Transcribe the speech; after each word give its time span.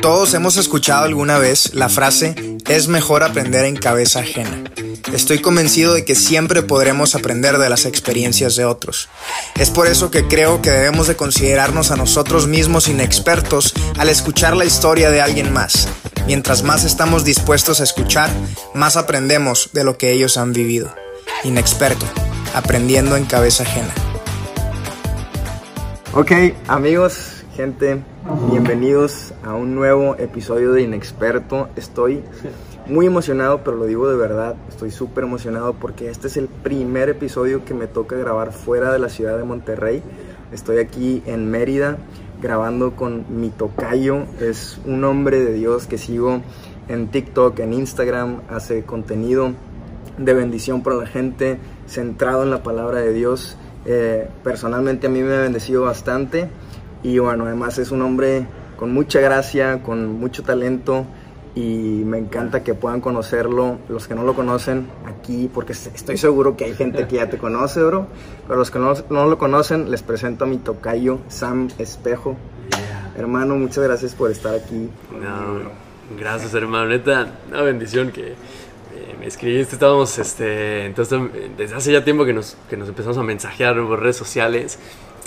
Todos 0.00 0.32
hemos 0.34 0.56
escuchado 0.56 1.04
alguna 1.04 1.38
vez 1.38 1.74
la 1.74 1.88
frase 1.88 2.56
es 2.68 2.86
mejor 2.86 3.24
aprender 3.24 3.64
en 3.64 3.76
cabeza 3.76 4.20
ajena. 4.20 4.62
Estoy 5.12 5.40
convencido 5.40 5.94
de 5.94 6.04
que 6.04 6.14
siempre 6.14 6.62
podremos 6.62 7.16
aprender 7.16 7.58
de 7.58 7.68
las 7.68 7.84
experiencias 7.84 8.54
de 8.54 8.64
otros. 8.64 9.08
Es 9.56 9.70
por 9.70 9.88
eso 9.88 10.10
que 10.12 10.28
creo 10.28 10.62
que 10.62 10.70
debemos 10.70 11.08
de 11.08 11.16
considerarnos 11.16 11.90
a 11.90 11.96
nosotros 11.96 12.46
mismos 12.46 12.86
inexpertos 12.86 13.74
al 13.98 14.08
escuchar 14.08 14.56
la 14.56 14.64
historia 14.64 15.10
de 15.10 15.20
alguien 15.20 15.52
más. 15.52 15.88
Mientras 16.26 16.62
más 16.62 16.84
estamos 16.84 17.24
dispuestos 17.24 17.80
a 17.80 17.84
escuchar, 17.84 18.30
más 18.74 18.96
aprendemos 18.96 19.70
de 19.72 19.82
lo 19.82 19.98
que 19.98 20.12
ellos 20.12 20.36
han 20.36 20.52
vivido. 20.52 20.94
Inexperto, 21.42 22.06
aprendiendo 22.54 23.16
en 23.16 23.24
cabeza 23.24 23.64
ajena. 23.64 23.92
Ok, 26.12 26.32
amigos, 26.68 27.37
gente, 27.58 28.04
bienvenidos 28.52 29.34
a 29.42 29.54
un 29.54 29.74
nuevo 29.74 30.14
episodio 30.16 30.72
de 30.74 30.82
Inexperto. 30.82 31.68
Estoy 31.74 32.22
muy 32.86 33.06
emocionado, 33.06 33.64
pero 33.64 33.76
lo 33.76 33.86
digo 33.86 34.08
de 34.08 34.16
verdad, 34.16 34.54
estoy 34.68 34.92
súper 34.92 35.24
emocionado 35.24 35.72
porque 35.72 36.08
este 36.08 36.28
es 36.28 36.36
el 36.36 36.46
primer 36.46 37.08
episodio 37.08 37.64
que 37.64 37.74
me 37.74 37.88
toca 37.88 38.14
grabar 38.14 38.52
fuera 38.52 38.92
de 38.92 39.00
la 39.00 39.08
ciudad 39.08 39.36
de 39.36 39.42
Monterrey. 39.42 40.04
Estoy 40.52 40.78
aquí 40.78 41.20
en 41.26 41.50
Mérida 41.50 41.98
grabando 42.40 42.94
con 42.94 43.24
mi 43.40 43.50
tocayo, 43.50 44.22
es 44.40 44.80
un 44.86 45.02
hombre 45.02 45.40
de 45.40 45.52
Dios 45.54 45.88
que 45.88 45.98
sigo 45.98 46.42
en 46.86 47.08
TikTok, 47.08 47.58
en 47.58 47.72
Instagram, 47.72 48.42
hace 48.48 48.84
contenido 48.84 49.52
de 50.16 50.32
bendición 50.32 50.84
para 50.84 50.94
la 50.94 51.06
gente, 51.06 51.58
centrado 51.88 52.44
en 52.44 52.50
la 52.50 52.62
palabra 52.62 53.00
de 53.00 53.12
Dios. 53.12 53.56
Eh, 53.84 54.28
personalmente 54.44 55.08
a 55.08 55.10
mí 55.10 55.22
me 55.22 55.34
ha 55.34 55.40
bendecido 55.40 55.82
bastante 55.82 56.48
y 57.02 57.18
bueno, 57.18 57.44
además 57.44 57.78
es 57.78 57.90
un 57.90 58.02
hombre 58.02 58.46
con 58.76 58.92
mucha 58.92 59.20
gracia, 59.20 59.82
con 59.82 60.18
mucho 60.18 60.42
talento 60.42 61.06
y 61.54 62.02
me 62.04 62.18
encanta 62.18 62.62
que 62.62 62.74
puedan 62.74 63.00
conocerlo, 63.00 63.78
los 63.88 64.06
que 64.06 64.14
no 64.14 64.22
lo 64.22 64.34
conocen 64.34 64.86
aquí, 65.06 65.50
porque 65.52 65.72
estoy 65.72 66.16
seguro 66.16 66.56
que 66.56 66.64
hay 66.64 66.74
gente 66.74 67.08
que 67.08 67.16
ya 67.16 67.28
te 67.28 67.38
conoce, 67.38 67.82
bro, 67.82 68.06
pero 68.46 68.58
los 68.58 68.70
que 68.70 68.78
no, 68.78 68.94
no 69.10 69.26
lo 69.26 69.38
conocen, 69.38 69.90
les 69.90 70.02
presento 70.02 70.44
a 70.44 70.46
mi 70.46 70.58
tocayo, 70.58 71.18
Sam 71.28 71.68
Espejo. 71.78 72.36
Hermano, 73.16 73.56
muchas 73.56 73.82
gracias 73.82 74.14
por 74.14 74.30
estar 74.30 74.54
aquí. 74.54 74.88
No, 75.12 76.16
gracias 76.16 76.54
hermano, 76.54 76.90
neta, 76.90 77.26
una 77.48 77.62
bendición 77.62 78.12
que 78.12 78.28
eh, 78.28 79.16
me 79.18 79.26
escribiste, 79.26 79.74
estábamos, 79.74 80.16
este, 80.18 80.86
entonces, 80.86 81.20
desde 81.56 81.74
hace 81.74 81.90
ya 81.90 82.04
tiempo 82.04 82.24
que 82.24 82.34
nos, 82.34 82.56
que 82.70 82.76
nos 82.76 82.88
empezamos 82.88 83.18
a 83.18 83.24
mensajear 83.24 83.74
por 83.84 84.00
redes 84.00 84.16
sociales 84.16 84.78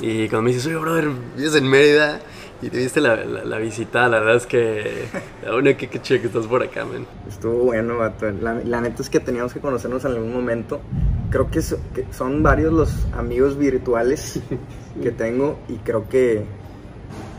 y 0.01 0.27
cuando 0.29 0.43
me 0.43 0.49
dices, 0.49 0.65
oye, 0.65 0.77
brother, 0.77 1.09
vives 1.37 1.55
en 1.55 1.69
Mérida 1.69 2.19
y 2.61 2.69
te 2.69 2.77
viste 2.77 3.01
la, 3.01 3.15
la, 3.23 3.57
visita, 3.57 4.07
la 4.07 4.19
verdad 4.19 4.35
es 4.35 4.45
que, 4.45 5.05
bueno, 5.49 5.71
qué, 5.77 5.87
qué 5.87 6.01
chido 6.01 6.21
que 6.21 6.27
estás 6.27 6.47
por 6.47 6.63
acá, 6.63 6.85
man. 6.85 7.05
Estuvo 7.27 7.65
bueno, 7.65 7.97
vato. 7.97 8.29
La, 8.31 8.55
la, 8.55 8.81
neta 8.81 9.01
es 9.01 9.09
que 9.09 9.19
teníamos 9.19 9.53
que 9.53 9.59
conocernos 9.59 10.03
en 10.05 10.11
algún 10.11 10.33
momento. 10.33 10.81
Creo 11.29 11.49
que, 11.49 11.61
so, 11.61 11.77
que 11.93 12.05
son 12.11 12.43
varios 12.43 12.73
los 12.73 13.05
amigos 13.13 13.57
virtuales 13.57 14.39
que 15.03 15.11
tengo 15.11 15.59
y 15.69 15.75
creo 15.77 16.09
que 16.09 16.43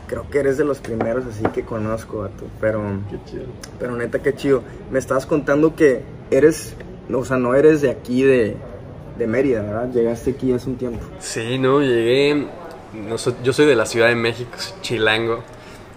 creo 0.07 0.29
que 0.29 0.39
eres 0.39 0.57
de 0.57 0.65
los 0.65 0.79
primeros 0.79 1.25
así 1.25 1.43
que 1.53 1.63
conozco, 1.63 2.19
vato. 2.19 2.45
Pero, 2.61 2.81
Qué 3.09 3.17
chido. 3.29 3.45
pero 3.79 3.95
neta, 3.95 4.19
qué 4.19 4.35
chido. 4.35 4.63
Me 4.91 4.99
estabas 4.99 5.25
contando 5.25 5.75
que 5.75 6.03
eres, 6.31 6.75
o 7.11 7.25
sea, 7.25 7.37
no 7.37 7.55
eres 7.55 7.81
de 7.81 7.89
aquí, 7.89 8.23
de, 8.23 8.57
de 9.17 9.27
Mérida, 9.27 9.61
¿verdad? 9.61 9.89
Llegaste 9.91 10.31
aquí 10.31 10.51
hace 10.53 10.69
un 10.69 10.77
tiempo. 10.77 10.99
Sí, 11.19 11.57
no, 11.59 11.81
llegué. 11.81 12.47
No, 12.93 13.17
so- 13.17 13.35
yo 13.43 13.53
soy 13.53 13.65
de 13.65 13.75
la 13.75 13.85
Ciudad 13.85 14.07
de 14.07 14.15
México, 14.15 14.51
chilango. 14.81 15.43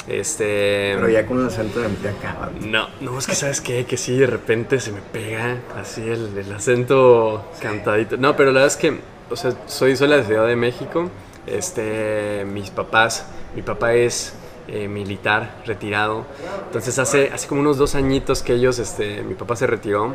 Este. 0.09 0.93
Pero 0.95 1.09
ya 1.09 1.27
con 1.27 1.41
el 1.41 1.47
acento 1.47 1.81
de 1.81 1.89
de 1.89 2.09
acá. 2.09 2.51
No, 2.61 2.89
no, 3.01 3.19
es 3.19 3.27
que 3.27 3.35
sabes 3.35 3.61
qué, 3.61 3.85
que 3.87 3.97
sí, 3.97 4.17
de 4.17 4.27
repente 4.27 4.79
se 4.79 4.93
me 4.93 5.01
pega 5.01 5.59
así 5.77 6.01
el, 6.03 6.37
el 6.39 6.53
acento 6.53 7.45
cantadito. 7.61 8.17
No, 8.17 8.37
pero 8.37 8.51
la 8.53 8.61
verdad 8.61 8.69
es 8.69 8.77
que, 8.77 9.01
o 9.31 9.37
sea, 9.37 9.53
soy, 9.67 9.97
soy 9.97 10.09
de 10.09 10.17
la 10.19 10.25
Ciudad 10.25 10.47
de 10.47 10.57
México. 10.57 11.11
Este, 11.47 12.45
mis 12.45 12.71
papás, 12.71 13.27
mi 13.57 13.63
papá 13.63 13.95
es 13.95 14.35
eh, 14.69 14.87
militar, 14.89 15.63
retirado. 15.67 16.25
Entonces 16.67 16.99
hace, 17.01 17.31
hace 17.33 17.49
como 17.49 17.61
unos 17.63 17.77
dos 17.77 17.95
añitos 17.97 18.43
que 18.43 18.55
ellos, 18.55 18.79
este, 18.79 19.23
mi 19.23 19.35
papá 19.35 19.57
se 19.57 19.67
retiró. 19.67 20.15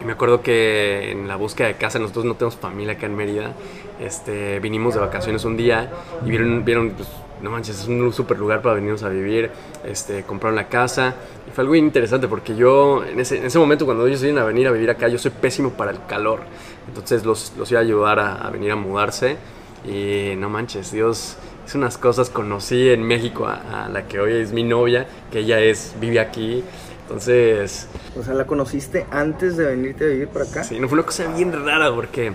Y 0.00 0.04
me 0.04 0.12
acuerdo 0.12 0.42
que 0.42 1.10
en 1.10 1.26
la 1.26 1.36
búsqueda 1.36 1.68
de 1.68 1.74
casa, 1.74 1.98
nosotros 1.98 2.24
no 2.24 2.34
tenemos 2.34 2.56
familia 2.56 2.94
acá 2.94 3.06
en 3.06 3.16
Mérida. 3.16 3.52
Este, 4.00 4.60
vinimos 4.60 4.94
de 4.94 5.00
vacaciones 5.00 5.44
un 5.44 5.56
día 5.56 5.90
y 6.24 6.30
vieron, 6.30 6.64
vieron 6.64 6.90
pues, 6.90 7.08
no 7.42 7.50
manches, 7.50 7.80
es 7.80 7.88
un 7.88 8.12
super 8.12 8.38
lugar 8.38 8.62
para 8.62 8.76
venirnos 8.76 9.02
a 9.02 9.08
vivir. 9.08 9.50
Este, 9.84 10.22
compraron 10.22 10.54
la 10.54 10.68
casa 10.68 11.14
y 11.48 11.50
fue 11.50 11.62
algo 11.62 11.74
interesante 11.74 12.28
porque 12.28 12.54
yo, 12.54 13.04
en 13.04 13.18
ese, 13.18 13.38
en 13.38 13.46
ese 13.46 13.58
momento, 13.58 13.86
cuando 13.86 14.06
ellos 14.06 14.22
vienen 14.22 14.40
a 14.40 14.46
venir 14.46 14.68
a 14.68 14.70
vivir 14.70 14.90
acá, 14.90 15.08
yo 15.08 15.18
soy 15.18 15.32
pésimo 15.32 15.70
para 15.70 15.90
el 15.90 15.98
calor. 16.06 16.42
Entonces 16.86 17.24
los, 17.24 17.52
los 17.58 17.70
iba 17.72 17.80
a 17.80 17.82
ayudar 17.82 18.20
a, 18.20 18.34
a 18.36 18.50
venir 18.50 18.70
a 18.70 18.76
mudarse 18.76 19.36
y 19.84 20.34
no 20.36 20.48
manches, 20.48 20.92
Dios 20.92 21.36
hizo 21.66 21.76
unas 21.76 21.98
cosas. 21.98 22.30
Conocí 22.30 22.88
en 22.88 23.02
México 23.02 23.46
a, 23.46 23.86
a 23.86 23.88
la 23.88 24.06
que 24.06 24.20
hoy 24.20 24.34
es 24.34 24.52
mi 24.52 24.62
novia, 24.62 25.08
que 25.32 25.40
ella 25.40 25.58
es, 25.60 25.94
vive 26.00 26.20
aquí. 26.20 26.62
Entonces, 27.08 27.88
O 28.18 28.22
sea, 28.22 28.34
¿la 28.34 28.46
conociste 28.46 29.06
antes 29.10 29.56
de 29.56 29.64
venirte 29.64 30.04
a 30.04 30.08
vivir 30.08 30.28
para 30.28 30.44
acá? 30.44 30.62
Sí, 30.62 30.78
no 30.78 30.88
fue 30.88 30.98
una 30.98 31.06
cosa 31.06 31.26
bien 31.34 31.52
rara 31.64 31.90
porque 31.94 32.32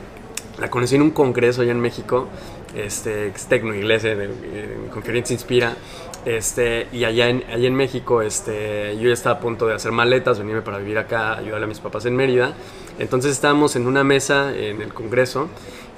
la 0.59 0.71
conocí 0.71 0.95
en 0.95 1.03
un 1.03 1.11
congreso 1.11 1.61
allá 1.61 1.71
en 1.73 1.79
México, 1.79 2.27
este, 2.75 3.29
que 3.29 3.35
es 3.35 3.45
Tecno 3.45 3.75
Iglesia, 3.75 4.13
en, 4.13 4.21
en 4.21 4.89
Conferencia 4.91 5.31
Inspira, 5.35 5.75
este, 6.25 6.87
y 6.91 7.03
allá 7.05 7.29
en, 7.29 7.43
allá 7.51 7.67
en 7.67 7.75
México 7.75 8.21
este, 8.21 8.95
yo 8.97 9.07
ya 9.07 9.13
estaba 9.13 9.37
a 9.37 9.39
punto 9.39 9.67
de 9.67 9.73
hacer 9.75 9.91
maletas, 9.91 10.39
venirme 10.39 10.61
para 10.61 10.77
vivir 10.77 10.97
acá, 10.97 11.33
ayudarle 11.37 11.65
a 11.65 11.67
mis 11.67 11.79
papás 11.79 12.05
en 12.05 12.15
Mérida. 12.15 12.53
Entonces 12.99 13.31
estábamos 13.31 13.75
en 13.75 13.87
una 13.87 14.03
mesa 14.03 14.55
en 14.55 14.81
el 14.81 14.93
congreso 14.93 15.49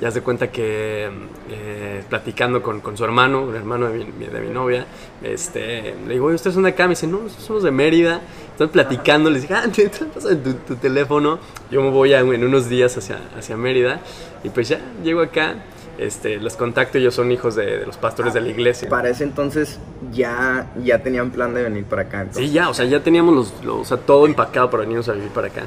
y 0.02 0.06
haz 0.06 0.14
de 0.14 0.22
cuenta 0.22 0.52
que 0.52 1.10
eh, 1.50 2.04
platicando 2.10 2.62
con, 2.62 2.82
con 2.82 2.98
su 2.98 3.04
hermano, 3.06 3.50
el 3.50 3.56
hermano 3.56 3.88
de 3.90 4.06
mi, 4.06 4.26
de 4.26 4.40
mi 4.42 4.50
novia, 4.50 4.86
este, 5.24 5.94
le 6.08 6.14
digo, 6.14 6.26
oye, 6.28 6.36
¿ustedes 6.36 6.54
son 6.54 6.64
de 6.64 6.70
acá? 6.70 6.84
Me 6.84 6.92
dice, 6.92 7.08
no, 7.08 7.20
nosotros 7.20 7.46
somos 7.46 7.64
de 7.64 7.72
Mérida. 7.72 8.22
Estoy 8.52 8.68
platicando, 8.68 9.30
les 9.30 9.42
dije, 9.44 9.54
ah, 9.54 9.66
te 9.76 9.90
pasa 9.90 10.30
tu, 10.42 10.54
tu 10.54 10.76
teléfono. 10.78 11.40
Yo 11.72 11.82
me 11.82 11.90
voy 11.92 12.14
a- 12.14 12.20
en 12.20 12.44
unos 12.46 12.70
días 12.70 12.98
hacia, 12.98 13.20
hacia 13.38 13.58
Mérida 13.58 14.00
y 14.44 14.50
pues 14.50 14.70
ya 14.70 14.80
llego 15.04 15.22
acá. 15.22 15.56
Este, 15.98 16.38
los 16.38 16.56
contacto, 16.58 16.98
ellos 16.98 17.14
son 17.16 17.32
hijos 17.32 17.56
de, 17.56 17.80
de 17.80 17.86
los 17.86 17.96
pastores 17.98 18.34
de 18.34 18.42
la 18.42 18.50
iglesia. 18.50 18.90
Para 18.90 19.10
ese 19.10 19.24
entonces 19.24 19.80
ya, 20.12 20.68
ya 20.84 21.00
tenían 21.02 21.32
plan 21.32 21.54
de 21.54 21.64
venir 21.64 21.86
para 21.86 22.04
acá. 22.04 22.22
Entonces. 22.22 22.46
Sí, 22.48 22.52
ya, 22.52 22.70
o 22.70 22.74
sea, 22.74 22.86
ya 22.86 23.02
teníamos 23.02 23.34
los, 23.36 23.64
los- 23.64 23.82
o 23.82 23.86
sea, 23.86 23.98
todo 23.98 24.26
empacado 24.26 24.70
para 24.70 24.82
venirnos 24.82 25.08
a 25.10 25.14
vivir 25.14 25.30
para 25.30 25.48
acá. 25.48 25.64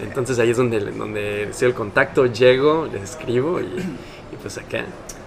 Entonces 0.00 0.38
ahí 0.38 0.50
es 0.50 0.56
donde, 0.56 0.78
donde 0.80 1.46
recibo 1.46 1.68
el 1.70 1.74
contacto, 1.74 2.26
llego, 2.26 2.86
les 2.92 3.02
escribo 3.02 3.60
y, 3.60 3.64
y 3.64 4.36
pues 4.40 4.56
acá. 4.58 4.84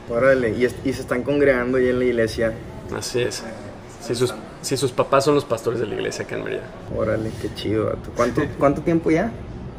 Órale, 0.09 0.51
y, 0.51 0.65
es- 0.65 0.75
y 0.85 0.93
se 0.93 1.01
están 1.01 1.23
congregando 1.23 1.77
ahí 1.77 1.89
en 1.89 1.99
la 1.99 2.05
iglesia. 2.05 2.53
Así 2.95 3.21
es. 3.21 3.43
Si 4.01 4.15
sus, 4.15 4.33
si 4.61 4.77
sus 4.77 4.91
papás 4.91 5.25
son 5.25 5.35
los 5.35 5.43
pastores 5.43 5.79
de 5.79 5.85
la 5.87 5.95
iglesia 5.95 6.23
acá 6.23 6.35
en 6.37 6.43
Mérida. 6.45 6.61
Órale, 6.95 7.29
qué 7.41 7.53
chido. 7.55 7.93
¿Cuánto, 8.15 8.41
¿Cuánto 8.57 8.81
tiempo 8.81 9.11
ya? 9.11 9.31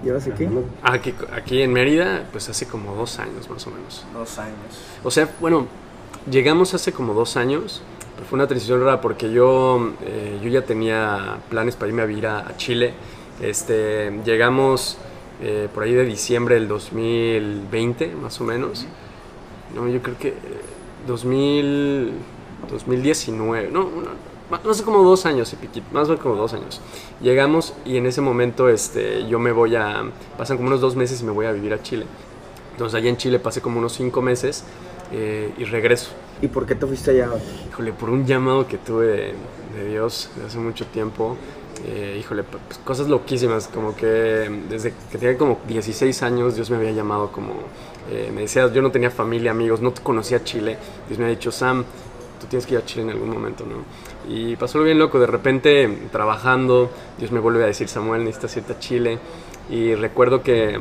¿Llevas 0.02 0.26
aquí? 0.26 0.46
Aquí, 0.82 1.14
aquí 1.32 1.62
en 1.62 1.72
Mérida, 1.72 2.24
pues 2.32 2.48
hace 2.48 2.66
como 2.66 2.94
dos 2.94 3.18
años 3.18 3.48
más 3.50 3.66
o 3.66 3.70
menos. 3.70 4.04
Dos 4.14 4.38
años. 4.38 4.56
O 5.04 5.10
sea, 5.10 5.28
bueno, 5.40 5.66
llegamos 6.30 6.74
hace 6.74 6.92
como 6.92 7.12
dos 7.14 7.36
años, 7.36 7.82
pero 8.14 8.26
fue 8.26 8.36
una 8.36 8.46
transición 8.46 8.80
rara 8.80 9.00
porque 9.00 9.30
yo, 9.30 9.92
eh, 10.02 10.38
yo 10.42 10.48
ya 10.48 10.62
tenía 10.62 11.38
planes 11.50 11.76
para 11.76 11.88
irme 11.88 12.02
a 12.02 12.06
vivir 12.06 12.26
a, 12.26 12.48
a 12.48 12.56
Chile. 12.56 12.94
Este, 13.42 14.10
llegamos 14.24 14.98
eh, 15.42 15.68
por 15.72 15.84
ahí 15.84 15.92
de 15.92 16.04
diciembre 16.04 16.56
del 16.56 16.68
2020, 16.68 18.14
más 18.14 18.40
o 18.40 18.44
menos. 18.44 18.86
No, 19.74 19.88
yo 19.88 20.02
creo 20.02 20.18
que 20.18 20.28
eh, 20.28 20.34
2000, 21.06 22.12
2019, 22.70 23.70
no, 23.70 23.84
no, 23.84 24.29
no 24.64 24.74
sé, 24.74 24.82
como 24.82 25.02
dos 25.02 25.26
años 25.26 25.52
y 25.52 25.56
piquito, 25.56 25.86
más 25.92 26.08
o 26.08 26.10
menos 26.10 26.22
como 26.22 26.36
dos 26.36 26.52
años. 26.54 26.80
Llegamos 27.20 27.74
y 27.84 27.96
en 27.96 28.06
ese 28.06 28.20
momento 28.20 28.68
este, 28.68 29.26
yo 29.28 29.38
me 29.38 29.52
voy 29.52 29.76
a, 29.76 30.02
pasan 30.36 30.56
como 30.56 30.68
unos 30.68 30.80
dos 30.80 30.96
meses 30.96 31.20
y 31.20 31.24
me 31.24 31.32
voy 31.32 31.46
a 31.46 31.52
vivir 31.52 31.72
a 31.72 31.82
Chile. 31.82 32.06
Entonces 32.72 32.98
allá 32.98 33.10
en 33.10 33.16
Chile 33.16 33.38
pasé 33.38 33.60
como 33.60 33.78
unos 33.78 33.92
cinco 33.92 34.22
meses 34.22 34.64
eh, 35.12 35.52
y 35.58 35.64
regreso. 35.64 36.10
¿Y 36.42 36.48
por 36.48 36.66
qué 36.66 36.74
te 36.74 36.86
fuiste 36.86 37.10
allá? 37.10 37.30
Híjole, 37.68 37.92
por 37.92 38.10
un 38.10 38.26
llamado 38.26 38.66
que 38.66 38.78
tuve 38.78 39.06
de, 39.06 39.34
de 39.76 39.88
Dios 39.88 40.30
de 40.36 40.46
hace 40.46 40.58
mucho 40.58 40.86
tiempo, 40.86 41.36
eh, 41.86 42.18
híjole, 42.20 42.42
pues, 42.42 42.78
cosas 42.84 43.08
loquísimas, 43.08 43.68
como 43.68 43.96
que 43.96 44.06
desde 44.68 44.92
que 45.10 45.18
tenía 45.18 45.38
como 45.38 45.58
16 45.66 46.22
años 46.22 46.54
Dios 46.54 46.70
me 46.70 46.76
había 46.76 46.92
llamado 46.92 47.32
como, 47.32 47.54
eh, 48.10 48.30
me 48.34 48.42
decía, 48.42 48.70
yo 48.72 48.82
no 48.82 48.90
tenía 48.90 49.10
familia, 49.10 49.50
amigos, 49.50 49.80
no 49.80 49.94
conocía 50.02 50.44
Chile, 50.44 50.76
Dios 51.08 51.18
me 51.18 51.26
ha 51.26 51.28
dicho, 51.28 51.50
Sam, 51.50 51.84
tú 52.40 52.46
tienes 52.46 52.66
que 52.66 52.74
ir 52.74 52.80
a 52.80 52.84
Chile 52.84 53.02
en 53.02 53.10
algún 53.10 53.30
momento, 53.30 53.64
¿no? 53.64 53.84
Y 54.32 54.56
pasó 54.56 54.78
lo 54.78 54.84
bien 54.84 54.98
loco, 54.98 55.20
de 55.20 55.26
repente 55.26 56.08
trabajando, 56.10 56.90
Dios 57.18 57.30
me 57.30 57.40
vuelve 57.40 57.64
a 57.64 57.66
decir, 57.66 57.88
Samuel, 57.88 58.24
necesitas 58.24 58.56
irte 58.56 58.72
a 58.72 58.78
Chile, 58.78 59.18
y 59.70 59.94
recuerdo 59.94 60.42
que 60.42 60.80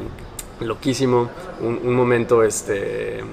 loquísimo, 0.62 1.30
un, 1.62 1.80
un 1.84 1.96
momento 1.96 2.44
este, 2.44 3.20
eh, 3.20 3.24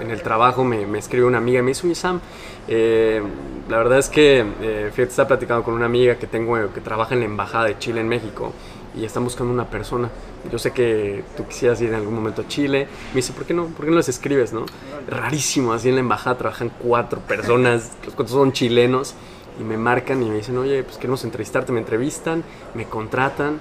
en 0.00 0.10
el 0.10 0.22
trabajo 0.22 0.64
me, 0.64 0.86
me 0.86 0.98
escribe 0.98 1.26
una 1.26 1.38
amiga 1.38 1.60
y 1.60 1.62
me 1.62 1.68
dice, 1.68 1.86
oye 1.86 1.94
Sam, 1.94 2.20
eh, 2.66 3.22
la 3.68 3.78
verdad 3.78 3.98
es 3.98 4.08
que, 4.08 4.40
eh, 4.40 4.90
fíjate, 4.92 5.10
estaba 5.10 5.28
platicando 5.28 5.62
con 5.62 5.74
una 5.74 5.86
amiga 5.86 6.16
que 6.16 6.26
tengo 6.26 6.72
que 6.72 6.80
trabaja 6.80 7.14
en 7.14 7.20
la 7.20 7.26
Embajada 7.26 7.66
de 7.66 7.78
Chile 7.78 8.00
en 8.00 8.08
México 8.08 8.52
y 8.96 9.04
están 9.04 9.24
buscando 9.24 9.52
una 9.52 9.68
persona. 9.68 10.10
Yo 10.50 10.58
sé 10.58 10.72
que 10.72 11.22
tú 11.36 11.46
quisieras 11.46 11.80
ir 11.80 11.90
en 11.90 11.94
algún 11.94 12.14
momento 12.14 12.42
a 12.42 12.48
Chile. 12.48 12.88
Me 13.10 13.16
dice, 13.16 13.32
¿por 13.32 13.44
qué 13.44 13.54
no? 13.54 13.66
¿Por 13.66 13.84
qué 13.84 13.90
no 13.90 13.98
les 13.98 14.08
escribes, 14.08 14.52
no? 14.52 14.66
Rarísimo, 15.06 15.72
así 15.72 15.88
en 15.88 15.96
la 15.96 16.00
embajada 16.00 16.38
trabajan 16.38 16.70
cuatro 16.82 17.20
personas, 17.20 17.92
los 18.04 18.14
cuatro 18.14 18.34
son 18.34 18.52
chilenos 18.52 19.14
y 19.60 19.64
me 19.64 19.76
marcan 19.76 20.22
y 20.22 20.28
me 20.30 20.36
dicen, 20.36 20.56
oye, 20.58 20.82
pues 20.82 20.96
queremos 20.96 21.24
entrevistarte, 21.24 21.72
me 21.72 21.80
entrevistan, 21.80 22.42
me 22.74 22.86
contratan 22.86 23.60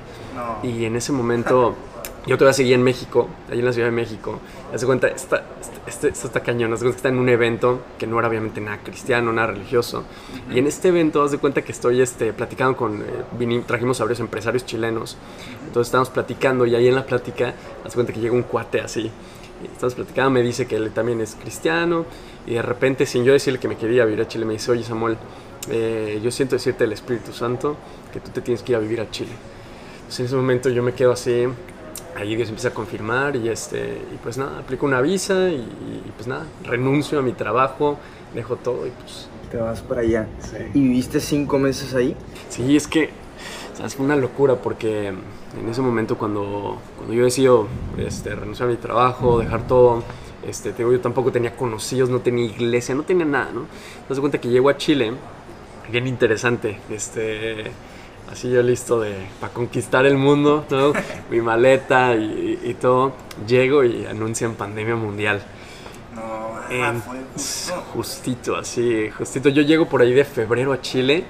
y 0.63 0.85
en 0.85 0.95
ese 0.95 1.11
momento 1.11 1.75
yo 2.25 2.37
todavía 2.37 2.53
seguía 2.53 2.75
en 2.75 2.83
México, 2.83 3.27
allí 3.49 3.59
en 3.59 3.65
la 3.65 3.73
Ciudad 3.73 3.87
de 3.87 3.95
México. 3.95 4.39
Haz 4.73 4.85
cuenta, 4.85 5.07
está, 5.07 5.43
este, 5.87 6.09
esto 6.09 6.27
está 6.27 6.41
cañón. 6.41 6.71
Haz 6.73 6.79
cuenta 6.79 6.95
que 6.95 6.97
está 6.97 7.09
en 7.09 7.17
un 7.17 7.29
evento 7.29 7.81
que 7.97 8.07
no 8.07 8.19
era 8.19 8.27
obviamente 8.27 8.61
nada 8.61 8.79
cristiano, 8.83 9.31
nada 9.31 9.47
religioso. 9.47 10.03
Y 10.51 10.59
en 10.59 10.67
este 10.67 10.89
evento, 10.89 11.23
haz 11.23 11.31
de 11.31 11.37
cuenta 11.37 11.61
que 11.61 11.71
estoy 11.71 12.01
este, 12.01 12.33
platicando 12.33 12.77
con. 12.77 13.01
Eh, 13.01 13.63
trajimos 13.65 13.99
a 14.01 14.03
varios 14.03 14.19
empresarios 14.19 14.65
chilenos. 14.65 15.17
Entonces 15.65 15.87
estábamos 15.87 16.09
platicando 16.09 16.65
y 16.65 16.75
ahí 16.75 16.87
en 16.87 16.95
la 16.95 17.05
plática, 17.05 17.53
haz 17.83 17.91
de 17.91 17.95
cuenta 17.95 18.13
que 18.13 18.19
llega 18.19 18.33
un 18.33 18.43
cuate 18.43 18.81
así. 18.81 19.09
Estamos 19.63 19.95
platicando, 19.95 20.31
me 20.31 20.41
dice 20.41 20.67
que 20.67 20.75
él 20.75 20.91
también 20.91 21.21
es 21.21 21.35
cristiano. 21.35 22.05
Y 22.45 22.53
de 22.53 22.61
repente, 22.61 23.05
sin 23.05 23.23
yo 23.23 23.33
decirle 23.33 23.59
que 23.59 23.67
me 23.67 23.77
quería 23.77 24.05
vivir 24.05 24.21
a 24.21 24.27
Chile, 24.27 24.45
me 24.45 24.53
dice: 24.53 24.71
Oye, 24.71 24.83
Samuel, 24.83 25.17
eh, 25.69 26.19
yo 26.21 26.31
siento 26.31 26.55
decirte 26.55 26.83
el 26.83 26.91
Espíritu 26.91 27.31
Santo 27.33 27.77
que 28.11 28.19
tú 28.19 28.31
te 28.31 28.41
tienes 28.41 28.61
que 28.61 28.73
ir 28.73 28.75
a 28.75 28.79
vivir 28.79 29.01
a 29.01 29.09
Chile. 29.09 29.31
Entonces 29.97 30.19
en 30.19 30.25
ese 30.25 30.35
momento 30.35 30.69
yo 30.69 30.81
me 30.81 30.93
quedo 30.93 31.11
así 31.11 31.47
ahí 32.19 32.35
Dios 32.35 32.49
empieza 32.49 32.69
a 32.69 32.73
confirmar 32.73 33.35
y, 33.35 33.49
este, 33.49 34.01
y 34.13 34.17
pues 34.21 34.37
nada, 34.37 34.59
aplico 34.59 34.85
una 34.85 35.01
visa 35.01 35.49
y, 35.49 35.65
pues 36.15 36.27
nada, 36.27 36.45
renuncio 36.63 37.19
a 37.19 37.21
mi 37.21 37.31
trabajo, 37.31 37.97
dejo 38.33 38.55
todo 38.57 38.85
y 38.85 38.91
pues... 38.91 39.27
Te 39.51 39.57
vas 39.57 39.81
para 39.81 40.01
allá. 40.01 40.27
¿Y 40.73 40.81
viviste 40.81 41.19
cinco 41.19 41.57
meses 41.57 41.95
ahí? 41.95 42.15
Sí, 42.49 42.75
es 42.75 42.87
que 42.87 43.09
¿sabes? 43.75 43.95
fue 43.95 44.05
una 44.05 44.15
locura 44.15 44.55
porque 44.55 45.07
en 45.07 45.69
ese 45.69 45.81
momento 45.81 46.17
cuando, 46.17 46.77
cuando 46.97 47.13
yo 47.13 47.23
decido 47.23 47.67
este, 47.97 48.35
renunciar 48.35 48.69
a 48.69 48.71
mi 48.71 48.77
trabajo, 48.77 49.39
dejar 49.39 49.65
todo, 49.65 50.03
este, 50.47 50.71
te 50.71 50.83
yo 50.83 50.99
tampoco 50.99 51.31
tenía 51.31 51.55
conocidos, 51.55 52.09
no 52.09 52.19
tenía 52.19 52.45
iglesia, 52.45 52.93
no 52.93 53.03
tenía 53.03 53.25
nada, 53.25 53.51
¿no? 53.51 53.61
Te 53.61 54.09
das 54.09 54.19
cuenta 54.19 54.39
que 54.39 54.49
llego 54.49 54.69
a 54.69 54.77
Chile, 54.77 55.13
bien 55.91 56.05
interesante, 56.05 56.79
este 56.91 57.71
así 58.31 58.49
yo 58.49 58.61
listo 58.61 59.01
de 59.01 59.15
para 59.39 59.53
conquistar 59.53 60.05
el 60.05 60.17
mundo, 60.17 60.65
¿no? 60.69 60.93
mi 61.29 61.41
maleta 61.41 62.15
y, 62.15 62.75
todo, 62.79 63.13
llego 63.47 63.83
y 63.83 64.05
anuncian 64.05 64.55
pandemia 64.55 64.95
mundial. 64.95 65.41
No, 66.15 67.01
fue 67.01 67.19
Justito, 67.93 68.55
así, 68.55 69.09
justito. 69.11 69.49
Yo 69.49 69.61
llego 69.61 69.87
por 69.87 70.01
ahí 70.01 70.13
de 70.13 70.25
febrero 70.25 70.73
a 70.73 70.81
Chile 70.81 71.23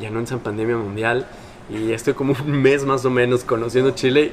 y 0.00 0.06
anuncian 0.06 0.40
pandemia 0.40 0.76
mundial 0.76 1.26
y 1.68 1.92
estoy 1.92 2.14
como 2.14 2.34
un 2.44 2.62
mes 2.62 2.84
más 2.84 3.04
o 3.04 3.10
menos 3.10 3.44
conociendo 3.44 3.90
Chile 3.92 4.32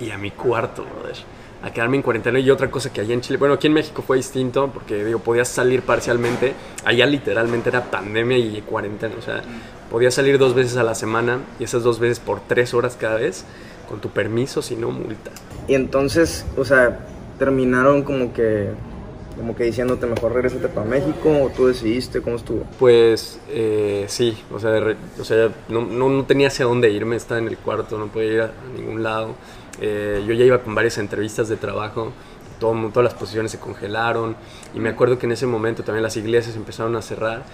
y 0.00 0.10
a 0.10 0.18
mi 0.18 0.30
cuarto, 0.30 0.84
brother 0.84 1.16
a 1.62 1.70
quedarme 1.72 1.96
en 1.96 2.02
cuarentena 2.02 2.38
y 2.38 2.50
otra 2.50 2.70
cosa 2.70 2.92
que 2.92 3.00
allá 3.00 3.12
en 3.12 3.20
Chile, 3.20 3.38
bueno, 3.38 3.54
aquí 3.54 3.66
en 3.66 3.74
México 3.74 4.02
fue 4.02 4.16
distinto 4.16 4.70
porque 4.72 5.04
digo, 5.04 5.18
podías 5.18 5.48
salir 5.48 5.82
parcialmente, 5.82 6.54
allá 6.84 7.06
literalmente 7.06 7.68
era 7.68 7.90
pandemia 7.90 8.38
y 8.38 8.62
cuarentena, 8.62 9.14
o 9.18 9.22
sea, 9.22 9.42
podías 9.90 10.14
salir 10.14 10.38
dos 10.38 10.54
veces 10.54 10.76
a 10.76 10.82
la 10.82 10.94
semana 10.94 11.40
y 11.58 11.64
esas 11.64 11.82
dos 11.82 11.98
veces 11.98 12.20
por 12.20 12.40
tres 12.40 12.74
horas 12.74 12.96
cada 12.98 13.16
vez, 13.16 13.44
con 13.88 14.00
tu 14.00 14.10
permiso, 14.10 14.62
si 14.62 14.76
no 14.76 14.90
multa. 14.90 15.30
Y 15.68 15.74
entonces, 15.74 16.46
o 16.56 16.64
sea, 16.64 17.06
terminaron 17.38 18.02
como 18.02 18.32
que 18.32 18.70
como 19.36 19.56
que 19.56 19.64
diciéndote 19.64 20.06
mejor 20.06 20.34
regresate 20.34 20.68
para 20.68 20.86
México 20.86 21.30
o 21.42 21.48
tú 21.48 21.68
decidiste 21.68 22.20
cómo 22.20 22.36
estuvo 22.36 22.64
pues 22.78 23.38
eh, 23.48 24.04
sí 24.08 24.36
o 24.52 24.58
sea, 24.58 24.72
o 25.18 25.24
sea 25.24 25.48
no, 25.68 25.80
no, 25.82 26.10
no, 26.10 26.24
tenía 26.24 26.48
hacia 26.48 26.66
dónde 26.66 26.90
irme 26.90 27.16
estaba 27.16 27.40
en 27.40 27.46
el 27.46 27.56
cuarto 27.56 27.96
no 27.96 28.08
podía 28.08 28.32
ir 28.32 28.40
a 28.42 28.50
ningún 28.76 29.02
lado 29.02 29.36
eh, 29.80 30.22
yo 30.26 30.34
ya 30.34 30.44
iba 30.44 30.58
con 30.58 30.74
varias 30.74 30.98
entrevistas 30.98 31.48
de 31.48 31.56
trabajo, 31.56 32.12
todo, 32.58 32.74
todas 32.90 33.04
las 33.04 33.14
posiciones 33.14 33.50
se 33.50 33.58
congelaron 33.58 34.36
y 34.74 34.80
me 34.80 34.90
acuerdo 34.90 35.18
que 35.18 35.24
en 35.24 35.32
ese 35.32 35.46
momento 35.46 35.82
también 35.82 36.02
las 36.02 36.16
iglesias 36.18 36.54
empezaron 36.54 36.94
a 36.96 37.02
cerrar 37.02 37.44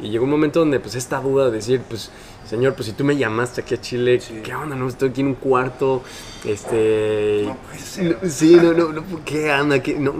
y 0.00 0.10
llegó 0.10 0.24
un 0.24 0.30
momento 0.30 0.60
donde 0.60 0.80
pues 0.80 0.94
esta 0.94 1.20
duda 1.20 1.46
de 1.46 1.52
decir, 1.52 1.80
pues 1.88 2.10
señor, 2.48 2.74
pues 2.74 2.86
si 2.86 2.92
tú 2.92 3.04
me 3.04 3.16
llamaste 3.16 3.62
aquí 3.62 3.74
a 3.74 3.80
Chile, 3.80 4.20
¿qué 4.44 4.54
onda? 4.54 4.76
No, 4.76 4.88
estoy 4.88 5.10
aquí 5.10 5.20
en 5.20 5.28
un 5.28 5.34
cuarto, 5.34 6.02
este... 6.44 7.44
No 7.46 7.56
puede 7.56 7.78
ser. 7.78 8.30
sí, 8.30 8.56
no, 8.56 8.72
no, 8.72 8.92
no, 8.92 9.02
¿qué 9.24 9.50
anda? 9.50 9.80
No, 9.98 10.12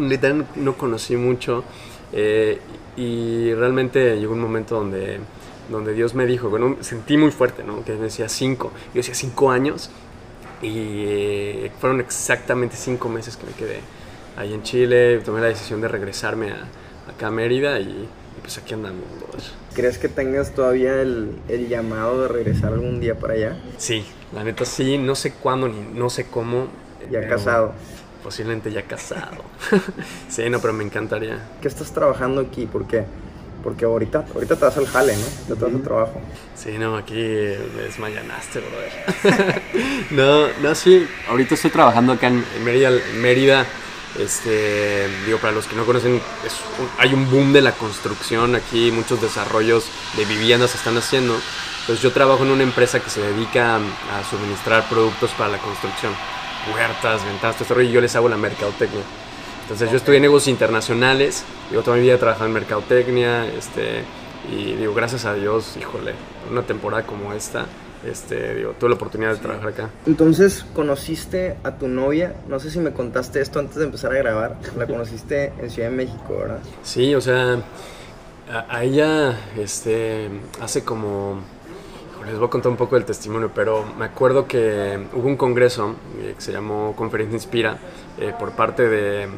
no 0.57 0.79
conocí 0.79 1.17
mucho 1.17 1.65
eh, 2.13 2.59
y 2.97 3.53
realmente 3.55 4.19
llegó 4.19 4.33
un 4.33 4.41
momento 4.41 4.77
donde 4.77 5.21
donde 5.69 5.95
Dios 5.95 6.15
me 6.15 6.27
dijo, 6.27 6.49
bueno, 6.49 6.77
sentí 6.81 7.17
muy 7.17 7.31
fuerte, 7.31 7.65
¿no? 7.65 7.85
Que 7.85 7.93
me 7.95 8.05
decía 8.05 8.29
cinco. 8.29 8.73
Yo 8.95 8.99
decía 8.99 9.15
cinco 9.15 9.51
años. 9.51 9.91
Y 10.63 11.69
fueron 11.81 12.01
exactamente 12.01 12.77
cinco 12.77 13.09
meses 13.09 13.37
que 13.37 13.47
me 13.47 13.53
quedé 13.53 13.81
ahí 14.37 14.55
en 14.55 14.63
Chile. 14.63 15.21
Tomé 15.25 15.41
la 15.41 15.49
decisión 15.49 15.81
de 15.81 15.89
regresarme 15.89 16.51
a, 16.51 16.67
acá 17.11 17.29
a 17.29 17.31
Mérida 17.31 17.79
y, 17.81 18.09
pues 18.47 18.59
aquí 18.59 18.75
andamos. 18.75 19.03
¿Crees 19.75 19.99
que 19.99 20.09
tengas 20.09 20.55
todavía 20.55 21.03
el, 21.03 21.33
el, 21.49 21.69
llamado 21.69 22.23
de 22.23 22.29
regresar 22.29 22.73
algún 22.73 23.01
día 23.01 23.17
para 23.17 23.35
allá? 23.35 23.57
Sí, 23.77 24.07
la 24.33 24.45
neta 24.45 24.65
sí. 24.65 24.99
No 24.99 25.17
sé 25.17 25.33
cuándo 25.33 25.67
ni 25.67 25.81
no 25.99 26.09
sé 26.11 26.27
cómo. 26.27 26.69
Ya 27.11 27.27
casado. 27.27 27.73
Posiblemente 28.23 28.71
ya 28.71 28.83
casado. 28.83 29.43
sí, 30.29 30.49
no, 30.49 30.61
pero 30.61 30.73
me 30.75 30.85
encantaría. 30.85 31.41
¿Qué 31.61 31.67
estás 31.67 31.91
trabajando 31.91 32.41
aquí? 32.41 32.67
¿Por 32.67 32.87
qué? 32.87 33.03
Porque 33.65 33.85
ahorita, 33.85 34.27
ahorita 34.33 34.55
te 34.55 34.65
vas 34.65 34.77
al 34.77 34.87
jale, 34.87 35.15
¿no? 35.17 35.57
te 35.57 35.65
vas 35.65 35.75
al 35.75 35.83
trabajo. 35.83 36.21
Sí, 36.55 36.79
no, 36.79 36.97
aquí 36.97 37.15
me 37.17 37.83
desmayanaste, 37.83 38.61
brother. 38.61 39.63
no, 40.13 40.47
no, 40.63 40.75
sí. 40.77 41.05
Ahorita 41.29 41.57
estoy 41.57 41.73
trabajando 41.73 42.13
acá 42.13 42.29
en 42.29 42.45
Mérida. 42.65 42.93
Mérida 43.21 43.67
este, 44.19 45.09
digo, 45.25 45.39
para 45.39 45.53
los 45.53 45.67
que 45.67 45.77
no 45.77 45.85
conocen, 45.85 46.21
hay 46.99 47.15
un 47.15 47.31
boom 47.31 47.53
de 47.53 47.61
la 47.61 47.73
construcción 47.73 48.55
aquí, 48.55 48.91
muchos 48.91 49.21
desarrollos 49.21 49.87
de 50.17 50.25
viviendas 50.25 50.71
se 50.71 50.79
están 50.79 50.97
haciendo. 50.97 51.37
Entonces 51.81 52.03
yo 52.03 52.13
trabajo 52.13 52.45
en 52.45 52.51
una 52.51 52.63
empresa 52.63 53.01
que 53.01 53.11
se 53.11 53.21
dedica 53.21 53.77
a 53.77 54.25
suministrar 54.29 54.89
productos 54.89 55.31
para 55.33 55.51
la 55.51 55.59
construcción, 55.59 56.13
puertas, 56.71 57.25
ventanas, 57.25 57.57
todo 57.57 57.81
y 57.81 57.91
yo 57.91 58.01
les 58.01 58.17
hago 58.17 58.29
la 58.29 58.37
mercadotecnia. 58.37 59.03
Entonces 59.63 59.91
yo 59.91 59.97
estudié 59.97 60.21
negocios 60.21 60.49
internacionales, 60.49 61.45
digo, 61.71 61.83
toda 61.83 61.97
mi 61.97 62.03
vida 62.03 62.15
he 62.15 62.19
trabajado 62.19 62.47
en 62.47 62.53
mercadotecnia, 62.53 63.47
este, 63.47 64.05
y 64.51 64.75
digo, 64.75 64.95
gracias 64.95 65.25
a 65.25 65.35
Dios, 65.35 65.77
híjole, 65.77 66.15
una 66.51 66.63
temporada 66.63 67.05
como 67.05 67.33
esta, 67.33 67.67
este, 68.09 68.55
digo, 68.55 68.73
tuve 68.79 68.91
la 68.91 68.97
oportunidad 68.97 69.33
de 69.33 69.39
trabajar 69.39 69.69
acá. 69.69 69.91
Entonces, 70.07 70.65
conociste 70.75 71.57
a 71.63 71.73
tu 71.73 71.89
novia, 71.89 72.35
no 72.49 72.61
sé 72.61 72.71
si 72.71 72.79
me 72.79 72.93
contaste 72.93 73.41
esto 73.41 73.59
antes 73.59 73.77
de 73.77 73.85
empezar 73.85 74.13
a 74.13 74.17
grabar, 74.17 74.57
la 74.77 74.87
conociste 74.87 75.53
en 75.61 75.71
Ciudad 75.71 75.91
de 75.91 75.97
México, 75.97 76.37
¿verdad? 76.39 76.59
Sí, 76.83 77.15
o 77.15 77.21
sea, 77.21 77.59
a, 78.51 78.77
a 78.77 78.85
ella, 78.85 79.39
este, 79.57 80.29
hace 80.61 80.85
como 80.85 81.41
les 82.27 82.39
voy 82.39 82.49
a 82.49 82.51
contar 82.51 82.71
un 82.71 82.77
poco 82.77 82.97
del 82.97 83.05
testimonio, 83.05 83.51
pero 83.55 83.85
me 83.99 84.05
acuerdo 84.05 84.47
que 84.49 84.99
hubo 85.15 85.29
un 85.29 85.37
congreso 85.37 85.95
eh, 86.21 86.35
que 86.35 86.41
se 86.41 86.53
llamó 86.53 86.95
Conferencia 86.97 87.37
Inspira 87.37 87.79
eh, 88.19 88.33
por 88.39 88.53
parte 88.53 88.89
de, 88.89 89.29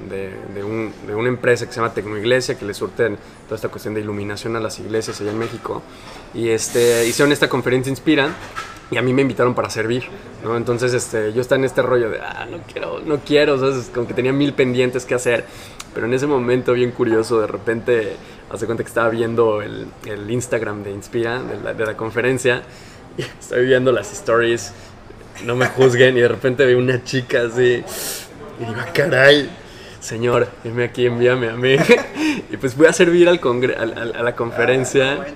de, 0.55 0.65
un, 0.65 0.93
de, 1.07 1.15
una 1.15 1.29
empresa 1.29 1.67
que 1.67 1.73
se 1.73 1.81
llama 1.81 1.93
Tecnoiglesia, 1.93 2.57
que 2.57 2.65
le 2.65 2.75
surten 2.75 3.19
toda 3.45 3.57
esta 3.57 3.69
cuestión 3.69 3.95
de 3.95 4.01
iluminación 4.01 4.55
a 4.55 4.61
las 4.61 4.79
iglesias 4.79 5.21
allá 5.21 5.33
en 5.33 5.39
México. 5.39 5.83
Y 6.33 6.51
este, 6.51 7.07
hicieron 7.07 7.33
esta 7.33 7.49
Conferencia 7.49 7.91
Inspira 7.91 8.31
y 8.91 8.97
a 8.97 9.03
mí 9.03 9.13
me 9.13 9.23
invitaron 9.23 9.55
para 9.55 9.69
servir, 9.69 10.05
¿no? 10.43 10.57
Entonces 10.57 10.95
este, 10.95 11.33
yo 11.33 11.41
estaba 11.41 11.59
en 11.59 11.65
este 11.65 11.83
rollo 11.83 12.09
de, 12.09 12.21
ah, 12.21 12.47
no 12.51 12.59
quiero, 12.73 13.01
no 13.05 13.19
quiero, 13.19 13.59
¿sabes? 13.59 13.91
Como 13.93 14.07
que 14.07 14.15
tenía 14.15 14.33
mil 14.33 14.55
pendientes 14.55 15.05
que 15.05 15.15
hacer. 15.15 15.45
Pero 15.93 16.07
en 16.07 16.15
ese 16.15 16.27
momento 16.27 16.73
bien 16.73 16.93
curioso, 16.93 17.41
de 17.41 17.49
repente, 17.49 18.17
hace 18.51 18.67
cuenta 18.67 18.85
que 18.85 18.89
estaba 18.89 19.11
viendo 19.11 19.61
el, 19.61 19.89
el 20.07 20.31
Instagram 20.31 20.85
de 20.85 20.93
Inspira, 20.93 21.43
de 21.43 21.61
la, 21.61 21.75
de 21.75 21.85
la 21.85 21.97
conferencia, 21.97 22.63
y 23.17 23.23
estoy 23.41 23.67
viendo 23.67 23.91
las 23.91 24.13
stories, 24.13 24.73
no 25.45 25.57
me 25.57 25.67
juzguen, 25.67 26.17
y 26.17 26.21
de 26.21 26.29
repente 26.29 26.65
veo 26.65 26.79
una 26.79 27.03
chica 27.05 27.43
así, 27.43 27.83
y 28.61 28.65
digo, 28.65 28.77
ah, 28.81 28.89
caray, 28.93 29.51
señor, 30.01 30.49
dime 30.65 30.85
aquí, 30.85 31.07
envíame 31.07 31.49
a 31.49 31.57
mí. 31.57 31.77
y 32.51 32.57
pues 32.57 32.77
voy 32.77 32.87
a 32.87 32.93
servir 32.93 33.29
al, 33.29 33.39
a 34.17 34.23
la 34.23 34.35
conferencia. 34.35 35.27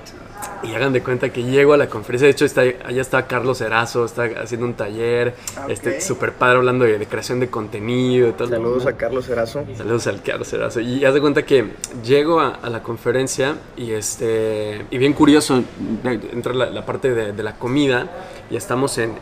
Y 0.64 0.74
hagan 0.74 0.92
de 0.92 1.02
cuenta 1.02 1.30
que 1.30 1.42
llego 1.42 1.72
a 1.72 1.76
la 1.76 1.88
conferencia, 1.88 2.26
de 2.26 2.32
hecho 2.32 2.44
está, 2.44 2.60
allá 2.60 3.00
está 3.00 3.26
Carlos 3.26 3.60
Erazo, 3.60 4.04
está 4.04 4.28
haciendo 4.40 4.66
un 4.66 4.74
taller, 4.74 5.34
ah, 5.56 5.66
este 5.68 6.00
super 6.00 6.32
padre 6.32 6.58
hablando 6.58 6.84
de, 6.84 7.04
creación 7.06 7.40
de 7.40 7.50
contenido 7.50 8.28
y 8.28 8.32
todo. 8.32 8.48
Saludos 8.48 8.86
a 8.86 8.96
Carlos 8.96 9.28
Erazo. 9.28 9.64
Saludos 9.76 10.06
al 10.06 10.22
Carlos 10.22 10.52
Erazo. 10.52 10.80
Y 10.80 11.04
haz 11.04 11.14
de 11.14 11.20
cuenta 11.20 11.42
que 11.44 11.72
llego 12.04 12.40
a, 12.40 12.68
la 12.70 12.82
conferencia 12.82 13.56
y 13.76 13.90
este 13.90 14.86
y 14.90 14.98
bien 14.98 15.14
curioso, 15.14 15.62
entra 16.04 16.54
la, 16.54 16.86
parte 16.86 17.12
de, 17.12 17.42
la 17.42 17.56
comida 17.56 18.06
y 18.48 18.56
estamos 18.56 18.98
en, 18.98 19.14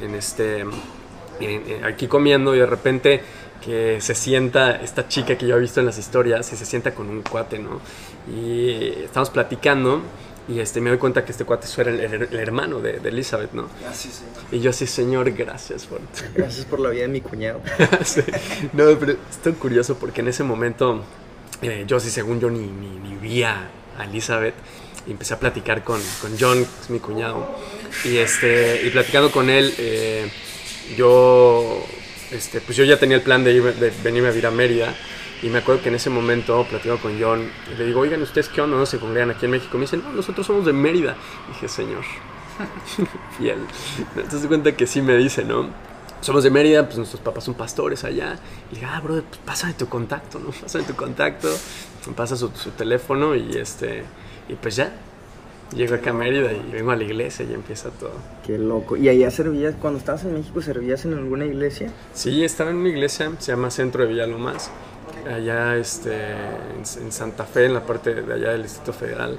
en, 0.00 0.14
este 0.14 0.64
aquí 1.84 2.06
comiendo 2.06 2.54
y 2.54 2.58
de 2.58 2.66
repente 2.66 3.20
que 3.64 4.00
se 4.00 4.14
sienta 4.14 4.76
esta 4.76 5.08
chica 5.08 5.36
que 5.36 5.46
yo 5.46 5.56
he 5.56 5.60
visto 5.60 5.80
en 5.80 5.86
las 5.86 5.98
historias 5.98 6.52
y 6.52 6.56
se 6.56 6.64
sienta 6.64 6.94
con 6.94 7.08
un 7.08 7.22
cuate, 7.22 7.58
¿no? 7.58 7.80
Y 8.32 9.02
estamos 9.04 9.30
platicando 9.30 10.02
Y 10.50 10.60
este, 10.60 10.80
me 10.80 10.88
doy 10.88 10.98
cuenta 10.98 11.26
que 11.26 11.32
este 11.32 11.44
cuate 11.44 11.66
era 11.76 11.90
el, 11.90 12.00
el- 12.00 12.22
el 12.32 12.38
hermano 12.40 12.80
de, 12.80 13.00
de 13.00 13.08
Elizabeth, 13.10 13.52
¿no? 13.52 13.68
Gracias, 13.82 14.22
Y 14.50 14.60
yo 14.60 14.70
así, 14.70 14.86
señor, 14.86 15.30
gracias 15.32 15.84
por... 15.84 16.00
Gracias 16.34 16.64
por 16.64 16.80
la 16.80 16.88
vida 16.88 17.02
de 17.02 17.08
mi 17.08 17.20
cuñado. 17.20 17.60
Sí. 18.04 18.22
No, 18.72 18.84
pero 18.98 19.12
es 19.12 19.36
tan 19.42 19.52
curioso 19.54 19.96
porque 19.98 20.22
en 20.22 20.28
ese 20.28 20.44
momento 20.44 21.02
eh, 21.60 21.84
yo 21.86 22.00
sí, 22.00 22.08
según 22.08 22.40
yo, 22.40 22.48
ni, 22.48 22.60
ni, 22.60 22.88
ni 22.98 23.16
vi 23.16 23.42
a 23.42 23.68
a 23.98 24.04
Elizabeth 24.04 24.54
y 25.06 25.10
empecé 25.10 25.34
a 25.34 25.38
platicar 25.38 25.82
con, 25.84 26.00
con 26.22 26.30
John, 26.40 26.64
que 26.64 26.80
es 26.82 26.88
mi 26.90 26.98
cuñado. 27.00 27.46
Y, 28.04 28.16
este, 28.18 28.86
y 28.86 28.90
platicando 28.90 29.30
con 29.30 29.50
él, 29.50 29.74
eh, 29.76 30.30
yo, 30.96 31.84
este, 32.30 32.60
pues 32.60 32.76
yo 32.76 32.84
ya 32.84 32.98
tenía 32.98 33.16
el 33.16 33.22
plan 33.22 33.44
de, 33.44 33.52
ir, 33.52 33.94
venirme 34.02 34.28
a 34.28 34.30
vivir 34.30 34.46
a 34.46 34.50
Mérida. 34.50 34.94
Y 35.40 35.50
me 35.50 35.58
acuerdo 35.58 35.82
que 35.82 35.88
en 35.88 35.94
ese 35.94 36.10
momento 36.10 36.66
platicando 36.68 37.00
con 37.00 37.20
John 37.20 37.48
y 37.72 37.78
le 37.78 37.86
digo, 37.86 38.00
oigan, 38.00 38.20
¿ustedes 38.22 38.48
qué 38.48 38.60
onda? 38.60 38.76
¿No 38.76 38.86
se 38.86 38.98
congregan 38.98 39.30
aquí 39.30 39.44
en 39.44 39.52
México? 39.52 39.78
Me 39.78 39.82
dicen, 39.82 40.02
no, 40.02 40.12
nosotros 40.12 40.44
somos 40.44 40.66
de 40.66 40.72
Mérida. 40.72 41.16
Y 41.48 41.52
dije, 41.52 41.68
señor, 41.68 42.02
fiel. 43.38 43.58
Entonces 44.16 44.46
cuenta 44.48 44.76
que 44.76 44.86
sí 44.86 45.00
me 45.00 45.16
dice, 45.16 45.44
¿no? 45.44 45.68
Somos 46.20 46.42
de 46.42 46.50
Mérida, 46.50 46.84
pues 46.84 46.96
nuestros 46.96 47.22
papás 47.22 47.44
son 47.44 47.54
pastores 47.54 48.02
allá. 48.02 48.36
Y 48.72 48.74
le 48.74 48.80
digo, 48.80 48.92
ah, 48.92 49.00
bro, 49.00 49.22
pues 49.22 49.40
pásame 49.44 49.74
tu 49.74 49.88
contacto, 49.88 50.40
¿no? 50.40 50.50
Pásame 50.60 50.84
tu 50.84 50.96
contacto. 50.96 51.48
Pasa 52.16 52.36
su, 52.36 52.50
su 52.50 52.70
teléfono 52.70 53.36
y 53.36 53.56
este. 53.56 54.02
Y 54.48 54.54
pues 54.54 54.74
ya. 54.76 54.92
Llego 55.74 55.94
acá 55.96 56.10
a 56.10 56.14
Mérida 56.14 56.50
y 56.52 56.72
vengo 56.72 56.92
a 56.92 56.96
la 56.96 57.04
iglesia 57.04 57.44
y 57.48 57.52
empieza 57.52 57.90
todo. 57.90 58.12
Qué 58.46 58.56
loco. 58.58 58.96
¿Y 58.96 59.08
allá 59.08 59.30
servías, 59.30 59.74
cuando 59.80 59.98
estabas 59.98 60.24
en 60.24 60.34
México, 60.34 60.62
servías 60.62 61.04
en 61.04 61.12
alguna 61.14 61.44
iglesia? 61.44 61.92
Sí, 62.14 62.42
estaba 62.42 62.70
en 62.70 62.76
una 62.76 62.88
iglesia, 62.88 63.30
se 63.38 63.52
llama 63.52 63.70
Centro 63.70 64.02
de 64.02 64.08
Villalomás, 64.08 64.70
allá 65.30 65.76
este, 65.76 66.14
en, 66.14 67.04
en 67.04 67.12
Santa 67.12 67.44
Fe, 67.44 67.66
en 67.66 67.74
la 67.74 67.84
parte 67.84 68.14
de 68.14 68.32
allá 68.32 68.52
del 68.52 68.62
Distrito 68.62 68.94
Federal. 68.94 69.38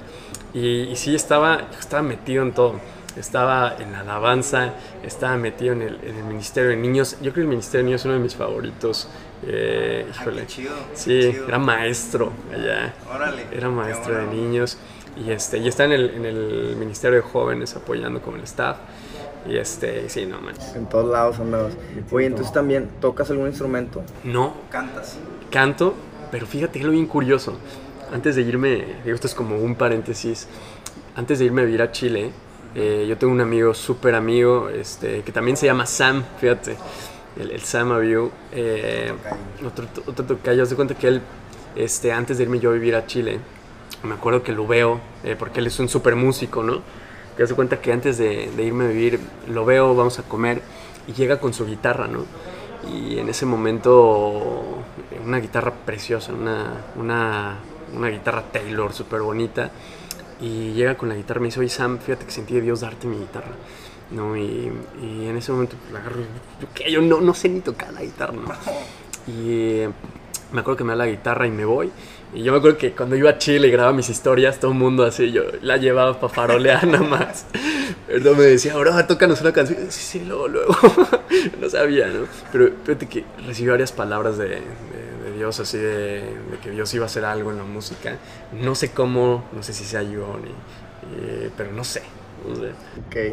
Y, 0.54 0.82
y 0.82 0.96
sí, 0.96 1.14
estaba, 1.16 1.68
estaba 1.78 2.02
metido 2.02 2.44
en 2.44 2.52
todo. 2.52 2.80
Estaba 3.16 3.74
en 3.80 3.90
la 3.90 4.00
alabanza, 4.00 4.72
estaba 5.02 5.36
metido 5.36 5.72
en 5.72 5.82
el, 5.82 5.98
en 6.04 6.16
el 6.16 6.24
Ministerio 6.24 6.70
de 6.70 6.76
Niños. 6.76 7.16
Yo 7.16 7.32
creo 7.32 7.34
que 7.34 7.40
el 7.40 7.48
Ministerio 7.48 7.80
de 7.80 7.84
Niños 7.86 8.02
es 8.02 8.04
uno 8.04 8.14
de 8.14 8.20
mis 8.20 8.36
favoritos. 8.36 9.08
Eh, 9.44 10.06
híjole. 10.08 10.46
chido, 10.46 10.72
Sí, 10.94 11.34
era 11.48 11.58
maestro 11.58 12.30
allá. 12.52 12.94
Órale. 13.12 13.46
Era 13.50 13.68
maestro 13.68 14.14
de 14.14 14.26
niños. 14.28 14.78
Y, 15.16 15.30
este, 15.30 15.58
y 15.58 15.68
está 15.68 15.84
en 15.84 15.92
el, 15.92 16.10
en 16.10 16.24
el 16.24 16.76
Ministerio 16.76 17.16
de 17.16 17.22
Jóvenes 17.22 17.76
apoyando 17.76 18.20
con 18.22 18.36
el 18.36 18.44
staff. 18.44 18.76
Y 19.48 19.56
este, 19.56 20.08
sí, 20.08 20.26
no 20.26 20.40
manches. 20.40 20.76
En 20.76 20.86
todos 20.86 21.10
lados 21.10 21.38
andabas. 21.38 21.72
Oye, 22.10 22.26
entonces 22.26 22.52
también, 22.52 22.90
¿tocas 23.00 23.30
algún 23.30 23.46
instrumento? 23.48 24.02
No, 24.24 24.54
Cantas. 24.70 25.16
canto, 25.50 25.94
pero 26.30 26.46
fíjate 26.46 26.74
que 26.74 26.78
es 26.80 26.84
lo 26.84 26.92
bien 26.92 27.06
curioso. 27.06 27.54
Antes 28.12 28.36
de 28.36 28.42
irme, 28.42 28.84
digo, 29.04 29.14
esto 29.14 29.26
es 29.26 29.34
como 29.34 29.56
un 29.58 29.74
paréntesis. 29.76 30.46
Antes 31.16 31.38
de 31.38 31.46
irme 31.46 31.62
a 31.62 31.64
vivir 31.64 31.80
a 31.82 31.90
Chile, 31.90 32.30
eh, 32.74 33.06
yo 33.08 33.16
tengo 33.16 33.32
un 33.32 33.40
amigo, 33.40 33.72
súper 33.74 34.14
amigo, 34.14 34.68
este, 34.68 35.22
que 35.22 35.32
también 35.32 35.56
se 35.56 35.66
llama 35.66 35.86
Sam, 35.86 36.22
fíjate, 36.38 36.76
el, 37.38 37.50
el 37.50 37.60
Sam 37.62 37.92
Aviu. 37.92 38.30
Eh, 38.52 39.12
otro, 39.66 39.86
otro 40.06 40.24
tocayo, 40.24 40.62
haz 40.62 40.70
de 40.70 40.76
cuenta 40.76 40.94
que 40.94 41.08
él, 41.08 41.20
este, 41.76 42.12
antes 42.12 42.36
de 42.36 42.44
irme 42.44 42.58
yo 42.60 42.70
a 42.70 42.72
vivir 42.74 42.94
a 42.94 43.06
Chile, 43.06 43.40
me 44.02 44.14
acuerdo 44.14 44.42
que 44.42 44.52
lo 44.52 44.66
veo, 44.66 45.00
eh, 45.24 45.36
porque 45.38 45.60
él 45.60 45.66
es 45.66 45.78
un 45.78 45.88
súper 45.88 46.16
músico, 46.16 46.62
¿no? 46.62 46.82
Te 47.36 47.42
das 47.42 47.52
cuenta 47.52 47.80
que 47.80 47.92
antes 47.92 48.18
de, 48.18 48.50
de 48.56 48.62
irme 48.62 48.84
a 48.84 48.88
vivir, 48.88 49.20
lo 49.48 49.64
veo, 49.64 49.94
vamos 49.94 50.18
a 50.18 50.22
comer, 50.22 50.62
y 51.06 51.12
llega 51.12 51.38
con 51.40 51.54
su 51.54 51.66
guitarra, 51.66 52.06
¿no? 52.06 52.24
Y 52.88 53.18
en 53.18 53.28
ese 53.28 53.46
momento, 53.46 54.82
una 55.24 55.38
guitarra 55.38 55.72
preciosa, 55.72 56.32
una, 56.32 56.72
una, 56.96 57.58
una 57.94 58.08
guitarra 58.08 58.42
Taylor 58.50 58.92
súper 58.92 59.20
bonita. 59.20 59.70
Y 60.40 60.72
llega 60.72 60.96
con 60.96 61.10
la 61.10 61.14
guitarra 61.14 61.40
me 61.40 61.48
dice, 61.48 61.60
oye 61.60 61.68
Sam, 61.68 61.98
fíjate 61.98 62.24
que 62.24 62.30
sentí 62.30 62.54
de 62.54 62.62
Dios 62.62 62.80
darte 62.80 63.06
mi 63.06 63.18
guitarra. 63.18 63.52
¿No? 64.10 64.36
Y, 64.36 64.72
y 65.02 65.26
en 65.28 65.36
ese 65.36 65.52
momento 65.52 65.76
pues, 65.78 65.92
la 65.92 66.00
agarro 66.00 66.20
y. 66.20 66.90
Yo 66.90 67.00
no, 67.02 67.20
no 67.20 67.34
sé 67.34 67.48
ni 67.48 67.60
tocar 67.60 67.92
la 67.92 68.02
guitarra, 68.02 68.32
¿no? 68.32 68.48
Y 69.26 69.82
eh, 69.82 69.90
me 70.50 70.60
acuerdo 70.60 70.78
que 70.78 70.84
me 70.84 70.92
da 70.92 70.96
la 70.96 71.06
guitarra 71.06 71.46
y 71.46 71.50
me 71.50 71.64
voy. 71.64 71.92
Y 72.32 72.42
yo 72.44 72.52
me 72.52 72.58
acuerdo 72.58 72.78
que 72.78 72.92
cuando 72.92 73.16
iba 73.16 73.30
a 73.30 73.38
Chile 73.38 73.68
y 73.68 73.70
grababa 73.70 73.94
mis 73.94 74.08
historias, 74.08 74.60
todo 74.60 74.70
el 74.70 74.78
mundo 74.78 75.04
así, 75.04 75.32
yo 75.32 75.42
la 75.62 75.76
llevaba 75.78 76.18
para 76.20 76.32
farolear 76.32 76.86
nada 76.86 77.04
más. 77.04 77.46
Pero 78.06 78.34
me 78.34 78.44
decía, 78.44 78.76
bro, 78.76 79.04
tócanos 79.06 79.40
una 79.40 79.52
canción. 79.52 79.78
Sí, 79.90 80.00
sí, 80.00 80.24
luego, 80.24 80.46
luego. 80.48 80.76
no 81.60 81.68
sabía, 81.68 82.06
¿no? 82.06 82.26
Pero 82.52 82.70
fíjate 82.84 83.08
que 83.08 83.24
recibí 83.46 83.70
varias 83.70 83.92
palabras 83.92 84.38
de, 84.38 84.48
de, 84.48 85.36
Dios, 85.36 85.58
así 85.58 85.78
de, 85.78 86.22
de, 86.22 86.58
que 86.62 86.70
Dios 86.70 86.92
iba 86.94 87.04
a 87.04 87.06
hacer 87.06 87.24
algo 87.24 87.50
en 87.50 87.58
la 87.58 87.64
música. 87.64 88.16
No 88.52 88.74
sé 88.74 88.92
cómo, 88.92 89.48
no 89.52 89.62
sé 89.62 89.72
si 89.72 89.84
sea 89.84 90.02
yo, 90.02 90.38
ni, 90.42 90.50
eh, 91.16 91.50
pero 91.56 91.72
no 91.72 91.82
sé. 91.82 92.02
Sé. 92.54 92.70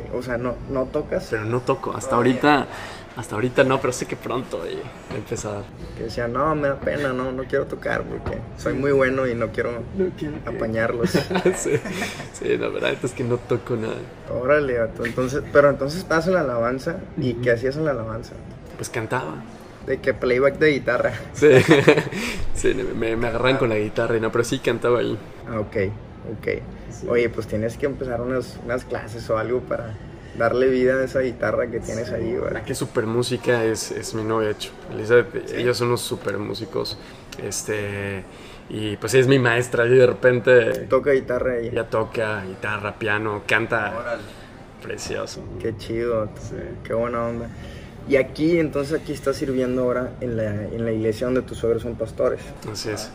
Ok, 0.05 0.13
o 0.15 0.21
sea, 0.21 0.37
no, 0.37 0.55
no 0.69 0.85
tocas. 0.85 1.27
Pero 1.29 1.45
no 1.45 1.59
toco, 1.61 1.93
hasta 1.95 2.15
ahorita, 2.15 2.67
hasta 3.15 3.35
ahorita 3.35 3.63
no, 3.63 3.79
pero 3.79 3.91
sé 3.93 4.05
que 4.05 4.15
pronto 4.15 4.59
voy 4.59 4.77
a 5.11 5.15
empezar. 5.15 5.63
Que 5.97 6.03
decía, 6.03 6.27
no, 6.27 6.53
me 6.55 6.67
da 6.67 6.79
pena, 6.79 7.13
no, 7.13 7.31
no 7.31 7.43
quiero 7.45 7.65
tocar 7.65 8.03
porque 8.03 8.37
soy 8.57 8.73
muy 8.73 8.91
bueno 8.91 9.25
y 9.27 9.33
no 9.35 9.47
quiero 9.49 9.71
No 9.95 10.09
quiero 10.17 10.35
que- 10.43 10.49
apañarlos. 10.49 11.09
sí, 11.55 11.71
sí, 12.33 12.57
la 12.57 12.67
verdad 12.67 12.93
es 13.01 13.11
que 13.13 13.23
no 13.23 13.37
toco 13.37 13.75
nada. 13.75 13.95
Órale, 14.29 14.77
entonces, 15.03 15.41
pero 15.51 15.69
entonces 15.69 15.99
estás 16.01 16.27
en 16.27 16.33
la 16.33 16.41
alabanza 16.41 16.97
y 17.17 17.33
¿qué 17.35 17.51
hacías 17.51 17.75
en 17.77 17.85
la 17.85 17.91
alabanza? 17.91 18.33
Pues 18.75 18.89
cantaba. 18.89 19.35
De 19.87 19.99
que 20.01 20.13
playback 20.13 20.57
de 20.59 20.67
guitarra. 20.71 21.13
Sí, 21.33 21.47
sí 22.53 22.73
me, 22.73 23.15
me 23.15 23.27
agarran 23.27 23.57
con 23.57 23.69
la 23.69 23.77
guitarra 23.77 24.17
y 24.17 24.19
no, 24.19 24.31
pero 24.31 24.43
sí 24.43 24.59
cantaba 24.59 24.99
ahí. 24.99 25.17
Ah, 25.49 25.59
ok, 25.61 25.75
ok. 26.37 26.47
Oye, 27.07 27.29
pues 27.29 27.47
tienes 27.47 27.77
que 27.77 27.85
empezar 27.85 28.21
unas, 28.21 28.57
unas 28.65 28.85
clases 28.85 29.29
o 29.29 29.37
algo 29.37 29.59
para 29.61 29.93
darle 30.37 30.67
vida 30.67 30.95
a 30.95 31.03
esa 31.03 31.19
guitarra 31.21 31.67
que 31.67 31.79
tienes 31.79 32.11
ahí, 32.11 32.33
La 32.33 32.41
¿verdad? 32.41 32.63
que 32.63 32.73
es 32.73 32.77
super 32.77 33.05
música 33.05 33.63
es, 33.63 33.91
es 33.91 34.13
mi 34.13 34.23
novia, 34.23 34.51
hecho. 34.51 34.71
Elizabeth, 34.93 35.51
ellos 35.53 35.77
son 35.77 35.87
unos 35.89 36.01
super 36.01 36.37
músicos. 36.37 36.97
Este, 37.43 38.23
y 38.69 38.97
pues 38.97 39.13
es 39.13 39.27
mi 39.27 39.39
maestra 39.39 39.85
y 39.85 39.89
de 39.89 40.05
repente 40.05 40.71
Toca 40.89 41.11
guitarra 41.11 41.61
y 41.61 41.67
ella 41.67 41.89
toca 41.89 42.43
guitarra, 42.45 42.97
piano, 42.99 43.43
canta 43.47 44.19
precioso. 44.81 45.41
Qué 45.59 45.75
chido, 45.77 46.29
qué 46.83 46.93
buena 46.93 47.25
onda. 47.25 47.49
Y 48.09 48.15
aquí, 48.15 48.57
entonces 48.59 49.01
aquí 49.01 49.11
estás 49.11 49.35
sirviendo 49.35 49.83
ahora 49.83 50.11
en 50.21 50.37
la, 50.37 50.63
en 50.63 50.85
la 50.85 50.91
iglesia 50.91 51.27
donde 51.27 51.41
tus 51.41 51.57
suegros 51.57 51.81
son 51.81 51.95
pastores. 51.95 52.39
Así 52.71 52.89
es. 52.89 53.11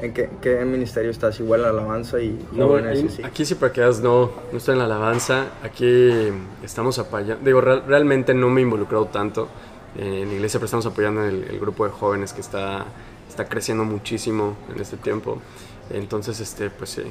¿En 0.00 0.12
qué, 0.12 0.28
qué 0.42 0.64
ministerio 0.64 1.10
estás? 1.10 1.38
Igual 1.40 1.62
la 1.62 1.70
alabanza 1.70 2.20
y 2.20 2.38
No, 2.52 2.74
así. 2.74 3.22
aquí 3.22 3.44
sí 3.44 3.54
para 3.54 3.72
que 3.72 3.80
veas, 3.80 4.00
no, 4.00 4.30
no 4.50 4.58
estoy 4.58 4.72
en 4.72 4.78
la 4.80 4.84
alabanza. 4.86 5.46
Aquí 5.62 6.10
estamos 6.62 6.98
apoyando. 6.98 7.44
Digo, 7.44 7.60
real- 7.60 7.84
realmente 7.86 8.34
no 8.34 8.50
me 8.50 8.60
he 8.60 8.64
involucrado 8.64 9.06
tanto 9.06 9.48
eh, 9.96 10.20
en 10.22 10.28
la 10.28 10.34
iglesia, 10.34 10.58
pero 10.58 10.66
estamos 10.66 10.86
apoyando 10.86 11.22
el, 11.24 11.44
el 11.44 11.60
grupo 11.60 11.84
de 11.84 11.90
jóvenes 11.92 12.32
que 12.32 12.40
está, 12.40 12.84
está 13.28 13.44
creciendo 13.46 13.84
muchísimo 13.84 14.56
en 14.74 14.80
este 14.80 14.96
tiempo. 14.96 15.38
Entonces, 15.90 16.40
este, 16.40 16.70
pues 16.70 16.90
sí, 16.90 17.02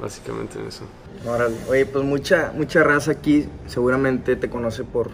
básicamente 0.00 0.58
en 0.60 0.68
eso. 0.68 0.84
Órale. 1.26 1.56
Oye, 1.68 1.84
pues 1.86 2.04
mucha, 2.04 2.52
mucha 2.54 2.82
raza 2.84 3.10
aquí 3.10 3.46
seguramente 3.66 4.36
te 4.36 4.48
conoce 4.48 4.84
por, 4.84 5.10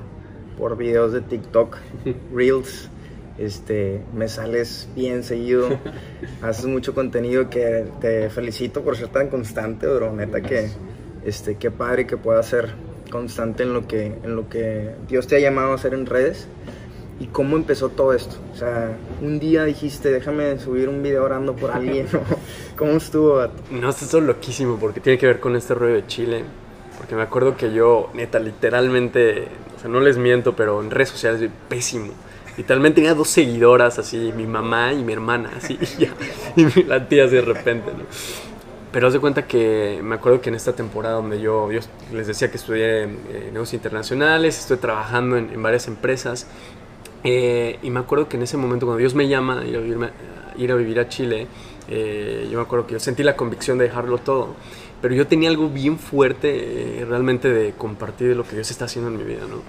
por 0.58 0.76
videos 0.76 1.12
de 1.12 1.23
TikTok, 1.23 1.76
Reels. 2.35 2.90
Este, 3.38 4.00
me 4.14 4.28
sales 4.28 4.88
bien 4.95 5.23
seguido, 5.23 5.69
haces 6.43 6.66
mucho 6.66 6.95
contenido 6.95 7.50
que 7.50 7.85
te 8.00 8.31
felicito 8.31 8.83
por 8.83 8.97
ser 8.97 9.09
tan 9.09 9.28
constante, 9.28 9.87
bro. 9.87 10.12
Neta 10.12 10.40
que, 10.40 10.71
este, 11.25 11.57
qué 11.57 11.71
padre 11.71 12.07
que 12.07 12.16
puedas 12.16 12.47
ser 12.47 12.71
constante 13.11 13.62
en 13.62 13.73
lo 13.73 13.87
que, 13.87 14.07
en 14.23 14.37
lo 14.37 14.49
que 14.49 14.95
Dios 15.09 15.26
te 15.26 15.37
ha 15.37 15.40
llamado 15.40 15.73
a 15.73 15.75
hacer 15.75 15.95
en 15.95 16.07
redes. 16.07 16.49
¿Y 17.19 17.28
cómo 17.28 17.57
empezó 17.57 17.88
todo 17.88 18.12
esto? 18.12 18.37
O 18.52 18.57
sea, 18.57 18.95
un 19.23 19.38
día 19.38 19.64
dijiste, 19.64 20.11
déjame 20.11 20.59
subir 20.59 20.88
un 20.88 21.02
video 21.02 21.25
orando 21.25 21.57
por 21.57 21.71
alguien. 21.71 22.07
¿no? 22.12 22.21
¿Cómo 22.76 22.93
estuvo? 22.93 23.37
vato? 23.37 23.55
No, 23.71 23.88
esto 23.88 24.19
es 24.19 24.25
loquísimo 24.25 24.76
porque 24.78 25.00
tiene 25.00 25.19
que 25.19 25.26
ver 25.26 25.40
con 25.40 25.57
este 25.57 25.75
rollo 25.75 25.95
de 25.95 26.07
Chile. 26.07 26.45
Porque 26.99 27.14
me 27.14 27.23
acuerdo 27.23 27.57
que 27.57 27.73
yo, 27.73 28.11
neta, 28.14 28.38
literalmente, 28.38 29.49
o 29.76 29.81
sea, 29.81 29.88
no 29.88 30.00
les 30.00 30.19
miento, 30.19 30.57
pero 30.57 30.83
en 30.83 30.90
redes 30.90 31.11
sociales 31.11 31.40
soy 31.40 31.50
pésimo. 31.69 32.12
Literalmente 32.57 32.97
tenía 32.97 33.15
dos 33.15 33.29
seguidoras, 33.29 33.99
así, 33.99 34.33
mi 34.33 34.47
mamá 34.47 34.93
y 34.93 35.05
mi 35.05 35.13
hermana, 35.13 35.53
así, 35.57 35.79
y 35.99 36.05
ya. 36.07 36.17
Y 36.57 36.85
la 36.85 37.09
tía 37.09 37.25
así 37.27 37.37
de 37.37 37.43
repente, 37.43 37.95
¿no? 37.95 38.07
Pero 38.93 39.09
haz 39.09 39.13
de 39.15 39.21
cuenta 39.21 39.47
que 39.47 40.01
me 40.03 40.15
acuerdo 40.17 40.41
que 40.41 40.49
en 40.49 40.55
esta 40.57 40.75
temporada 40.75 41.17
donde 41.17 41.41
yo, 41.41 41.71
yo 41.73 41.81
les 42.13 42.27
decía 42.27 42.51
que 42.51 42.57
estudié 42.57 43.05
eh, 43.05 43.51
negocios 43.53 43.75
internacionales, 43.75 44.59
estoy 44.59 44.79
trabajando 44.79 45.37
en, 45.37 45.51
en 45.53 45.63
varias 45.63 45.89
empresas. 45.89 46.49
eh, 47.25 47.79
y 47.83 47.91
me 47.91 48.01
acuerdo 48.01 48.29
que 48.29 48.37
en 48.37 48.43
ese 48.45 48.57
momento, 48.57 48.87
cuando 48.87 48.99
Dios 49.01 49.15
me 49.15 49.29
llama 49.29 49.65
ir 49.67 49.77
a, 49.77 50.07
a 50.07 50.13
ir 50.59 50.73
a 50.73 50.75
vivir 50.77 51.01
a 51.01 51.09
Chile, 51.09 51.49
eh, 51.89 52.49
yo 52.51 52.59
me 52.59 52.63
acuerdo 52.65 52.87
que 52.87 52.95
yo 52.95 53.01
sentí 53.01 53.23
la 53.23 53.37
convicción 53.37 53.79
de 53.79 53.85
dejarlo 53.85 54.19
todo. 54.19 54.57
Pero 55.01 55.15
yo 55.15 55.27
tenía 55.27 55.51
algo 55.51 55.69
bien 55.69 55.99
fuerte 55.99 57.01
eh, 57.03 57.05
realmente 57.05 57.51
de 57.51 57.75
compartir 57.75 58.37
lo 58.37 58.47
que 58.47 58.55
Dios 58.57 58.71
está 58.71 58.87
haciendo 58.87 59.11
en 59.11 59.17
mi 59.19 59.25
vida, 59.25 59.47
¿no? 59.49 59.65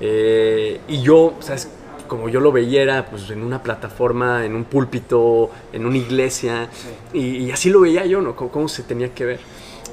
Eh, 0.00 0.80
y 0.88 1.02
yo, 1.02 1.36
¿sabes? 1.40 1.68
Como 2.10 2.28
yo 2.28 2.40
lo 2.40 2.50
veía, 2.50 2.82
era, 2.82 3.06
pues 3.06 3.30
en 3.30 3.44
una 3.44 3.62
plataforma, 3.62 4.44
en 4.44 4.56
un 4.56 4.64
púlpito, 4.64 5.48
en 5.72 5.86
una 5.86 5.96
iglesia, 5.96 6.68
y, 7.12 7.36
y 7.36 7.50
así 7.52 7.70
lo 7.70 7.82
veía 7.82 8.04
yo, 8.04 8.20
¿no? 8.20 8.34
Cómo, 8.34 8.50
cómo 8.50 8.66
se 8.66 8.82
tenía 8.82 9.14
que 9.14 9.24
ver. 9.24 9.40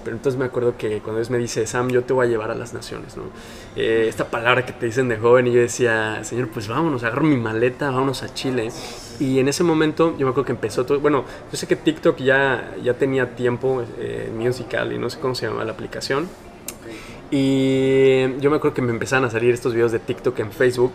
Pero 0.03 0.15
entonces 0.15 0.39
me 0.39 0.45
acuerdo 0.45 0.77
que 0.77 0.97
cuando 0.99 1.19
Dios 1.19 1.29
me 1.29 1.37
dice, 1.37 1.67
Sam, 1.67 1.89
yo 1.89 2.03
te 2.03 2.13
voy 2.13 2.25
a 2.25 2.29
llevar 2.29 2.49
a 2.49 2.55
las 2.55 2.73
naciones, 2.73 3.17
¿no? 3.17 3.23
Eh, 3.75 4.07
esta 4.09 4.31
palabra 4.31 4.65
que 4.65 4.73
te 4.73 4.87
dicen 4.87 5.07
de 5.09 5.17
joven 5.17 5.45
y 5.45 5.51
yo 5.51 5.61
decía, 5.61 6.23
Señor, 6.23 6.47
pues 6.47 6.67
vámonos, 6.67 7.03
agarro 7.03 7.21
mi 7.21 7.37
maleta, 7.37 7.91
vámonos 7.91 8.23
a 8.23 8.33
Chile. 8.33 8.69
Y 9.19 9.37
en 9.37 9.47
ese 9.47 9.63
momento 9.63 10.15
yo 10.17 10.25
me 10.25 10.31
acuerdo 10.31 10.45
que 10.45 10.53
empezó 10.53 10.87
todo, 10.87 10.99
bueno, 10.99 11.23
yo 11.51 11.57
sé 11.57 11.67
que 11.67 11.75
TikTok 11.75 12.17
ya, 12.17 12.73
ya 12.83 12.95
tenía 12.95 13.35
tiempo 13.35 13.83
eh, 13.99 14.31
musical 14.35 14.91
y 14.91 14.97
no 14.97 15.11
sé 15.11 15.19
cómo 15.19 15.35
se 15.35 15.45
llama 15.45 15.63
la 15.63 15.73
aplicación. 15.73 16.27
Y 17.29 18.39
yo 18.39 18.49
me 18.49 18.55
acuerdo 18.55 18.73
que 18.73 18.81
me 18.81 18.91
empezaron 18.91 19.25
a 19.25 19.29
salir 19.29 19.53
estos 19.53 19.73
videos 19.73 19.91
de 19.91 19.99
TikTok 19.99 20.39
en 20.39 20.51
Facebook 20.51 20.93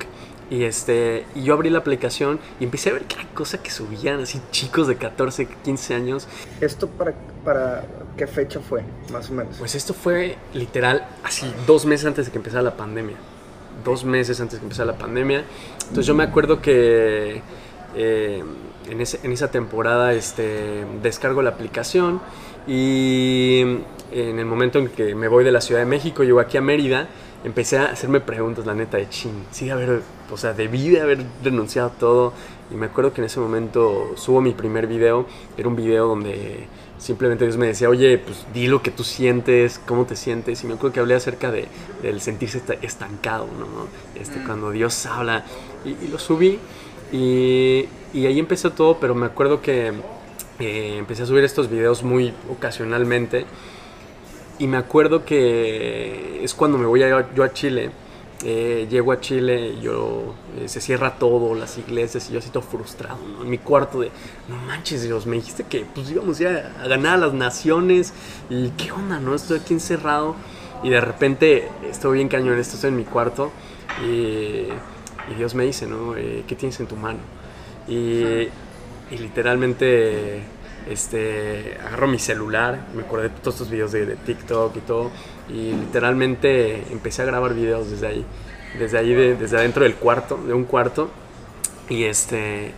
y, 0.53 0.65
este, 0.65 1.25
y 1.35 1.45
yo 1.45 1.55
abrí 1.55 1.71
la 1.71 1.79
aplicación 1.79 2.39
y 2.61 2.65
empecé 2.65 2.91
a 2.91 2.93
ver 2.93 3.05
cada 3.07 3.27
cosa 3.33 3.63
que 3.63 3.71
subían, 3.71 4.21
así 4.21 4.39
chicos 4.51 4.87
de 4.87 4.97
14, 4.97 5.49
15 5.65 5.95
años. 5.95 6.29
¿Esto 6.61 6.89
para, 6.89 7.15
para 7.43 7.87
qué 8.19 8.27
fecha 8.27 8.61
fue, 8.61 8.83
más 9.11 9.31
o 9.31 9.33
menos? 9.33 9.57
Pues 9.59 9.75
esto 9.75 9.95
fue 9.95 10.37
literal 10.53 11.09
así 11.25 11.51
dos 11.67 11.87
meses 11.87 12.05
antes 12.05 12.27
de 12.27 12.33
que 12.33 12.37
empezara 12.37 12.63
la 12.63 12.77
pandemia. 12.77 13.17
Dos 13.83 14.05
meses 14.05 14.39
antes 14.43 14.57
de 14.57 14.59
que 14.59 14.67
empezara 14.67 14.93
la 14.93 14.99
pandemia. 14.99 15.43
Entonces 15.81 16.05
yo 16.05 16.15
me 16.15 16.25
acuerdo 16.25 16.61
que 16.61 17.41
eh, 17.97 18.45
en, 18.91 19.01
ese, 19.01 19.21
en, 19.23 19.33
esa 19.33 19.51
temporada 19.51 20.13
este, 20.13 20.85
descargo 21.03 21.41
la 21.41 21.49
aplicación 21.49 22.21
y 22.67 23.63
en 24.13 24.39
el 24.39 24.45
momento 24.45 24.79
en 24.79 24.89
que 24.89 25.15
me 25.15 25.29
voy 25.29 25.45
de 25.45 25.53
la 25.53 25.63
Ciudad 25.63 25.81
de 25.81 25.87
México, 25.87 26.25
llego 26.25 26.41
aquí 26.41 26.59
a 26.59 26.61
Mérida 26.61 27.09
empecé 27.45 27.79
a 27.79 27.87
hacerme 27.87 28.21
preguntas, 28.21 28.67
la 28.67 28.75
neta, 28.75 28.97
de 28.97 29.09
ching, 29.09 29.45
sí, 29.51 29.71
a 29.71 29.77
ver, 29.77 30.03
o 30.31 30.37
sea, 30.37 30.53
debí 30.53 30.91
de 30.91 31.01
haber 31.01 31.25
renunciado 31.43 31.89
a 31.89 31.93
todo. 31.93 32.33
Y 32.71 32.75
me 32.75 32.87
acuerdo 32.87 33.13
que 33.13 33.21
en 33.21 33.27
ese 33.27 33.41
momento 33.41 34.13
subo 34.17 34.41
mi 34.41 34.53
primer 34.53 34.87
video, 34.87 35.27
era 35.57 35.69
un 35.69 35.77
video 35.77 36.07
donde 36.07 36.67
simplemente 36.99 37.45
Dios 37.45 37.57
me 37.57 37.67
decía, 37.67 37.89
oye, 37.89 38.17
pues 38.19 38.47
di 38.55 38.69
lo 38.69 38.81
que 38.81 38.91
tú 38.91 39.05
sientes, 39.05 39.81
cómo 39.87 40.07
te 40.07 40.17
sientes. 40.17 40.63
Y 40.63 40.67
me 40.67 40.75
acuerdo 40.75 40.95
que 40.95 41.01
hablé 41.01 41.15
acerca 41.15 41.51
de, 41.51 41.67
del 42.01 42.21
sentirse 42.21 42.63
estancado, 42.81 43.47
¿no? 43.47 44.21
Este, 44.21 44.39
mm. 44.39 44.47
Cuando 44.47 44.71
Dios 44.71 45.05
habla. 45.07 45.45
Y, 45.85 46.07
lo 46.07 46.19
subí 46.19 46.61
y, 47.11 47.89
y, 48.15 48.27
ahí 48.27 48.39
empezó 48.39 48.71
todo, 48.71 48.99
pero 49.01 49.17
me 49.17 49.27
acuerdo 49.27 49.61
que 49.61 49.93
eh, 50.61 50.97
empecé 50.97 51.25
a 51.25 51.27
subir 51.27 51.43
estos 51.43 51.69
videos 51.69 52.05
muy 52.05 52.33
ocasionalmente. 52.49 53.47
Y 54.59 54.67
me 54.67 54.77
acuerdo 54.77 55.25
que 55.25 56.43
es 56.43 56.55
cuando 56.55 56.79
me 56.79 56.87
voy 56.87 57.03
a, 57.03 57.33
yo 57.35 57.43
a 57.43 57.53
Chile. 57.53 57.91
Eh, 58.45 58.89
llego 58.91 59.13
a 59.13 59.21
Chile, 59.21 59.77
yo 59.81 60.35
eh, 60.59 60.69
se 60.69 60.81
cierra 60.81 61.15
todo, 61.15 61.55
las 61.55 61.79
iglesias, 61.79 62.29
y 62.29 62.33
yo 62.33 62.41
así 62.41 62.51
frustrado, 62.61 63.19
En 63.41 63.49
mi 63.49 63.59
cuarto 63.59 64.01
de, 64.01 64.11
no 64.49 64.57
manches 64.67 65.05
Dios, 65.05 65.27
me 65.27 65.37
dijiste 65.37 65.63
que 65.63 65.87
pues 65.95 66.11
íbamos 66.11 66.39
ya 66.39 66.73
a 66.83 66.89
ganar 66.89 67.15
a 67.15 67.17
las 67.19 67.35
naciones, 67.35 68.13
y 68.51 68.71
qué 68.71 68.91
onda, 68.91 69.21
¿no? 69.21 69.37
Estoy 69.37 69.61
aquí 69.61 69.75
encerrado, 69.75 70.35
y 70.83 70.91
de 70.91 71.01
repente 71.01 71.69
estoy 71.89 72.17
bien 72.17 72.29
cañón, 72.29 72.59
estoy 72.59 72.89
en 72.89 72.97
mi 72.97 73.05
cuarto, 73.05 73.53
y, 74.05 74.67
Dios 75.39 75.55
me 75.55 75.65
dice, 75.65 75.87
¿no? 75.87 76.17
Eh, 76.17 76.43
¿Qué 76.49 76.57
tienes 76.57 76.81
en 76.81 76.89
tu 76.89 76.97
mano? 76.97 77.21
Y 77.87 78.49
literalmente 79.17 80.43
este, 80.89 81.79
agarro 81.85 82.09
mi 82.09 82.19
celular, 82.19 82.87
me 82.95 83.03
acordé 83.03 83.25
de 83.25 83.31
todos 83.31 83.55
estos 83.55 83.71
videos 83.71 83.93
de, 83.93 84.17
TikTok 84.17 84.77
y 84.77 84.81
todo, 84.81 85.11
y 85.49 85.73
literalmente 85.73 86.85
empecé 86.91 87.23
a 87.23 87.25
grabar 87.27 87.55
videos 87.55 87.91
desde 87.91 88.07
ahí, 88.07 88.25
desde 88.79 88.99
ahí, 88.99 89.15
desde 89.15 89.57
adentro 89.57 89.85
del 89.85 89.95
cuarto, 89.95 90.37
de 90.37 90.55
un 90.55 90.65
cuarto, 90.65 91.11
y 91.89 92.05
este, 92.05 92.73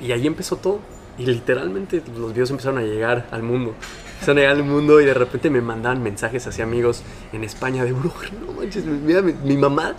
y 0.00 0.12
ahí 0.12 0.26
empezó 0.26 0.56
todo, 0.56 0.80
y 1.18 1.26
literalmente 1.26 2.02
los 2.18 2.32
videos 2.32 2.50
empezaron 2.50 2.78
a 2.78 2.82
llegar 2.82 3.26
al 3.30 3.42
mundo, 3.42 3.74
empezaron 4.14 4.38
a 4.38 4.40
llegar 4.40 4.56
al 4.56 4.64
mundo 4.64 5.00
y 5.00 5.04
de 5.04 5.14
repente 5.14 5.50
me 5.50 5.60
mandaban 5.60 6.02
mensajes 6.02 6.46
hacia 6.46 6.64
amigos 6.64 7.02
en 7.32 7.44
España 7.44 7.84
de, 7.84 7.92
bro, 7.92 8.12
no 8.46 8.52
manches, 8.52 8.84
mira, 8.84 9.22
mi, 9.22 9.56
mamá, 9.56 9.96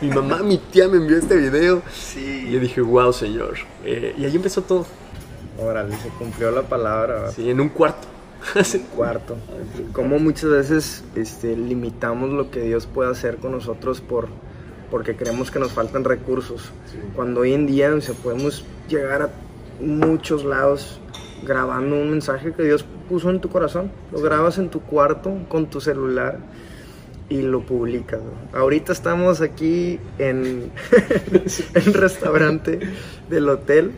mi 0.00 0.08
mamá, 0.08 0.42
mi 0.42 0.58
tía 0.58 0.88
me 0.88 0.98
envió 0.98 1.16
este 1.16 1.36
video, 1.36 1.82
y 2.16 2.50
yo 2.50 2.60
dije, 2.60 2.80
wow, 2.80 3.12
señor, 3.12 3.54
eh, 3.84 4.14
y 4.18 4.24
ahí 4.24 4.36
empezó 4.36 4.62
todo. 4.62 4.86
Órale, 5.58 5.96
se 5.96 6.08
cumplió 6.10 6.50
la 6.50 6.62
palabra. 6.62 7.30
Sí, 7.30 7.50
en 7.50 7.60
un 7.60 7.68
cuarto. 7.68 8.08
un 8.74 8.80
cuarto. 8.96 9.36
Como 9.92 10.18
muchas 10.18 10.50
veces 10.50 11.04
este, 11.14 11.56
limitamos 11.56 12.30
lo 12.30 12.50
que 12.50 12.60
Dios 12.60 12.86
puede 12.86 13.10
hacer 13.10 13.36
con 13.36 13.52
nosotros 13.52 14.00
por, 14.00 14.28
porque 14.90 15.16
creemos 15.16 15.50
que 15.50 15.58
nos 15.58 15.72
faltan 15.72 16.04
recursos. 16.04 16.70
Cuando 17.14 17.40
hoy 17.40 17.52
en 17.52 17.66
día 17.66 18.00
se 18.00 18.14
podemos 18.14 18.64
llegar 18.88 19.22
a 19.22 19.30
muchos 19.80 20.44
lados 20.44 21.00
grabando 21.44 21.96
un 21.96 22.10
mensaje 22.10 22.52
que 22.52 22.62
Dios 22.62 22.84
puso 23.08 23.30
en 23.30 23.40
tu 23.40 23.48
corazón. 23.48 23.90
Lo 24.10 24.20
grabas 24.20 24.58
en 24.58 24.70
tu 24.70 24.80
cuarto 24.80 25.36
con 25.48 25.66
tu 25.66 25.80
celular 25.80 26.38
y 27.28 27.42
lo 27.42 27.60
publicas. 27.60 28.20
Ahorita 28.52 28.92
estamos 28.92 29.40
aquí 29.40 29.98
en 30.18 30.70
el 31.74 31.94
restaurante 31.94 32.80
del 33.28 33.48
hotel 33.48 33.92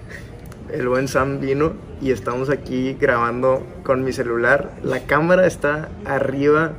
el 0.74 0.88
buen 0.88 1.06
Sam 1.06 1.40
vino 1.40 1.72
y 2.02 2.10
estamos 2.10 2.50
aquí 2.50 2.94
grabando 2.94 3.64
con 3.84 4.02
mi 4.02 4.12
celular. 4.12 4.72
La 4.82 5.06
cámara 5.06 5.46
está 5.46 5.88
arriba 6.04 6.72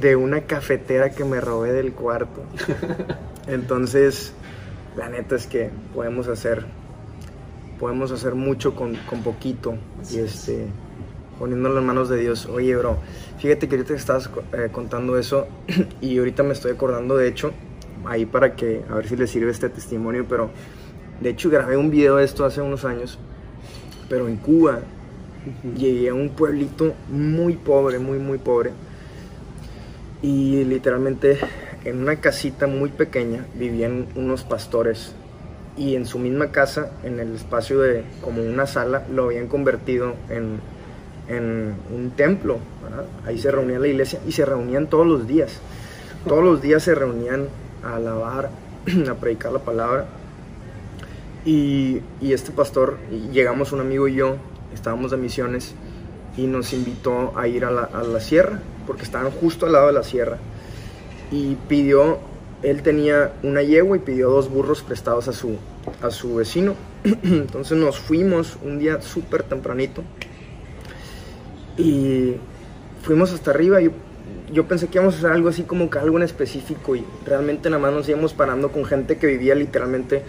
de 0.00 0.16
una 0.16 0.42
cafetera 0.42 1.10
que 1.10 1.24
me 1.24 1.40
robé 1.42 1.72
del 1.72 1.92
cuarto. 1.92 2.42
Entonces, 3.46 4.32
la 4.96 5.10
neta 5.10 5.36
es 5.36 5.46
que 5.46 5.70
podemos 5.94 6.26
hacer, 6.28 6.64
podemos 7.78 8.12
hacer 8.12 8.34
mucho 8.34 8.74
con, 8.74 8.96
poquito 9.22 9.76
y 10.10 10.20
este, 10.20 10.66
poniéndolo 11.38 11.80
en 11.80 11.86
manos 11.86 12.08
de 12.08 12.16
Dios. 12.16 12.46
Oye, 12.46 12.74
bro, 12.76 12.96
fíjate 13.38 13.68
que 13.68 13.76
ahorita 13.76 13.92
estabas 13.92 14.30
eh, 14.54 14.70
contando 14.72 15.18
eso 15.18 15.46
y 16.00 16.16
ahorita 16.16 16.42
me 16.42 16.54
estoy 16.54 16.72
acordando, 16.72 17.18
de 17.18 17.28
hecho, 17.28 17.52
ahí 18.06 18.24
para 18.24 18.56
que, 18.56 18.82
a 18.88 18.94
ver 18.94 19.06
si 19.06 19.16
les 19.16 19.30
sirve 19.30 19.50
este 19.50 19.68
testimonio, 19.68 20.24
pero 20.26 20.48
de 21.20 21.28
hecho 21.28 21.50
grabé 21.50 21.76
un 21.76 21.90
video 21.90 22.16
de 22.16 22.24
esto 22.24 22.46
hace 22.46 22.62
unos 22.62 22.86
años 22.86 23.18
pero 24.14 24.28
en 24.28 24.36
Cuba 24.36 24.78
llegué 25.76 26.10
a 26.10 26.14
un 26.14 26.28
pueblito 26.28 26.94
muy 27.08 27.54
pobre, 27.56 27.98
muy, 27.98 28.20
muy 28.20 28.38
pobre. 28.38 28.70
Y 30.22 30.62
literalmente 30.62 31.36
en 31.84 31.98
una 31.98 32.20
casita 32.20 32.68
muy 32.68 32.90
pequeña 32.90 33.44
vivían 33.56 34.06
unos 34.14 34.44
pastores. 34.44 35.16
Y 35.76 35.96
en 35.96 36.06
su 36.06 36.20
misma 36.20 36.52
casa, 36.52 36.92
en 37.02 37.18
el 37.18 37.34
espacio 37.34 37.80
de 37.80 38.04
como 38.22 38.40
una 38.40 38.68
sala, 38.68 39.04
lo 39.10 39.24
habían 39.24 39.48
convertido 39.48 40.14
en, 40.28 40.60
en 41.26 41.74
un 41.92 42.12
templo. 42.12 42.58
Ahí 43.26 43.40
se 43.40 43.50
reunía 43.50 43.80
la 43.80 43.88
iglesia 43.88 44.20
y 44.28 44.30
se 44.30 44.44
reunían 44.44 44.86
todos 44.86 45.08
los 45.08 45.26
días. 45.26 45.58
Todos 46.24 46.44
los 46.44 46.62
días 46.62 46.84
se 46.84 46.94
reunían 46.94 47.48
a 47.82 47.96
alabar, 47.96 48.48
a 49.10 49.14
predicar 49.14 49.50
la 49.50 49.58
palabra. 49.58 50.06
Y, 51.44 52.00
este 52.22 52.52
pastor, 52.52 52.98
llegamos 53.32 53.72
un 53.72 53.80
amigo 53.80 54.08
y 54.08 54.14
yo, 54.14 54.36
estábamos 54.72 55.10
de 55.10 55.18
misiones 55.18 55.74
y 56.36 56.46
nos 56.46 56.72
invitó 56.72 57.38
a 57.38 57.46
ir 57.46 57.64
a 57.66 57.70
la, 57.70 58.20
sierra, 58.20 58.60
porque 58.86 59.02
estaban 59.02 59.30
justo 59.30 59.66
al 59.66 59.72
lado 59.72 59.88
de 59.88 59.92
la 59.92 60.02
sierra. 60.02 60.38
Y 61.30 61.56
pidió, 61.68 62.18
él 62.62 62.82
tenía 62.82 63.32
una 63.42 63.62
yegua 63.62 63.96
y 63.96 64.00
pidió 64.00 64.30
dos 64.30 64.48
burros 64.48 64.82
prestados 64.82 65.28
a 65.28 65.32
su, 65.32 65.58
a 66.00 66.10
su 66.10 66.36
vecino. 66.36 66.74
Entonces 67.04 67.76
nos 67.76 67.98
fuimos 67.98 68.56
un 68.64 68.78
día 68.78 69.02
súper 69.02 69.42
tempranito 69.42 70.02
y 71.76 72.36
fuimos 73.02 73.32
hasta 73.32 73.50
arriba. 73.50 73.82
y 73.82 73.90
yo 74.52 74.66
pensé 74.66 74.88
que 74.88 74.98
íbamos 74.98 75.14
a 75.14 75.18
hacer 75.18 75.30
algo 75.32 75.48
así 75.48 75.64
como 75.64 75.90
que 75.90 75.98
algo 75.98 76.16
en 76.16 76.22
específico 76.22 76.96
y 76.96 77.04
realmente 77.26 77.68
nada 77.68 77.82
más 77.82 77.92
nos 77.92 78.08
íbamos 78.08 78.32
parando 78.32 78.70
con 78.70 78.84
gente 78.84 79.18
que 79.18 79.26
vivía 79.26 79.54
literalmente 79.54 80.22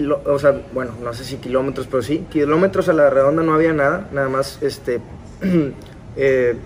o 0.00 0.38
sea, 0.38 0.60
bueno, 0.72 0.92
no 1.02 1.12
sé 1.12 1.24
si 1.24 1.36
kilómetros, 1.36 1.86
pero 1.86 2.02
sí, 2.02 2.26
kilómetros 2.30 2.88
a 2.88 2.92
la 2.92 3.10
redonda 3.10 3.42
no 3.42 3.54
había 3.54 3.72
nada, 3.72 4.08
nada 4.12 4.28
más 4.28 4.58
este, 4.62 5.00
eh, 6.16 6.56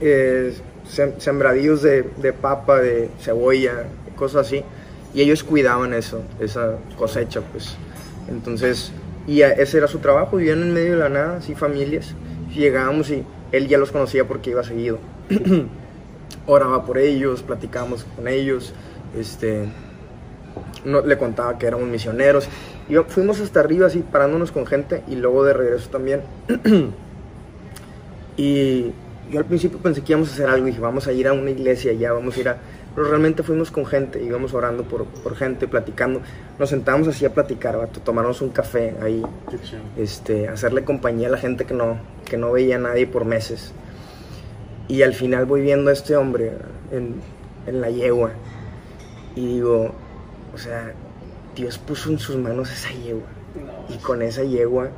eh, 0.00 0.54
de, 1.82 2.32
papa, 2.32 2.78
de 2.78 3.10
cebolla, 3.20 3.84
cosas 4.16 4.46
así, 4.46 4.64
y 5.14 5.20
ellos 5.20 5.44
cuidaban 5.44 5.92
eso, 5.92 6.22
esa 6.40 6.76
cosecha, 6.96 7.40
pues. 7.52 7.76
Entonces, 8.30 8.92
y 9.26 9.42
ese 9.42 9.78
era 9.78 9.86
su 9.86 9.98
trabajo, 9.98 10.36
vivían 10.36 10.62
en 10.62 10.72
medio 10.72 10.92
de 10.92 10.98
la 10.98 11.08
nada, 11.08 11.36
así 11.38 11.54
familias, 11.54 12.14
llegábamos 12.54 13.10
y 13.10 13.24
él 13.52 13.68
ya 13.68 13.78
los 13.78 13.90
conocía 13.90 14.26
porque 14.26 14.50
iba 14.50 14.64
seguido. 14.64 14.98
Oraba 16.46 16.86
por 16.86 16.98
ellos, 16.98 17.42
platicábamos 17.42 18.04
con 18.16 18.26
ellos, 18.26 18.72
este 19.18 19.68
no, 20.84 21.00
le 21.00 21.18
contaba 21.18 21.58
que 21.58 21.66
éramos 21.66 21.88
misioneros. 21.88 22.48
Y 22.88 22.94
fuimos 23.08 23.40
hasta 23.40 23.60
arriba 23.60 23.86
así 23.86 24.00
parándonos 24.00 24.52
con 24.52 24.66
gente 24.66 25.02
y 25.08 25.16
luego 25.16 25.44
de 25.44 25.52
regreso 25.52 25.90
también. 25.90 26.22
y 28.36 28.92
yo 29.30 29.38
al 29.38 29.44
principio 29.44 29.78
pensé 29.78 30.02
que 30.02 30.12
íbamos 30.12 30.30
a 30.30 30.34
hacer 30.34 30.48
algo 30.48 30.66
y 30.66 30.70
dije, 30.70 30.80
vamos 30.80 31.06
a 31.06 31.12
ir 31.12 31.28
a 31.28 31.32
una 31.32 31.50
iglesia 31.50 31.92
ya, 31.92 32.12
vamos 32.12 32.36
a 32.36 32.40
ir 32.40 32.48
a... 32.48 32.56
Pero 32.94 33.08
realmente 33.08 33.42
fuimos 33.42 33.70
con 33.70 33.86
gente, 33.86 34.22
íbamos 34.22 34.54
orando 34.54 34.82
por, 34.82 35.04
por 35.04 35.36
gente, 35.36 35.68
platicando. 35.68 36.20
Nos 36.58 36.70
sentábamos 36.70 37.06
así 37.06 37.24
a 37.24 37.32
platicar, 37.32 37.88
tomarnos 38.04 38.40
un 38.40 38.48
café 38.48 38.96
ahí, 39.00 39.22
este, 39.96 40.48
hacerle 40.48 40.82
compañía 40.82 41.28
a 41.28 41.30
la 41.30 41.38
gente 41.38 41.64
que 41.64 41.74
no, 41.74 41.98
que 42.24 42.36
no 42.36 42.50
veía 42.50 42.76
a 42.76 42.80
nadie 42.80 43.06
por 43.06 43.24
meses. 43.24 43.72
Y 44.88 45.02
al 45.02 45.14
final 45.14 45.44
voy 45.44 45.60
viendo 45.60 45.90
a 45.90 45.92
este 45.92 46.16
hombre 46.16 46.52
en, 46.90 47.20
en 47.66 47.80
la 47.80 47.90
yegua 47.90 48.32
y 49.36 49.46
digo, 49.46 49.92
o 50.54 50.58
sea, 50.58 50.92
Dios 51.54 51.78
puso 51.78 52.10
en 52.10 52.18
sus 52.18 52.36
manos 52.36 52.72
esa 52.72 52.90
yegua. 52.90 53.28
Y 53.88 53.96
con 53.98 54.22
esa 54.22 54.44
yegua, 54.44 54.90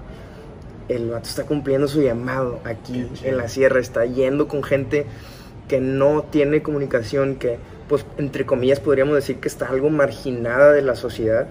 el 0.88 1.10
vato 1.10 1.28
está 1.28 1.44
cumpliendo 1.44 1.88
su 1.88 2.02
llamado 2.02 2.60
aquí 2.64 3.06
en 3.22 3.36
la 3.36 3.48
sierra. 3.48 3.80
Está 3.80 4.04
yendo 4.04 4.48
con 4.48 4.62
gente 4.62 5.06
que 5.68 5.80
no 5.80 6.24
tiene 6.30 6.62
comunicación, 6.62 7.36
que, 7.36 7.58
pues, 7.88 8.04
entre 8.18 8.44
comillas, 8.44 8.80
podríamos 8.80 9.14
decir 9.14 9.36
que 9.36 9.48
está 9.48 9.68
algo 9.68 9.90
marginada 9.90 10.72
de 10.72 10.82
la 10.82 10.96
sociedad. 10.96 11.46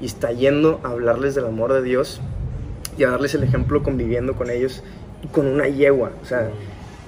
Y 0.00 0.06
está 0.06 0.32
yendo 0.32 0.80
a 0.82 0.90
hablarles 0.90 1.34
del 1.34 1.46
amor 1.46 1.72
de 1.72 1.82
Dios 1.82 2.20
y 2.98 3.04
a 3.04 3.10
darles 3.10 3.34
el 3.34 3.44
ejemplo 3.44 3.82
conviviendo 3.82 4.34
con 4.34 4.50
ellos 4.50 4.82
con 5.30 5.46
una 5.46 5.68
yegua. 5.68 6.10
O 6.22 6.26
sea, 6.26 6.50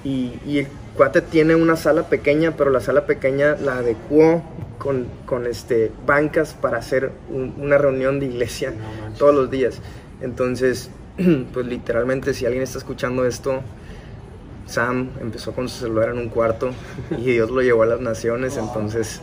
y, 0.03 0.39
y 0.45 0.67
cuate 0.95 1.21
tiene 1.21 1.55
una 1.55 1.75
sala 1.75 2.03
pequeña, 2.09 2.51
pero 2.57 2.69
la 2.71 2.79
sala 2.79 3.05
pequeña 3.05 3.55
la 3.55 3.77
adecuó 3.79 4.43
con, 4.79 5.05
con 5.25 5.45
este, 5.45 5.91
bancas 6.05 6.53
para 6.53 6.77
hacer 6.77 7.11
un- 7.29 7.53
una 7.57 7.77
reunión 7.77 8.19
de 8.19 8.25
iglesia 8.27 8.71
No 8.71 9.17
todos 9.17 9.35
los 9.35 9.51
días. 9.51 9.79
Entonces, 10.21 10.89
pues 11.53 11.65
literalmente 11.65 12.33
si 12.33 12.45
alguien 12.45 12.63
está 12.63 12.77
escuchando 12.77 13.25
esto, 13.25 13.61
Sam 14.67 15.09
empezó 15.21 15.51
con 15.53 15.69
su 15.69 15.79
celular 15.79 16.09
en 16.09 16.17
un 16.17 16.29
cuarto 16.29 16.71
y 17.11 17.23
Dios 17.33 17.51
lo 17.51 17.61
llevó 17.61 17.83
a 17.83 17.85
las 17.85 17.99
naciones, 18.01 18.57
entonces, 18.57 19.21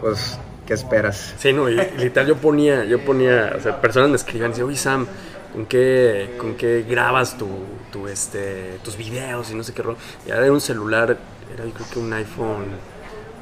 pues, 0.00 0.38
¿qué 0.66 0.72
esperas? 0.74 1.34
Sí, 1.38 1.52
no, 1.52 1.68
y 1.68 1.76
literal 1.98 2.26
yo 2.28 2.36
ponía, 2.36 2.84
yo 2.84 3.04
ponía, 3.04 3.52
o 3.56 3.60
sea, 3.60 3.80
personas 3.80 4.08
me 4.08 4.16
escribían 4.16 4.48
y 4.48 4.52
decían, 4.52 4.66
oye 4.68 4.76
Sam, 4.76 5.06
¿con 5.52 5.66
qué, 5.66 6.34
con 6.38 6.54
qué 6.54 6.84
grabas 6.88 7.36
tu, 7.38 7.48
tu, 7.92 8.08
este, 8.08 8.78
tus 8.84 8.96
videos 8.96 9.50
y 9.50 9.54
no 9.54 9.62
sé 9.62 9.72
qué 9.72 9.82
rollo? 9.82 9.98
Y 10.26 10.30
era 10.30 10.50
un 10.52 10.60
celular, 10.60 11.16
era 11.54 11.64
yo 11.64 11.72
creo 11.72 11.86
que 11.92 11.98
un 11.98 12.12
iPhone, 12.12 12.66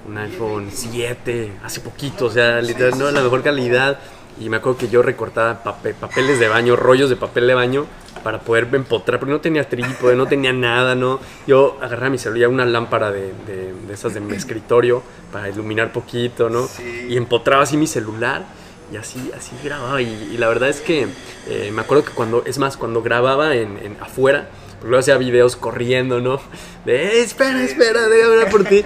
un 0.09 0.19
iPhone 0.19 0.69
7, 0.73 1.53
hace 1.65 1.81
poquito, 1.81 2.27
o 2.27 2.31
sea, 2.31 2.61
literal, 2.61 2.99
no, 2.99 3.11
la 3.11 3.23
mejor 3.23 3.43
calidad. 3.43 3.99
Y 4.41 4.49
me 4.49 4.57
acuerdo 4.57 4.79
que 4.79 4.89
yo 4.89 5.03
recortaba 5.03 5.63
pape- 5.63 5.93
papeles 5.93 6.39
de 6.41 6.49
baño, 6.49 6.75
rollos 6.75 7.11
de 7.11 7.17
papel 7.17 7.47
de 7.47 7.53
baño 7.55 7.87
para 8.25 8.41
poder 8.41 8.69
empotrar, 8.73 9.19
porque 9.21 9.33
no 9.33 9.41
tenía 9.41 9.69
trípode, 9.69 10.17
no 10.17 10.27
tenía 10.27 10.53
nada, 10.53 10.95
¿no? 10.95 11.21
Yo 11.47 11.77
agarraba 11.83 12.11
mi 12.11 12.17
celular, 12.19 12.49
una 12.49 12.65
lámpara 12.65 13.11
de, 13.11 13.33
de, 13.47 13.75
de 13.87 13.93
esas 13.93 14.15
de 14.15 14.21
mi 14.21 14.35
escritorio 14.35 15.03
para 15.31 15.49
iluminar 15.51 15.93
poquito, 15.93 16.49
¿no? 16.49 16.67
Sí. 16.69 17.07
Y 17.11 17.17
empotraba 17.19 17.65
así 17.65 17.77
mi 17.77 17.87
celular 17.87 18.45
y 18.93 18.97
así, 18.97 19.31
así 19.37 19.53
grababa. 19.63 20.01
Y, 20.03 20.31
y 20.33 20.37
la 20.37 20.49
verdad 20.49 20.69
es 20.69 20.81
que 20.81 21.07
eh, 21.49 21.71
me 21.73 21.83
acuerdo 21.83 22.05
que 22.05 22.13
cuando, 22.13 22.43
es 22.47 22.59
más, 22.59 22.77
cuando 22.77 23.03
grababa 23.03 23.55
en, 23.55 23.79
en 23.79 23.97
afuera, 24.01 24.49
porque 24.79 24.89
luego 24.89 25.01
hacía 25.01 25.17
videos 25.19 25.57
corriendo, 25.57 26.21
¿no? 26.21 26.41
De, 26.85 27.19
"Eh, 27.19 27.23
espera, 27.23 27.63
espera, 27.63 28.09
déjame 28.09 28.37
ver 28.37 28.49
por 28.51 28.65
ti. 28.65 28.83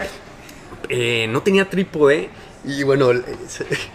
Eh, 0.88 1.26
no 1.30 1.42
tenía 1.42 1.68
trípode. 1.70 2.30
Y 2.66 2.82
bueno, 2.82 3.12
le, 3.12 3.22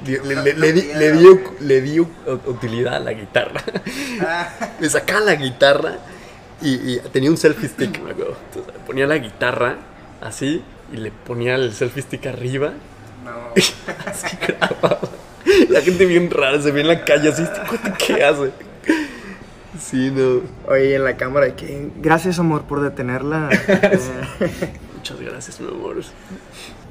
le- 0.06 0.36
le- 0.36 0.54
le 0.54 0.74
di, 0.74 0.82
le 0.94 1.12
di- 1.12 1.40
le 1.62 1.82
di 1.82 2.00
utilidad 2.00 2.96
a 2.98 3.00
la 3.00 3.14
guitarra. 3.14 3.64
Me 4.80 4.88
sacaba 4.90 5.22
la 5.22 5.36
guitarra 5.36 5.98
y, 6.62 6.94
y 6.94 7.00
tenía 7.12 7.32
un 7.32 7.38
selfie 7.38 7.68
stick, 7.68 8.00
me 8.00 8.12
acuerdo. 8.12 8.38
Entonces, 8.54 8.74
ponía 8.86 9.08
la 9.08 9.18
guitarra 9.18 9.78
así 10.22 10.62
y 10.94 10.98
le 10.98 11.12
ponía 11.12 11.56
el 11.56 11.74
selfie 11.74 12.04
stick 12.04 12.28
arriba 12.28 12.74
así 14.06 14.38
grababa. 14.46 15.00
La 15.70 15.82
gente 15.82 16.06
bien 16.06 16.30
rara, 16.32 16.62
se 16.62 16.72
ve 16.72 16.82
en 16.82 16.88
la 16.88 17.04
calle 17.04 17.30
así, 17.30 17.44
¿este 17.44 17.94
qué 17.98 18.24
hace? 18.24 18.52
Sí, 19.80 20.12
no. 20.12 20.42
Oye, 20.68 20.96
en 20.96 21.04
la 21.04 21.16
cámara, 21.18 21.56
que 21.56 21.90
gracias 21.98 22.40
amor 22.40 22.64
por 22.64 22.82
detenerla. 22.82 23.50
Muchas 24.96 25.20
gracias, 25.22 25.62
mi 25.62 25.68
amor. 25.68 25.98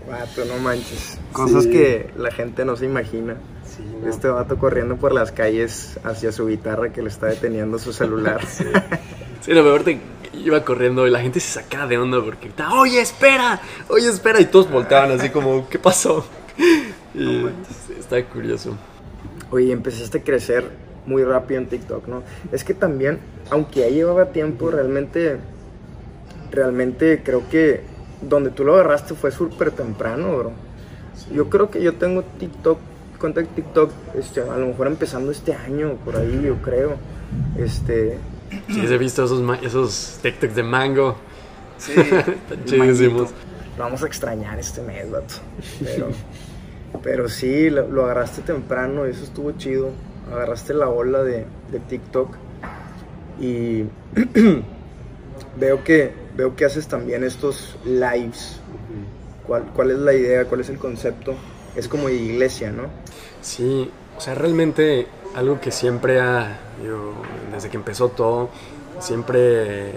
Vato, 0.08 0.44
no 0.46 0.56
manches. 0.58 1.18
Cosas 1.32 1.66
que 1.66 2.10
la 2.16 2.30
gente 2.30 2.64
no 2.64 2.76
se 2.76 2.86
imagina. 2.86 3.36
Sí, 3.64 3.84
no. 4.02 4.08
Este 4.08 4.28
vato 4.28 4.56
corriendo 4.58 4.96
por 4.96 5.12
las 5.12 5.32
calles 5.32 5.98
hacia 6.02 6.32
su 6.32 6.46
guitarra 6.46 6.92
que 6.92 7.02
le 7.02 7.08
está 7.08 7.26
deteniendo 7.26 7.78
su 7.78 7.92
celular. 7.92 8.40
Sí, 8.46 9.52
lo 9.52 9.62
mejor 9.62 9.84
te 9.84 10.00
iba 10.32 10.64
corriendo 10.64 11.06
y 11.06 11.10
la 11.10 11.20
gente 11.20 11.40
se 11.40 11.60
sacaba 11.60 11.86
de 11.86 11.98
onda 11.98 12.22
porque 12.22 12.50
oye, 12.72 13.00
espera, 13.00 13.60
oye, 13.88 14.08
espera. 14.08 14.40
Y 14.40 14.46
todos 14.46 14.70
volteaban 14.70 15.12
así 15.12 15.30
como, 15.30 15.68
¿qué 15.68 15.78
pasó? 15.78 16.26
Y, 17.14 17.46
sí, 17.86 17.87
está 18.16 18.24
curioso. 18.24 18.76
Oye, 19.50 19.72
empezaste 19.72 20.18
a 20.18 20.22
crecer 20.22 20.64
muy 21.06 21.24
rápido 21.24 21.60
en 21.60 21.68
TikTok, 21.68 22.06
¿no? 22.06 22.22
Es 22.52 22.64
que 22.64 22.74
también, 22.74 23.18
aunque 23.50 23.80
ya 23.80 23.88
llevaba 23.88 24.26
tiempo, 24.26 24.70
realmente, 24.70 25.38
realmente 26.50 27.22
creo 27.22 27.48
que 27.48 27.82
donde 28.22 28.50
tú 28.50 28.64
lo 28.64 28.74
agarraste 28.74 29.14
fue 29.14 29.30
súper 29.30 29.70
temprano, 29.70 30.36
bro. 30.36 30.52
Yo 31.32 31.50
creo 31.50 31.70
que 31.70 31.82
yo 31.82 31.94
tengo 31.94 32.22
TikTok, 32.22 32.78
cuenta 33.18 33.40
de 33.40 33.46
TikTok, 33.46 33.90
este, 34.14 34.40
a 34.40 34.56
lo 34.56 34.66
mejor 34.68 34.86
empezando 34.86 35.30
este 35.30 35.52
año, 35.52 35.96
por 36.04 36.16
ahí, 36.16 36.42
yo 36.44 36.56
creo. 36.62 36.96
Este, 37.58 38.18
Sí, 38.68 38.80
he 38.80 38.98
visto 38.98 39.24
esos, 39.24 39.42
esos 39.62 40.18
TikToks 40.22 40.54
de 40.54 40.62
mango. 40.62 41.16
sí, 41.76 41.92
chidísimos. 42.64 43.30
Lo 43.76 43.84
vamos 43.84 44.02
a 44.02 44.06
extrañar 44.06 44.58
este 44.58 44.82
mes, 44.82 45.10
vato. 45.10 45.34
Pero, 45.82 46.08
pero 47.02 47.28
sí, 47.28 47.70
lo, 47.70 48.04
agarraste 48.04 48.42
temprano 48.42 49.06
y 49.06 49.10
eso 49.10 49.24
estuvo 49.24 49.52
chido. 49.52 49.90
Agarraste 50.32 50.74
la 50.74 50.88
ola 50.88 51.22
de, 51.22 51.46
de 51.70 51.80
TikTok. 51.80 52.36
Y 53.40 53.84
veo 55.58 55.84
que, 55.84 56.12
veo 56.36 56.56
que 56.56 56.64
haces 56.64 56.88
también 56.88 57.24
estos 57.24 57.78
lives. 57.84 58.60
¿Cuál, 59.46 59.64
¿Cuál 59.74 59.92
es 59.92 59.98
la 59.98 60.12
idea? 60.12 60.44
¿Cuál 60.44 60.60
es 60.60 60.68
el 60.68 60.78
concepto? 60.78 61.34
Es 61.76 61.88
como 61.88 62.08
iglesia, 62.08 62.70
¿no? 62.70 62.84
Sí, 63.40 63.90
o 64.16 64.20
sea, 64.20 64.34
realmente 64.34 65.06
algo 65.34 65.60
que 65.60 65.70
siempre 65.70 66.20
ha, 66.20 66.58
desde 67.52 67.70
que 67.70 67.76
empezó 67.76 68.08
todo, 68.08 68.50
siempre 68.98 69.92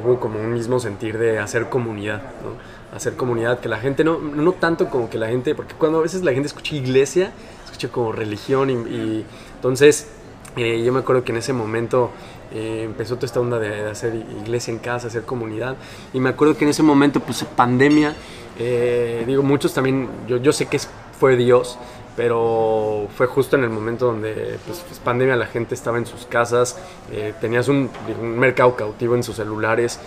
hubo 0.00 0.20
como 0.20 0.38
un 0.38 0.52
mismo 0.52 0.78
sentir 0.78 1.18
de 1.18 1.38
hacer 1.38 1.68
comunidad, 1.68 2.22
¿no? 2.42 2.85
Hacer 2.96 3.14
comunidad, 3.14 3.60
que 3.60 3.68
la 3.68 3.78
gente 3.78 4.02
no, 4.04 4.18
no 4.18 4.52
tanto 4.52 4.88
como 4.88 5.10
que 5.10 5.18
la 5.18 5.28
gente, 5.28 5.54
porque 5.54 5.74
cuando 5.74 5.98
a 5.98 6.02
veces 6.02 6.22
la 6.22 6.32
gente 6.32 6.46
escucha 6.46 6.74
iglesia, 6.74 7.30
escucha 7.66 7.88
como 7.88 8.10
religión 8.10 8.70
y, 8.70 9.24
entonces 9.56 10.08
eh, 10.56 10.82
yo 10.82 10.92
me 10.94 11.00
acuerdo 11.00 11.22
que 11.22 11.32
en 11.32 11.38
ese 11.38 11.52
momento 11.52 12.10
eh, 12.54 12.84
empezó 12.86 13.16
toda 13.16 13.26
esta 13.26 13.40
onda 13.40 13.58
de, 13.58 13.68
de 13.68 13.90
hacer 13.90 14.14
iglesia 14.14 14.72
en 14.72 14.78
casa, 14.78 15.08
hacer 15.08 15.24
comunidad. 15.24 15.76
Y 16.14 16.20
me 16.20 16.30
acuerdo 16.30 16.56
que 16.56 16.64
en 16.64 16.70
ese 16.70 16.82
momento, 16.82 17.20
pues 17.20 17.44
pandemia, 17.44 18.14
eh, 18.58 19.24
digo, 19.26 19.42
muchos 19.42 19.74
también, 19.74 20.08
yo, 20.26 20.38
yo 20.38 20.52
sé 20.52 20.64
que 20.66 20.76
es- 20.78 20.88
fue 21.20 21.36
Dios, 21.36 21.78
pero 22.16 23.08
fue 23.16 23.26
justo 23.26 23.56
en 23.56 23.64
el 23.64 23.70
momento 23.70 24.06
donde, 24.06 24.58
pues, 24.66 24.82
pues, 24.86 24.98
pandemia, 25.00 25.36
la 25.36 25.46
gente 25.46 25.74
estaba 25.74 25.98
en 25.98 26.06
sus 26.06 26.24
casas, 26.26 26.78
eh, 27.12 27.34
tenías 27.40 27.68
un, 27.68 27.90
un 28.20 28.38
mercado 28.38 28.74
cautivo 28.74 29.14
en 29.14 29.22
sus 29.22 29.36
celulares, 29.36 30.00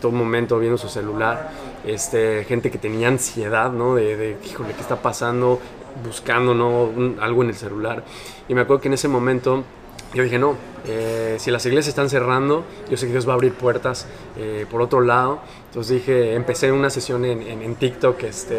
todo 0.00 0.12
momento 0.12 0.58
viendo 0.58 0.76
su 0.78 0.88
celular, 0.88 1.50
este, 1.86 2.44
gente 2.44 2.70
que 2.70 2.78
tenía 2.78 3.08
ansiedad, 3.08 3.70
¿no? 3.72 3.94
De, 3.94 4.16
de, 4.16 4.36
híjole, 4.44 4.72
¿qué 4.74 4.80
está 4.80 4.96
pasando? 4.96 5.60
Buscando, 6.04 6.54
¿no? 6.54 6.82
Un- 6.84 7.16
algo 7.20 7.42
en 7.42 7.48
el 7.48 7.54
celular. 7.56 8.04
Y 8.48 8.54
me 8.54 8.60
acuerdo 8.62 8.82
que 8.82 8.88
en 8.88 8.94
ese 8.94 9.08
momento 9.08 9.64
yo 10.14 10.22
dije, 10.22 10.38
no, 10.38 10.56
eh, 10.86 11.36
si 11.38 11.50
las 11.50 11.66
iglesias 11.66 11.88
están 11.88 12.08
cerrando, 12.08 12.64
yo 12.88 12.96
sé 12.96 13.06
que 13.06 13.12
Dios 13.12 13.26
va 13.28 13.32
a 13.32 13.34
abrir 13.34 13.52
puertas 13.52 14.06
eh, 14.38 14.66
por 14.70 14.80
otro 14.80 15.00
lado. 15.00 15.40
Entonces 15.66 15.96
dije, 15.96 16.34
empecé 16.34 16.72
una 16.72 16.88
sesión 16.90 17.24
en, 17.24 17.42
en- 17.42 17.62
en 17.62 17.74
TikTok, 17.74 18.22
este, 18.22 18.56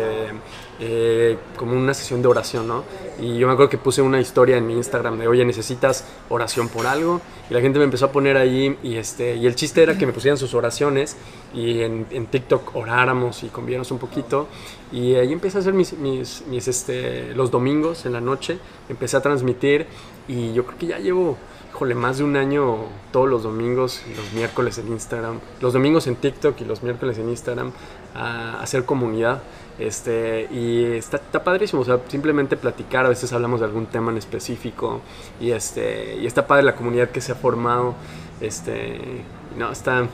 eh, 0.80 1.38
como 1.56 1.72
una 1.74 1.94
sesión 1.96 2.22
de 2.22 2.28
oración, 2.28 2.68
¿no? 2.68 2.84
Y 3.20 3.38
yo 3.40 3.48
me 3.48 3.54
acuerdo 3.54 3.70
que 3.72 3.78
puse 3.80 4.02
una 4.04 4.20
historia 4.20 4.58
en 4.58 4.68
mi 4.68 4.74
Instagram 4.74 5.18
de, 5.18 5.28
oye, 5.28 5.44
necesitas 5.46 6.04
oración 6.30 6.68
por 6.70 6.86
algo. 6.86 7.22
Y 7.50 7.54
la 7.54 7.62
gente 7.62 7.80
me 7.80 7.86
empezó 7.86 8.06
a 8.06 8.12
poner 8.12 8.38
ahí, 8.38 8.78
y, 8.84 8.98
este, 8.98 9.36
y 9.36 9.48
el 9.48 9.56
chiste 9.56 9.82
era 9.82 9.98
que 9.98 10.06
me 10.06 10.12
pusieran 10.14 10.38
sus 10.38 10.54
oraciones 10.54 11.16
y 11.56 11.82
en, 11.82 12.06
en 12.12 12.28
TikTok 12.28 12.76
oráramos 12.76 13.42
y 13.44 13.48
conviéramos 13.48 13.90
un 13.92 13.98
poquito. 14.00 14.48
Y 14.92 15.16
ahí 15.16 15.32
empecé 15.34 15.58
a 15.58 15.62
hacer 15.62 15.74
mis, 15.74 15.94
mis, 15.94 16.44
mis, 16.48 16.68
este, 16.68 17.34
los 17.34 17.50
domingos 17.50 18.06
en 18.06 18.14
la 18.14 18.22
noche, 18.22 18.60
empecé 18.90 19.18
a 19.18 19.22
transmitir 19.22 19.88
y 20.28 20.54
yo 20.54 20.66
creo 20.66 20.78
que 20.78 20.88
ya 20.88 21.00
llevo, 21.00 21.38
híjole, 21.72 21.96
más 21.96 22.18
de 22.18 22.24
un 22.24 22.36
año 22.36 22.78
todos 23.12 23.30
los 23.30 23.44
domingos 23.44 24.02
y 24.12 24.16
los 24.16 24.34
miércoles 24.34 24.78
en 24.78 24.88
Instagram, 24.90 25.40
los 25.62 25.74
domingos 25.74 26.08
en 26.08 26.16
TikTok 26.16 26.60
y 26.62 26.66
los 26.66 26.84
miércoles 26.84 27.18
en 27.18 27.30
Instagram 27.30 27.72
a 28.16 28.62
hacer 28.62 28.86
comunidad. 28.86 29.42
Este, 29.80 30.48
y 30.52 30.84
está, 30.84 31.18
está 31.18 31.44
padrísimo, 31.44 31.84
o 31.84 31.86
sea, 31.86 32.00
simplemente 32.08 32.58
platicar, 32.58 33.06
a 33.06 33.10
veces 33.10 33.32
hablamos 33.32 33.60
de 33.60 33.68
algún 33.68 33.86
tema 33.86 34.12
en 34.12 34.18
específico 34.18 35.02
y, 35.40 35.52
este, 35.52 36.18
y 36.18 36.26
está 36.26 36.48
padre 36.48 36.64
la 36.64 36.76
comunidad 36.76 37.10
que 37.10 37.22
se 37.22 37.32
ha 37.32 37.36
formado. 37.36 37.94
Este, 38.42 39.22
no, 39.56 39.72
está, 39.72 40.08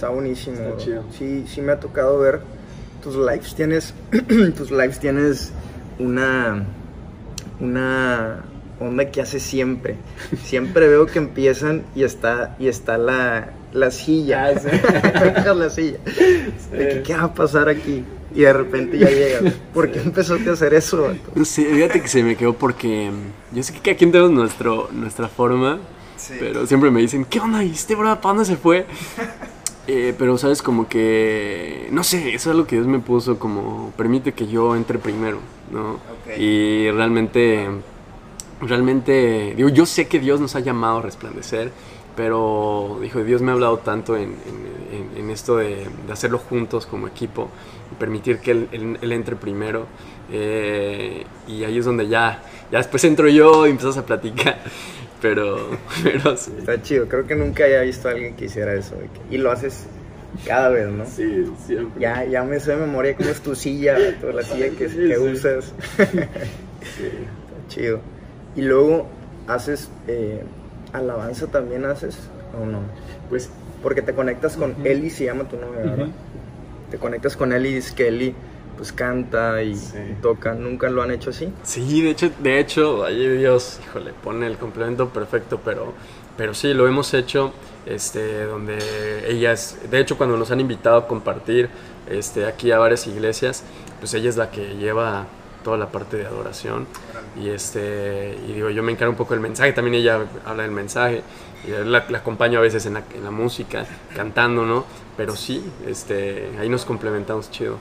Está 0.00 0.08
buenísimo. 0.08 0.56
Está 0.56 0.68
bro. 0.70 0.78
chido. 0.78 1.04
Sí, 1.12 1.44
sí 1.46 1.60
me 1.60 1.72
ha 1.72 1.78
tocado 1.78 2.18
ver 2.18 2.40
tus 3.02 3.16
lives. 3.16 3.54
Tienes, 3.54 3.92
tus 4.56 4.70
lives 4.70 4.98
tienes 4.98 5.52
una, 5.98 6.64
una 7.60 8.42
onda 8.80 9.10
que 9.10 9.20
hace 9.20 9.38
siempre. 9.40 9.96
Siempre 10.42 10.88
veo 10.88 11.06
que 11.06 11.18
empiezan 11.18 11.82
y 11.94 12.02
está, 12.02 12.56
y 12.58 12.68
está 12.68 12.98
la, 12.98 13.50
la 13.72 13.90
silla. 13.90 14.46
Ah, 14.46 14.58
sí. 14.58 14.68
Dejas 14.70 15.56
la 15.56 15.70
silla. 15.70 15.98
De 16.72 16.88
que, 16.88 17.02
¿Qué 17.04 17.14
va 17.14 17.24
a 17.24 17.34
pasar 17.34 17.68
aquí? 17.68 18.04
Y 18.34 18.40
de 18.42 18.52
repente 18.52 18.98
ya 18.98 19.08
llegas. 19.10 19.52
¿Por 19.74 19.90
qué 19.90 20.00
empezaste 20.00 20.48
a 20.50 20.52
hacer 20.54 20.72
eso? 20.74 21.12
Sí, 21.44 21.64
fíjate 21.64 22.00
que 22.00 22.08
se 22.08 22.22
me 22.22 22.36
quedó 22.36 22.54
porque 22.54 23.10
mm, 23.10 23.56
yo 23.56 23.62
sé 23.62 23.72
que 23.74 23.80
cada 23.80 23.96
quien 23.96 24.12
tenemos 24.12 24.32
nuestro, 24.32 24.88
nuestra 24.92 25.28
forma, 25.28 25.78
Sí. 26.16 26.34
pero 26.38 26.66
siempre 26.66 26.90
me 26.90 27.00
dicen, 27.00 27.24
¿qué 27.24 27.40
onda? 27.40 27.64
¿Y 27.64 27.70
este 27.70 27.94
bro 27.94 28.08
para 28.20 28.34
dónde 28.34 28.44
se 28.44 28.56
fue? 28.56 28.86
Eh, 29.86 30.14
pero 30.16 30.38
sabes, 30.38 30.62
como 30.62 30.88
que, 30.88 31.88
no 31.90 32.04
sé, 32.04 32.32
eso 32.34 32.50
es 32.50 32.56
lo 32.56 32.64
que 32.64 32.76
Dios 32.76 32.86
me 32.86 33.00
puso, 33.00 33.40
como 33.40 33.92
permite 33.96 34.32
que 34.32 34.46
yo 34.46 34.76
entre 34.76 34.98
primero, 35.00 35.38
¿no? 35.72 35.94
Ok. 35.94 36.38
Y 36.38 36.88
realmente, 36.92 37.66
realmente, 38.60 39.54
digo, 39.56 39.68
yo 39.68 39.86
sé 39.86 40.06
que 40.08 40.18
Dios 40.20 40.40
nos 40.40 40.54
ha 40.56 40.60
llamado 40.60 40.98
a 40.98 41.02
resplandecer, 41.02 41.70
pero, 42.16 42.98
dijo, 43.00 43.22
Dios 43.24 43.40
me 43.42 43.50
ha 43.50 43.54
hablado 43.54 43.78
tanto 43.78 44.16
en, 44.16 44.22
en- 44.30 44.90
en- 45.16 45.24
en 45.24 45.30
esto 45.30 45.56
de, 45.56 45.86
de 46.06 46.12
hacerlo 46.12 46.38
juntos 46.38 46.86
como 46.86 47.06
equipo, 47.06 47.48
y 47.92 47.94
permitir 47.96 48.38
que 48.38 48.50
Él, 48.52 48.68
él- 48.72 48.98
él 49.00 49.12
entre 49.12 49.36
primero. 49.36 49.86
eh, 50.32 51.24
y 51.48 51.64
ahí 51.64 51.78
es 51.78 51.84
donde 51.84 52.06
ya, 52.08 52.42
ya 52.70 52.78
después 52.78 53.02
entro 53.04 53.28
yo 53.28 53.66
y 53.66 53.70
empezamos 53.70 53.96
a 53.98 54.06
platicar. 54.06 54.58
Pero, 55.20 55.58
pero 56.02 56.34
sí. 56.34 56.50
Está 56.56 56.80
chido. 56.80 57.06
Creo 57.06 57.26
que 57.26 57.34
nunca 57.34 57.64
haya 57.64 57.82
visto 57.82 58.08
a 58.08 58.12
alguien 58.12 58.36
que 58.36 58.46
hiciera 58.46 58.72
eso. 58.74 58.94
y 59.30 59.36
lo 59.36 59.50
haces 59.52 59.84
cada 60.46 60.70
vez, 60.70 60.88
¿no? 60.88 61.04
Sí, 61.04 61.44
siempre. 61.66 62.00
Ya, 62.00 62.24
ya 62.24 62.42
me 62.42 62.58
sé 62.58 62.70
de 62.70 62.78
memoria 62.78 63.14
cómo 63.14 63.28
es 63.28 63.42
tu 63.42 63.54
silla, 63.54 63.98
vato, 63.98 64.32
la 64.32 64.42
silla 64.42 64.70
que, 64.70 64.86
que 64.86 65.18
usas. 65.18 65.74
Sí. 66.96 67.04
Está 67.04 67.68
chido. 67.68 68.00
Y 68.56 68.62
luego 68.62 69.06
haces 69.46 69.88
eh, 70.08 70.42
alabanza 70.92 71.46
también 71.46 71.84
haces 71.84 72.18
o 72.60 72.64
no? 72.66 72.80
Pues 73.28 73.50
Porque 73.82 74.02
te 74.02 74.12
conectas 74.12 74.56
con 74.56 74.72
Ujú. 74.72 74.82
Eli, 74.84 75.08
se 75.08 75.24
llama 75.24 75.44
tu 75.44 75.56
novia, 75.56 75.78
¿verdad? 75.80 76.08
Te 76.90 76.98
conectas 76.98 77.36
con 77.36 77.52
Eli 77.52 77.70
y 77.70 77.74
dices 77.76 77.92
que 77.92 78.08
Eli 78.08 78.34
pues 78.76 78.92
canta 78.92 79.62
y, 79.62 79.74
Sí. 79.76 79.96
y 80.10 80.14
toca. 80.22 80.52
¿Nunca 80.54 80.90
lo 80.90 81.02
han 81.02 81.10
hecho 81.10 81.30
así? 81.30 81.52
Sí, 81.62 82.02
de 82.02 82.10
hecho, 82.10 82.30
de 82.42 82.58
hecho, 82.60 83.04
ahí 83.04 83.26
Dios, 83.38 83.78
híjole, 83.84 84.12
pone 84.22 84.46
el 84.46 84.56
complemento 84.58 85.08
perfecto, 85.10 85.60
pero, 85.64 85.92
pero 86.36 86.52
sí, 86.54 86.72
lo 86.74 86.86
hemos 86.88 87.12
hecho, 87.14 87.52
este, 87.86 88.44
donde 88.44 88.78
ellas, 89.30 89.76
de 89.90 90.00
hecho, 90.00 90.16
cuando 90.18 90.36
nos 90.36 90.50
han 90.50 90.60
invitado 90.60 90.96
a 90.96 91.06
compartir, 91.08 91.68
este, 92.10 92.46
aquí 92.46 92.72
a 92.72 92.78
varias 92.78 93.06
iglesias, 93.06 93.62
pues 94.00 94.12
ella 94.14 94.28
es 94.30 94.36
la 94.36 94.50
que 94.50 94.76
lleva 94.76 95.26
toda 95.62 95.76
la 95.78 95.86
parte 95.92 96.16
de 96.16 96.26
adoración 96.26 96.86
y 97.36 97.48
este, 97.50 98.36
y 98.48 98.52
digo, 98.52 98.70
yo 98.70 98.82
me 98.82 98.92
encargo 98.92 99.12
un 99.12 99.16
poco 99.16 99.34
del 99.34 99.40
mensaje, 99.40 99.72
también 99.72 99.94
ella 99.96 100.26
habla 100.44 100.62
del 100.64 100.72
mensaje 100.72 101.22
y 101.64 101.70
la, 101.70 102.04
la 102.08 102.18
acompaño 102.18 102.58
a 102.58 102.62
veces 102.62 102.86
en 102.86 102.94
la, 102.94 103.04
en 103.14 103.24
la 103.24 103.30
música, 103.30 103.86
cantando, 104.14 104.64
¿no? 104.66 104.86
Pero 105.16 105.36
sí, 105.36 105.74
este, 105.86 106.56
ahí 106.58 106.68
nos 106.68 106.84
complementamos 106.84 107.50
chido. 107.50 107.78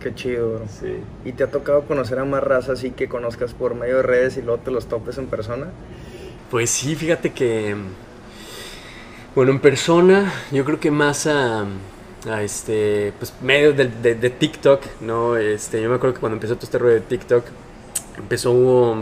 Qué 0.00 0.14
chido, 0.14 0.52
bro. 0.54 0.68
Sí. 0.68 1.08
¿Y 1.24 1.32
te 1.32 1.44
ha 1.44 1.50
tocado 1.50 1.86
conocer 1.86 2.18
a 2.18 2.24
más 2.24 2.42
raza 2.42 2.72
así 2.72 2.92
que 2.92 3.08
conozcas 3.08 3.54
por 3.54 3.74
medio 3.74 3.96
de 3.98 4.02
redes 4.02 4.36
y 4.36 4.42
luego 4.42 4.62
te 4.62 4.70
los 4.70 4.88
topes 4.88 5.16
en 5.18 5.28
persona? 5.28 5.74
Pues 6.50 6.70
sí, 6.70 6.94
fíjate 6.96 7.32
que. 7.32 7.74
Bueno, 9.34 9.52
en 9.52 9.60
persona, 9.60 10.32
yo 10.50 10.64
creo 10.64 10.78
que 10.80 10.90
más 10.90 11.26
a. 11.26 11.64
a 12.28 12.42
este. 12.42 13.12
Pues 13.18 13.34
medio 13.40 13.72
de, 13.72 13.86
de- 13.86 14.14
de 14.14 14.30
TikTok, 14.30 14.82
¿no? 15.00 15.36
Este, 15.36 15.80
yo 15.82 15.88
me 15.88 15.96
acuerdo 15.96 16.14
que 16.14 16.20
cuando 16.20 16.36
empezó 16.36 16.54
todo 16.56 16.64
este 16.64 16.78
rollo 16.78 16.94
de 16.94 17.00
TikTok, 17.00 17.44
empezó, 18.16 18.94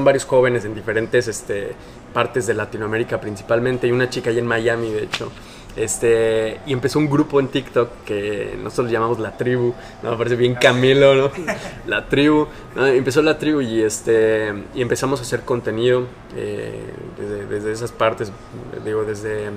varios 0.00 0.24
jóvenes 0.24 0.64
en 0.64 0.74
diferentes 0.74 1.28
este, 1.28 1.72
partes 2.12 2.46
de 2.46 2.54
Latinoamérica 2.54 3.20
principalmente, 3.20 3.86
y 3.86 3.92
una 3.92 4.08
chica 4.08 4.30
allá 4.30 4.40
en 4.40 4.46
Miami, 4.46 4.90
de 4.90 5.04
hecho. 5.04 5.30
Este, 5.76 6.58
y 6.64 6.72
empezó 6.72 6.98
un 6.98 7.10
grupo 7.10 7.38
en 7.38 7.48
TikTok 7.48 8.04
que 8.06 8.58
nosotros 8.62 8.90
llamamos 8.90 9.18
La 9.18 9.36
Tribu, 9.36 9.74
¿no? 10.02 10.12
Me 10.12 10.16
parece 10.16 10.36
bien 10.36 10.54
Camilo, 10.54 11.14
¿no? 11.14 11.30
La 11.86 12.08
Tribu, 12.08 12.46
¿no? 12.74 12.86
Empezó 12.86 13.20
La 13.20 13.36
Tribu 13.36 13.60
y, 13.60 13.82
este, 13.82 14.54
y 14.74 14.80
empezamos 14.80 15.20
a 15.20 15.22
hacer 15.24 15.42
contenido 15.42 16.06
eh, 16.34 16.80
desde, 17.18 17.46
desde 17.46 17.72
esas 17.72 17.92
partes, 17.92 18.32
digo, 18.84 19.04
desde... 19.04 19.50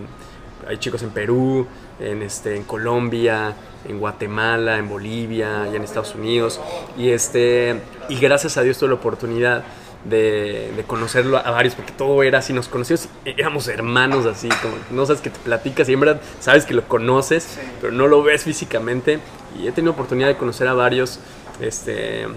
Hay 0.67 0.77
chicos 0.77 1.01
en 1.03 1.09
Perú, 1.09 1.67
en, 1.99 2.21
este, 2.21 2.55
en 2.55 2.63
Colombia, 2.63 3.53
en 3.87 3.99
Guatemala, 3.99 4.77
en 4.77 4.89
Bolivia, 4.89 5.67
y 5.71 5.75
en 5.75 5.83
Estados 5.83 6.15
Unidos. 6.15 6.59
Y, 6.97 7.09
este, 7.09 7.81
y 8.09 8.19
gracias 8.19 8.57
a 8.57 8.61
Dios 8.61 8.77
tuve 8.77 8.89
la 8.89 8.95
oportunidad 8.95 9.63
de, 10.05 10.71
de 10.75 10.83
conocerlo 10.83 11.37
a 11.37 11.51
varios, 11.51 11.75
porque 11.75 11.91
todo 11.91 12.23
era 12.23 12.39
así, 12.39 12.53
nos 12.53 12.67
conocíamos, 12.67 13.09
éramos 13.25 13.67
hermanos 13.67 14.25
así, 14.25 14.47
como 14.61 14.75
no 14.91 15.05
sabes 15.05 15.21
que 15.21 15.29
te 15.29 15.39
platicas 15.39 15.89
y 15.89 15.93
en 15.93 15.99
verdad 15.99 16.21
sabes 16.39 16.65
que 16.65 16.73
lo 16.73 16.87
conoces, 16.87 17.59
pero 17.81 17.91
no 17.91 18.07
lo 18.07 18.23
ves 18.23 18.43
físicamente. 18.43 19.19
Y 19.59 19.67
he 19.67 19.71
tenido 19.71 19.93
oportunidad 19.93 20.27
de 20.27 20.37
conocer 20.37 20.67
a 20.67 20.73
varios, 20.73 21.19
este, 21.59 22.25
¿a 22.25 22.27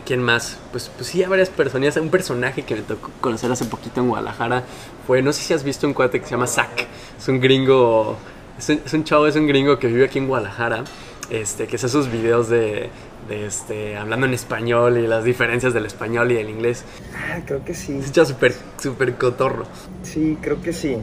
quién 0.00 0.22
más? 0.22 0.58
Pues, 0.70 0.90
pues 0.96 1.08
sí, 1.08 1.22
a 1.22 1.28
varias 1.28 1.48
personas. 1.48 1.96
Un 1.96 2.10
personaje 2.10 2.62
que 2.62 2.76
me 2.76 2.82
tocó 2.82 3.10
conocer 3.20 3.50
hace 3.50 3.64
poquito 3.64 4.00
en 4.00 4.08
Guadalajara 4.08 4.64
fue, 5.06 5.22
no 5.22 5.32
sé 5.32 5.42
si 5.42 5.54
has 5.54 5.64
visto 5.64 5.86
un 5.86 5.94
cuate 5.94 6.20
que 6.20 6.26
se 6.26 6.32
llama 6.32 6.46
Zack, 6.46 6.86
es 7.18 7.28
un 7.28 7.40
gringo, 7.40 8.16
es 8.58 8.68
un, 8.68 8.80
es 8.84 8.92
un 8.92 9.04
chavo, 9.04 9.26
es 9.26 9.36
un 9.36 9.46
gringo 9.46 9.78
que 9.78 9.86
vive 9.86 10.04
aquí 10.04 10.18
en 10.18 10.26
Guadalajara, 10.28 10.84
este, 11.30 11.66
que 11.66 11.76
hace 11.76 11.88
sus 11.88 12.10
videos 12.10 12.48
de, 12.48 12.90
de, 13.28 13.46
este, 13.46 13.96
hablando 13.96 14.26
en 14.26 14.34
español 14.34 14.98
y 14.98 15.06
las 15.06 15.24
diferencias 15.24 15.74
del 15.74 15.86
español 15.86 16.32
y 16.32 16.34
del 16.34 16.50
inglés. 16.50 16.84
Ah, 17.14 17.40
creo 17.46 17.64
que 17.64 17.74
sí. 17.74 17.98
Es 17.98 18.28
súper, 18.28 18.54
súper 18.80 19.14
cotorro. 19.16 19.64
Sí, 20.02 20.38
creo 20.40 20.60
que 20.60 20.72
sí. 20.72 20.96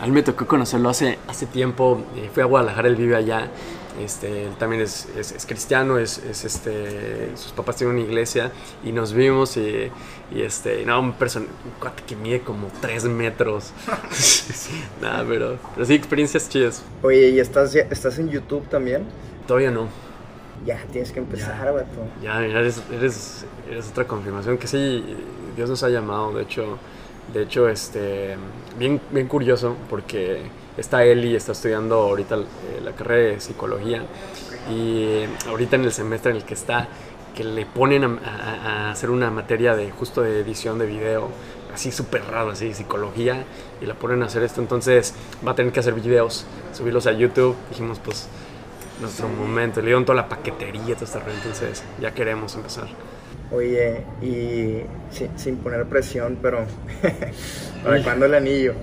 A 0.00 0.06
mí 0.06 0.12
me 0.12 0.22
tocó 0.22 0.46
conocerlo 0.46 0.88
hace, 0.88 1.18
hace 1.28 1.46
tiempo. 1.46 2.04
eh, 2.16 2.28
fui 2.32 2.42
a 2.42 2.46
Guadalajara, 2.46 2.88
él 2.88 2.96
vive 2.96 3.16
allá. 3.16 3.48
Este, 4.02 4.46
él 4.46 4.56
también 4.58 4.82
es, 4.82 5.06
es- 5.16 5.32
es 5.32 5.46
cristiano, 5.46 5.98
es, 5.98 6.18
es, 6.18 6.44
este, 6.44 7.30
sus 7.36 7.52
papás 7.52 7.76
tienen 7.76 7.96
una 7.96 8.04
iglesia 8.04 8.50
y 8.82 8.90
nos 8.92 9.12
vimos 9.12 9.56
y, 9.56 9.90
y, 10.34 10.42
este, 10.42 10.84
no, 10.84 11.00
un 11.00 11.12
person 11.12 11.44
un 11.44 11.80
cuate 11.80 12.02
que 12.04 12.16
mide 12.16 12.40
como 12.40 12.68
3 12.80 13.04
metros. 13.04 13.72
Nada, 15.00 15.24
pero, 15.28 15.58
pero 15.74 15.86
sí, 15.86 15.94
experiencias 15.94 16.48
chidas. 16.48 16.82
Oye, 17.02 17.28
¿y 17.30 17.40
estás, 17.40 17.72
ya- 17.72 17.86
estás 17.90 18.18
en 18.18 18.28
YouTube 18.30 18.68
también? 18.68 19.04
Todavía 19.46 19.70
no. 19.70 19.88
Ya, 20.64 20.78
tienes 20.90 21.12
que 21.12 21.18
empezar, 21.20 21.72
vato. 21.72 22.08
Ya, 22.22 22.38
mira, 22.40 22.60
eres, 22.60 22.82
eres, 22.90 23.44
eres 23.70 23.88
otra 23.90 24.06
confirmación 24.06 24.56
que 24.58 24.66
sí, 24.66 25.04
Dios 25.56 25.68
nos 25.68 25.82
ha 25.82 25.88
llamado. 25.88 26.32
De 26.32 26.42
hecho, 26.42 26.78
de 27.32 27.42
hecho 27.42 27.68
este, 27.68 28.36
bien, 28.78 29.00
bien 29.10 29.26
curioso 29.28 29.76
porque 29.90 30.42
está 30.76 31.04
Eli, 31.04 31.34
está 31.36 31.52
estudiando 31.52 31.96
ahorita 31.96 32.36
eh, 32.36 32.80
la 32.82 32.92
carrera 32.92 33.32
de 33.34 33.40
psicología 33.40 34.02
y 34.70 35.24
ahorita 35.48 35.76
en 35.76 35.84
el 35.84 35.92
semestre 35.92 36.30
en 36.30 36.38
el 36.38 36.44
que 36.44 36.54
está, 36.54 36.88
que 37.34 37.44
le 37.44 37.66
ponen 37.66 38.04
a, 38.04 38.06
a- 38.24 38.88
a 38.88 38.90
hacer 38.92 39.10
una 39.10 39.30
materia 39.30 39.74
de 39.76 39.90
justo 39.90 40.22
de 40.22 40.40
edición 40.40 40.78
de 40.78 40.86
video, 40.86 41.28
así 41.72 41.90
súper 41.90 42.22
raro, 42.24 42.50
así, 42.50 42.72
psicología, 42.72 43.44
y 43.82 43.86
la 43.86 43.94
ponen 43.94 44.22
a 44.22 44.26
hacer 44.26 44.42
esto. 44.44 44.60
Entonces 44.60 45.14
va 45.46 45.52
a 45.52 45.54
tener 45.54 45.72
que 45.72 45.80
hacer 45.80 45.94
videos, 45.94 46.46
subirlos 46.72 47.06
a 47.08 47.12
YouTube. 47.12 47.56
Dijimos, 47.70 47.98
pues, 47.98 48.28
nuestro 49.00 49.28
momento. 49.28 49.80
Le 49.80 49.86
dieron 49.86 50.04
toda 50.04 50.16
la 50.16 50.28
paquetería, 50.28 50.94
todo 50.94 51.04
este 51.04 51.18
rollo, 51.18 51.32
entonces 51.34 51.82
ya 52.00 52.12
queremos 52.14 52.54
empezar. 52.54 52.86
Oye, 53.50 54.04
y 54.22 54.82
sin, 55.10 55.36
sin 55.38 55.56
poner 55.58 55.84
presión, 55.86 56.38
pero 56.40 56.64
¿para 57.84 58.02
cuándo 58.02 58.26
el 58.26 58.34
anillo? 58.34 58.74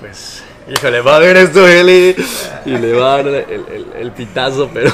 Pues, 0.00 0.44
híjole, 0.72 1.00
va 1.00 1.16
a 1.16 1.18
ver 1.18 1.36
esto 1.36 1.66
Eli 1.66 2.14
y 2.64 2.70
le 2.70 2.92
va 2.92 3.14
a 3.14 3.16
dar 3.22 3.26
el, 3.28 3.34
el- 3.70 3.86
el 3.98 4.10
pitazo, 4.12 4.70
pero, 4.72 4.90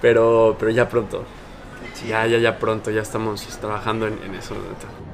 pero, 0.00 0.56
pero 0.58 0.70
ya 0.70 0.88
pronto. 0.88 1.24
Ya, 2.08 2.26
ya, 2.26 2.38
ya 2.38 2.58
pronto, 2.58 2.90
ya 2.90 3.02
estamos 3.02 3.44
trabajando 3.58 4.06
en, 4.06 4.18
en 4.24 4.34
eso. 4.34 4.54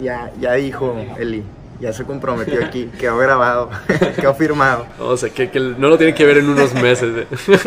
Ya, 0.00 0.30
ya 0.40 0.52
dijo 0.54 0.94
Eli, 1.18 1.42
ya 1.80 1.92
se 1.92 2.04
comprometió 2.04 2.64
aquí, 2.64 2.90
quedó 2.98 3.16
grabado, 3.18 3.70
quedó 4.16 4.34
firmado. 4.34 4.86
O 4.98 5.16
sea, 5.16 5.30
que, 5.30 5.50
que 5.50 5.58
no 5.60 5.88
lo 5.88 5.96
tiene 5.96 6.14
que 6.14 6.26
ver 6.26 6.38
en 6.38 6.48
unos 6.50 6.74
meses. 6.74 7.26
eh. 7.48 7.58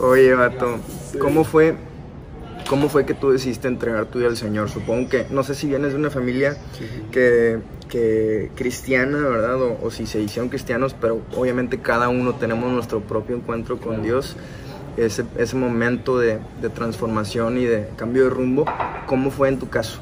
Oye, 0.00 0.34
vato, 0.34 0.78
¿cómo 1.20 1.44
fue, 1.44 1.76
¿cómo 2.68 2.88
fue 2.88 3.06
que 3.06 3.14
tú 3.14 3.30
decidiste 3.30 3.68
entregar 3.68 4.06
tu 4.06 4.18
vida 4.18 4.28
al 4.28 4.36
Señor? 4.36 4.68
Supongo 4.68 5.08
que, 5.08 5.26
no 5.30 5.42
sé 5.42 5.54
si 5.54 5.66
vienes 5.66 5.92
de 5.92 5.98
una 5.98 6.10
familia 6.10 6.56
que, 7.10 7.58
que 7.88 8.50
cristiana, 8.54 9.18
¿verdad? 9.18 9.60
O, 9.62 9.78
o 9.82 9.90
si 9.90 10.06
se 10.06 10.20
hicieron 10.20 10.48
cristianos, 10.48 10.94
pero 11.00 11.20
obviamente 11.36 11.78
cada 11.78 12.08
uno 12.08 12.34
tenemos 12.34 12.72
nuestro 12.72 13.00
propio 13.00 13.36
encuentro 13.36 13.78
con 13.78 14.02
Dios. 14.02 14.36
Ese, 14.96 15.24
ese 15.36 15.56
momento 15.56 16.18
de, 16.18 16.38
de 16.62 16.70
transformación 16.70 17.58
y 17.58 17.66
de 17.66 17.88
cambio 17.96 18.24
de 18.24 18.30
rumbo, 18.30 18.64
¿cómo 19.06 19.30
fue 19.30 19.48
en 19.48 19.58
tu 19.58 19.68
caso? 19.68 20.00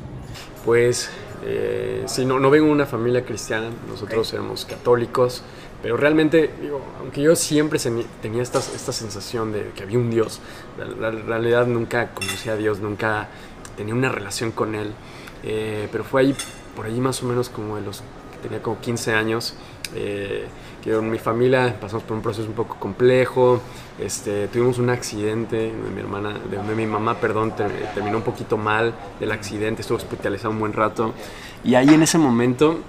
Pues, 0.64 1.10
eh, 1.44 2.04
sí, 2.06 2.24
no, 2.24 2.38
no 2.38 2.48
vengo 2.48 2.66
de 2.66 2.72
una 2.72 2.86
familia 2.86 3.24
cristiana, 3.24 3.70
nosotros 3.88 4.32
éramos 4.32 4.64
católicos, 4.64 5.42
pero 5.84 5.98
realmente, 5.98 6.48
digo, 6.62 6.80
aunque 6.98 7.20
yo 7.20 7.36
siempre 7.36 7.78
tenía 8.22 8.42
esta, 8.42 8.58
esta 8.58 8.90
sensación 8.90 9.52
de 9.52 9.70
que 9.76 9.82
había 9.82 9.98
un 9.98 10.08
Dios, 10.08 10.40
la, 10.78 11.10
la 11.10 11.20
realidad 11.20 11.66
nunca 11.66 12.14
conocí 12.14 12.48
a 12.48 12.56
Dios, 12.56 12.80
nunca 12.80 13.28
tenía 13.76 13.92
una 13.92 14.08
relación 14.08 14.50
con 14.50 14.74
Él, 14.74 14.94
eh, 15.42 15.86
pero 15.92 16.02
fue 16.02 16.22
ahí, 16.22 16.34
por 16.74 16.86
ahí 16.86 16.98
más 17.02 17.22
o 17.22 17.26
menos 17.26 17.50
como 17.50 17.76
de 17.76 17.82
los, 17.82 18.02
tenía 18.42 18.62
como 18.62 18.80
15 18.80 19.12
años, 19.12 19.54
Eh, 19.94 20.46
que 20.82 20.92
en 20.92 21.10
mi 21.10 21.18
familia 21.18 21.76
pasamos 21.80 22.04
por 22.04 22.16
un 22.16 22.22
proceso 22.22 22.48
un 22.48 22.54
poco 22.54 22.76
complejo, 22.78 23.60
este, 23.98 24.48
tuvimos 24.48 24.78
un 24.78 24.90
accidente, 24.90 25.56
de 25.56 25.90
mi 25.94 26.00
hermana, 26.00 26.34
de, 26.50 26.74
mi 26.74 26.86
mamá, 26.86 27.14
perdón, 27.14 27.54
terminó 27.94 28.18
un 28.18 28.22
poquito 28.22 28.58
mal 28.58 28.92
del 29.18 29.32
accidente, 29.32 29.80
estuvo 29.80 29.96
hospitalizado 29.96 30.50
un 30.50 30.60
buen 30.60 30.72
rato, 30.72 31.14
y 31.62 31.74
ahí 31.76 31.88
en 31.88 32.02
ese 32.02 32.18
momento 32.18 32.80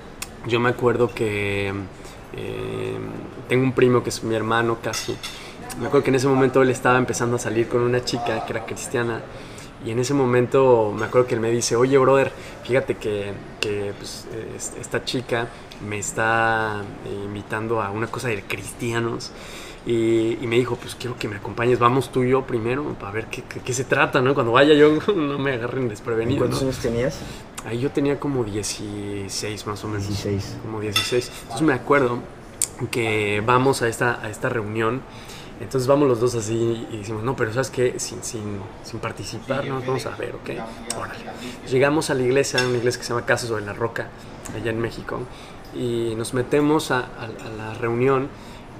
yo 0.45 0.59
me 0.59 0.69
acuerdo 0.69 1.13
que 1.13 1.73
eh, 2.37 2.97
tengo 3.47 3.63
un 3.63 3.73
primo 3.73 4.03
que 4.03 4.09
es 4.09 4.23
mi 4.23 4.35
hermano 4.35 4.77
casi, 4.81 5.15
me 5.79 5.87
acuerdo 5.87 6.03
que 6.03 6.09
en 6.09 6.15
ese 6.15 6.27
momento 6.27 6.61
él 6.61 6.69
estaba 6.69 6.97
empezando 6.97 7.35
a 7.35 7.39
salir 7.39 7.67
con 7.67 7.81
una 7.81 8.03
chica 8.03 8.45
que 8.45 8.53
era 8.53 8.65
cristiana, 8.65 9.21
y 9.85 9.91
en 9.91 9.99
ese 9.99 10.13
momento 10.13 10.93
me 10.97 11.05
acuerdo 11.05 11.27
que 11.27 11.35
él 11.35 11.41
me 11.41 11.51
dice, 11.51 11.75
oye 11.75 11.97
brother, 11.97 12.31
fíjate 12.63 12.95
que, 12.95 13.33
que 13.59 13.93
pues, 13.97 14.27
esta 14.79 15.03
chica 15.03 15.47
me 15.87 15.99
está 15.99 16.81
eh, 17.05 17.25
invitando 17.25 17.81
a 17.81 17.91
una 17.91 18.07
cosa 18.07 18.29
de 18.29 18.41
cristianos. 18.43 19.31
Y, 19.87 20.37
me 20.41 20.55
dijo, 20.55 20.75
pues 20.77 20.95
quiero 20.95 21.15
que 21.15 21.27
me 21.27 21.35
acompañes, 21.35 21.77
vamos 21.77 22.11
tú 22.11 22.23
y 22.23 22.31
yo 22.31 22.41
primero 22.41 22.95
para 22.99 23.11
ver 23.11 23.27
qué, 23.27 23.43
qué, 23.43 23.73
se 23.73 23.83
trata, 23.83 24.19
¿no? 24.19 24.33
Cuando 24.33 24.51
vaya 24.51 24.73
yo 24.73 24.97
no 25.15 25.37
me 25.37 25.53
agarren 25.53 25.87
desprevenido. 25.87 26.39
¿Cuántos 26.39 26.63
años 26.63 26.79
tenías? 26.79 27.19
Ahí 27.65 27.79
yo 27.79 27.91
tenía 27.91 28.19
como 28.19 28.43
16 28.43 29.67
más 29.67 29.83
o 29.83 29.87
menos. 29.87 30.07
16. 30.07 30.57
Como 30.61 30.79
16. 30.81 31.31
Entonces 31.41 31.61
me 31.65 31.73
acuerdo 31.73 32.19
que 32.91 33.41
vamos 33.45 33.81
a 33.81 33.87
esta, 33.87 34.21
a 34.21 34.29
esta 34.29 34.49
reunión 34.49 35.01
entonces 35.59 35.87
vamos 35.87 36.07
los 36.09 36.19
dos 36.19 36.35
así 36.35 36.85
y 36.91 36.97
decimos, 36.97 37.23
no, 37.23 37.35
pero 37.35 37.51
¿sabes 37.53 37.69
qué? 37.69 37.97
Sin, 37.97 38.21
sin, 38.23 38.59
sin 38.83 38.99
participar, 38.99 39.65
¿no? 39.65 39.79
vamos 39.79 40.05
a 40.05 40.09
ver, 40.11 40.35
¿ok? 40.35 40.49
Órale. 40.97 41.23
Llegamos 41.69 42.09
a 42.09 42.13
la 42.13 42.23
iglesia, 42.23 42.59
una 42.65 42.77
iglesia 42.77 42.99
que 42.99 43.07
se 43.07 43.13
llama 43.13 43.25
Casa 43.25 43.47
sobre 43.47 43.65
la 43.65 43.71
Roca, 43.71 44.09
allá 44.53 44.71
en 44.71 44.79
México, 44.79 45.19
y 45.73 46.13
nos 46.17 46.33
metemos 46.33 46.91
a, 46.91 47.07
la 47.57 47.73
reunión 47.75 48.27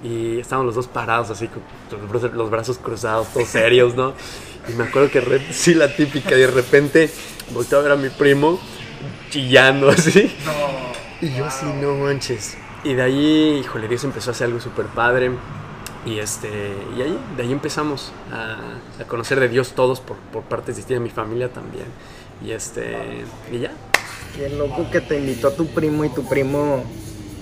y 0.04 0.40
estábamos 0.40 0.66
los 0.68 0.76
dos 0.76 0.88
parados 0.88 1.30
así, 1.30 1.48
con 1.48 1.62
los, 2.34 2.50
brazos 2.50 2.78
cruzados, 2.78 3.30
todos 3.30 3.48
serios, 3.48 3.96
¿no? 3.96 4.14
Y 4.68 4.74
me 4.74 4.86
acuerdo 4.86 5.12
que, 5.12 5.42
sí, 5.52 5.74
la 5.74 5.96
típica, 5.96 6.36
y 6.36 6.40
de 6.40 6.48
repente 6.48 7.10
volteé 7.54 7.78
a 7.78 7.82
ver 7.82 7.92
a 7.92 7.96
mi 7.96 8.10
primo 8.10 8.60
chillando 9.30 9.90
así. 9.92 10.32
Y 11.22 11.34
yo 11.36 11.46
así, 11.46 11.66
no 11.82 11.96
manches. 11.96 12.58
Y 12.84 12.94
de 12.94 13.02
ahí, 13.02 13.62
híjole, 13.64 13.88
Dios 13.88 14.04
empezó 14.04 14.32
a 14.32 14.34
hacer 14.34 14.48
algo 14.48 14.60
súper 14.60 14.86
padre 14.88 15.32
y, 16.06 16.20
este, 16.20 16.50
y 16.96 17.02
ahí, 17.02 17.20
de 17.36 17.44
ahí 17.44 17.52
empezamos 17.52 18.12
a, 18.32 18.58
conocer 19.08 19.40
de 19.40 19.50
Dios 19.50 19.74
todos 19.74 20.00
por, 20.00 20.18
por 20.18 20.44
partes 20.44 20.76
distintas, 20.76 21.02
mi 21.02 21.10
familia 21.10 21.50
también. 21.50 21.86
Y, 22.46 22.52
este, 22.52 23.24
y 23.52 23.60
ya. 23.60 23.72
Y 24.38 24.56
loco 24.56 24.90
que 24.92 25.02
te 25.02 25.18
invitó 25.18 25.48
a 25.48 25.56
tu 25.56 25.68
primo 25.68 26.06
y 26.06 26.10
tu 26.10 26.28
primo 26.28 26.84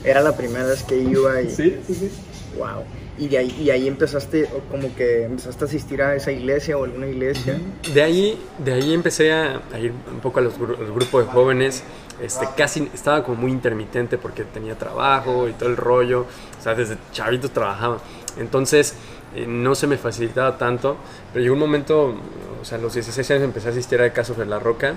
era 0.03 0.21
la 0.21 0.35
primera 0.35 0.65
vez 0.65 0.83
que 0.83 0.97
iba. 0.97 1.41
Y... 1.41 1.49
Sí, 1.49 1.77
sí, 1.87 1.95
sí. 1.95 2.11
Wow. 2.57 2.83
Y 3.17 3.27
de 3.27 3.37
ahí, 3.37 3.55
y 3.59 3.69
ahí 3.69 3.87
empezaste, 3.87 4.49
como 4.71 4.93
que 4.95 5.25
empezaste 5.25 5.63
a 5.63 5.67
asistir 5.67 6.01
a 6.01 6.15
esa 6.15 6.31
iglesia 6.31 6.77
o 6.77 6.83
alguna 6.83 7.07
iglesia. 7.07 7.59
De 7.93 8.01
ahí, 8.01 8.39
de 8.57 8.73
ahí 8.73 8.93
empecé 8.93 9.31
a, 9.31 9.61
ir 9.79 9.91
un 10.11 10.19
poco 10.19 10.39
a 10.39 10.41
los, 10.41 10.57
grupos 10.57 11.25
de 11.25 11.31
jóvenes. 11.31 11.83
Este, 12.21 12.47
casi 12.55 12.89
estaba 12.93 13.23
como 13.23 13.41
muy 13.41 13.51
intermitente 13.51 14.17
porque 14.17 14.43
tenía 14.43 14.75
trabajo 14.75 15.47
y 15.47 15.53
todo 15.53 15.69
el 15.69 15.77
rollo. 15.77 16.25
O 16.59 16.63
sea, 16.63 16.73
desde 16.73 16.97
chavito 17.11 17.49
trabajaba. 17.49 17.99
Entonces, 18.37 18.95
eh, 19.35 19.45
no 19.47 19.73
se 19.73 19.87
me 19.87 19.97
facilitaba 19.97 20.57
tanto, 20.57 20.97
pero 21.31 21.43
llegó 21.43 21.53
un 21.53 21.59
momento, 21.59 22.15
o 22.61 22.65
sea, 22.65 22.77
a 22.77 22.81
los 22.81 22.93
16 22.93 23.31
años 23.31 23.43
empecé 23.43 23.69
a 23.69 23.71
asistir 23.71 23.99
a 24.01 24.11
Casos 24.13 24.37
de 24.37 24.45
la 24.45 24.59
Roca, 24.59 24.95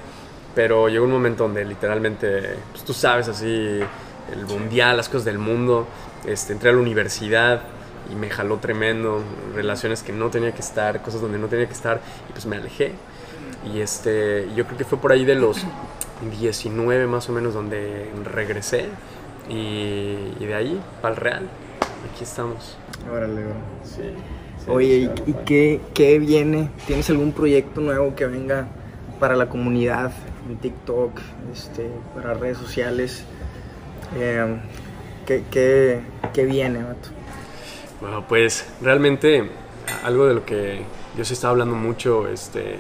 pero 0.54 0.88
llegó 0.88 1.04
un 1.04 1.12
momento 1.12 1.44
donde 1.44 1.64
literalmente, 1.64 2.56
pues 2.72 2.84
tú 2.84 2.92
sabes, 2.92 3.28
así, 3.28 3.46
el 3.46 4.46
mundial, 4.46 4.96
las 4.96 5.08
cosas 5.08 5.24
del 5.24 5.38
mundo, 5.38 5.86
este, 6.24 6.52
entré 6.52 6.70
a 6.70 6.72
la 6.72 6.80
universidad 6.80 7.62
y 8.10 8.14
me 8.14 8.30
jaló 8.30 8.58
tremendo, 8.58 9.22
relaciones 9.54 10.02
que 10.02 10.12
no 10.12 10.30
tenía 10.30 10.52
que 10.52 10.60
estar, 10.60 11.02
cosas 11.02 11.20
donde 11.20 11.38
no 11.38 11.48
tenía 11.48 11.66
que 11.66 11.72
estar, 11.72 12.00
y 12.28 12.32
pues 12.32 12.46
me 12.46 12.56
alejé. 12.56 12.92
Y 13.72 13.80
este, 13.80 14.48
yo 14.54 14.64
creo 14.64 14.78
que 14.78 14.84
fue 14.84 14.98
por 14.98 15.12
ahí 15.12 15.24
de 15.24 15.34
los 15.34 15.58
19 16.38 17.06
más 17.06 17.28
o 17.28 17.32
menos 17.32 17.52
donde 17.52 18.10
regresé 18.24 18.86
y, 19.48 20.34
y 20.38 20.46
de 20.46 20.54
ahí 20.54 20.80
para 21.02 21.14
el 21.14 21.20
Real. 21.20 21.42
Aquí 22.12 22.24
estamos. 22.24 22.76
Órale, 23.12 23.42
sí, 23.84 24.02
Oye, 24.68 25.10
¿y, 25.26 25.32
qué, 25.44 25.80
qué, 25.94 26.18
viene? 26.18 26.70
¿Tienes 26.86 27.08
algún 27.10 27.32
proyecto 27.32 27.80
nuevo 27.80 28.14
que 28.14 28.26
venga 28.26 28.66
para 29.20 29.36
la 29.36 29.48
comunidad 29.48 30.12
en 30.48 30.56
TikTok, 30.56 31.20
este, 31.52 31.90
para 32.14 32.34
redes 32.34 32.58
sociales? 32.58 33.24
Eh, 34.16 34.56
¿qué, 35.26 36.02
viene, 36.44 36.78
Mato? 36.78 37.08
Bueno, 38.00 38.24
pues 38.28 38.66
realmente 38.80 39.50
algo 40.04 40.26
de 40.26 40.34
lo 40.34 40.44
que 40.44 40.82
yo 41.16 41.24
se 41.24 41.34
está 41.34 41.48
hablando 41.48 41.74
mucho 41.74 42.28
este, 42.28 42.78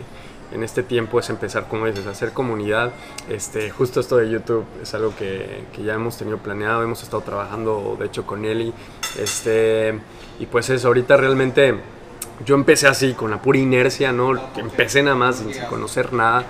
en 0.52 0.62
este 0.62 0.82
tiempo 0.82 1.18
es 1.18 1.28
empezar, 1.30 1.68
como 1.68 1.86
dices, 1.86 2.06
a 2.06 2.10
hacer 2.10 2.32
comunidad. 2.32 2.92
Este, 3.28 3.70
justo 3.70 4.00
esto 4.00 4.16
de 4.16 4.30
YouTube 4.30 4.64
es 4.82 4.94
algo 4.94 5.14
que, 5.16 5.64
que, 5.74 5.82
ya 5.82 5.94
hemos 5.94 6.16
tenido 6.16 6.38
planeado, 6.38 6.82
hemos 6.82 7.02
estado 7.02 7.22
trabajando 7.22 7.96
de 7.98 8.06
hecho 8.06 8.26
con 8.26 8.44
Eli. 8.44 8.72
Este, 9.18 9.98
y 10.38 10.46
pues 10.46 10.70
eso, 10.70 10.88
ahorita 10.88 11.16
realmente 11.16 11.74
yo 12.44 12.54
empecé 12.54 12.86
así, 12.86 13.14
con 13.14 13.30
la 13.30 13.40
pura 13.40 13.58
inercia, 13.58 14.12
¿no? 14.12 14.32
Empecé 14.56 15.02
nada 15.02 15.16
más 15.16 15.36
sin 15.36 15.52
conocer 15.68 16.12
nada. 16.12 16.44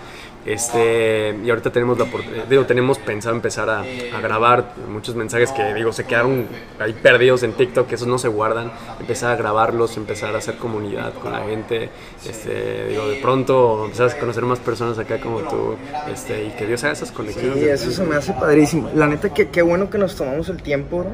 Este, 0.47 1.37
y 1.45 1.51
ahorita 1.51 1.73
tenemos, 1.73 1.99
la, 1.99 2.07
digo, 2.49 2.65
tenemos 2.67 3.01
pensado 3.01 3.35
empezar 3.35 3.69
a, 3.69 3.85
grabar 4.23 4.75
muchos 4.89 5.17
mensajes 5.17 5.51
que 5.51 5.75
digo 5.75 5.93
se 5.93 6.05
quedaron 6.05 6.47
ahí 6.79 6.93
perdidos 6.93 7.43
en 7.43 7.53
TikTok, 7.53 7.89
que 7.89 7.97
esos 7.97 8.07
no 8.07 8.17
se 8.17 8.29
guardan, 8.29 8.71
empezar 9.01 9.33
a 9.33 9.37
grabarlos, 9.37 9.97
empezar 9.97 10.37
a 10.37 10.39
hacer 10.39 10.57
comunidad 10.57 11.15
con 11.15 11.33
la 11.33 11.41
gente, 11.41 11.91
este, 12.25 12.89
digo, 12.91 13.09
de 13.09 13.17
pronto 13.17 13.87
empezar 13.87 14.11
a 14.11 14.19
conocer 14.21 14.45
más 14.45 14.61
personas 14.61 14.97
acá 15.01 15.19
como 15.21 15.41
tú, 15.41 15.75
este, 16.13 16.45
y 16.45 16.51
que 16.51 16.65
Dios 16.65 16.85
haga 16.85 16.93
esas 16.93 17.11
conexiones. 17.11 17.59
Sí, 17.59 17.69
eso 17.69 17.91
se 17.91 18.05
me 18.05 18.15
hace 18.15 18.33
padrísimo. 18.33 18.89
La 18.95 19.09
neta 19.09 19.35
que 19.35 19.49
qué 19.49 19.63
bueno 19.63 19.91
que 19.91 19.99
nos 19.99 20.15
tomamos 20.15 20.49
el 20.49 20.63
tiempo 20.63 21.05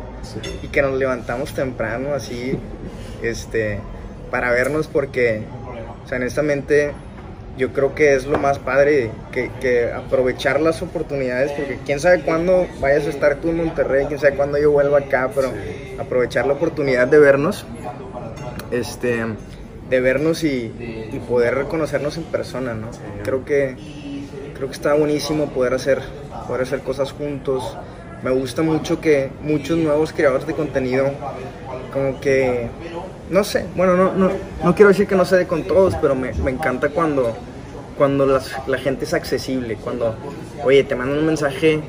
y 0.63 0.69
que 0.69 0.83
nos 0.83 0.99
levantamos 0.99 1.55
temprano 1.55 2.13
así, 2.15 2.59
este, 3.23 3.81
para 4.31 4.51
vernos 4.51 4.89
porque, 4.89 5.43
o 6.05 6.09
sea, 6.09 6.19
honestamente 6.19 6.93
yo 7.57 7.73
creo 7.73 7.95
que 7.95 8.15
es 8.15 8.27
lo 8.27 8.39
más 8.39 8.59
padre 8.59 9.11
que, 9.31 9.93
aprovechar 9.93 10.61
las 10.61 10.81
oportunidades, 10.83 11.53
porque 11.53 11.79
quién 11.85 12.01
sabe 12.01 12.23
cuándo 12.23 12.67
vayas 12.81 13.07
a 13.07 13.11
estar 13.11 13.37
tú 13.37 13.51
en 13.51 13.59
Monterrey, 13.59 14.07
quién 14.07 14.19
sabe 14.19 14.37
cuándo 14.37 14.59
yo 14.59 14.71
vuelva 14.71 14.99
acá, 14.99 15.31
pero 15.35 15.53
aprovechar 15.99 16.47
la 16.47 16.55
oportunidad 16.55 17.09
de 17.09 17.19
vernos, 17.19 17.67
este, 18.71 19.25
de 19.91 20.01
vernos 20.01 20.45
y, 20.45 20.73
poder 21.29 21.55
reconocernos 21.55 22.17
en 22.17 22.25
persona, 22.25 22.75
¿no? 22.75 22.89
Creo 23.23 23.45
que, 23.45 23.77
creo 24.55 24.69
que 24.69 24.75
está 24.75 24.95
buenísimo 24.95 25.51
poder 25.51 25.75
hacer, 25.75 26.01
poder 26.49 26.63
hacer 26.63 26.81
cosas 26.81 27.13
juntos. 27.13 27.77
Me 28.23 28.31
gusta 28.31 28.63
mucho 28.63 29.01
que 29.01 29.31
muchos 29.43 29.79
nuevos 29.79 30.13
creadores 30.13 30.47
de 30.47 30.55
contenido, 30.55 31.11
como 31.93 32.21
que 32.21 32.69
no 33.33 33.43
sé, 33.45 33.65
bueno, 33.75 33.97
no, 33.97 34.13
no, 34.13 34.31
no 34.63 34.75
quiero 34.75 34.91
decir 34.91 35.07
que 35.07 35.15
no 35.17 35.25
se 35.25 35.39
dé 35.39 35.47
con 35.47 35.65
todos, 35.65 35.95
pero 35.97 36.15
me, 36.15 36.35
me 36.35 36.51
encanta 36.51 36.91
cuando, 36.91 37.35
cuando 37.97 38.27
la 38.67 38.79
gente 38.79 39.07
es 39.07 39.15
accesible, 39.15 39.77
cuando, 39.77 40.15
oye, 40.63 40.85
te 40.85 40.95
mandan 40.95 41.19
un 41.19 41.27
mensaje, 41.27 41.81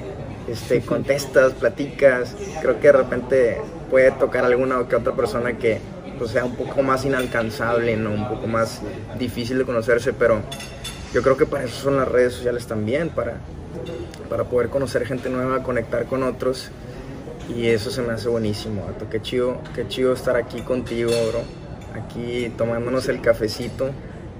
este, 0.47 0.79
contestas, 0.79 1.51
platicas, 1.51 2.33
creo 2.61 2.79
que 2.79 2.87
de 2.87 2.93
repente 2.93 3.61
puede 3.89 4.11
tocar 4.11 4.45
alguna 4.45 4.79
o 4.79 4.87
que 4.87 4.95
otra 4.95 5.13
persona 5.13 5.57
que 5.57 5.79
pues, 6.17 6.31
sea 6.31 6.45
un 6.45 6.55
poco 6.55 6.81
más 6.81 7.03
inalcanzable, 7.03 7.97
¿no? 7.97 8.11
un 8.11 8.29
poco 8.29 8.47
más 8.47 8.81
difícil 9.19 9.57
de 9.57 9.65
conocerse, 9.65 10.13
pero 10.13 10.39
yo 11.13 11.21
creo 11.21 11.35
que 11.35 11.45
para 11.45 11.65
eso 11.65 11.75
son 11.75 11.97
las 11.97 12.07
redes 12.07 12.35
sociales 12.35 12.67
también, 12.67 13.09
para, 13.09 13.35
para 14.29 14.45
poder 14.45 14.69
conocer 14.69 15.05
gente 15.05 15.29
nueva, 15.29 15.61
conectar 15.61 16.05
con 16.05 16.23
otros 16.23 16.71
y 17.49 17.67
eso 17.67 17.91
se 17.91 18.01
me 18.01 18.13
hace 18.13 18.29
buenísimo, 18.29 18.87
Ato. 18.87 19.09
Qué 19.09 19.21
chido, 19.21 19.59
qué 19.75 19.87
chido 19.87 20.13
estar 20.13 20.35
aquí 20.35 20.61
contigo, 20.61 21.11
bro. 21.11 21.41
Aquí 22.01 22.51
tomándonos 22.57 23.07
el 23.09 23.21
cafecito. 23.21 23.91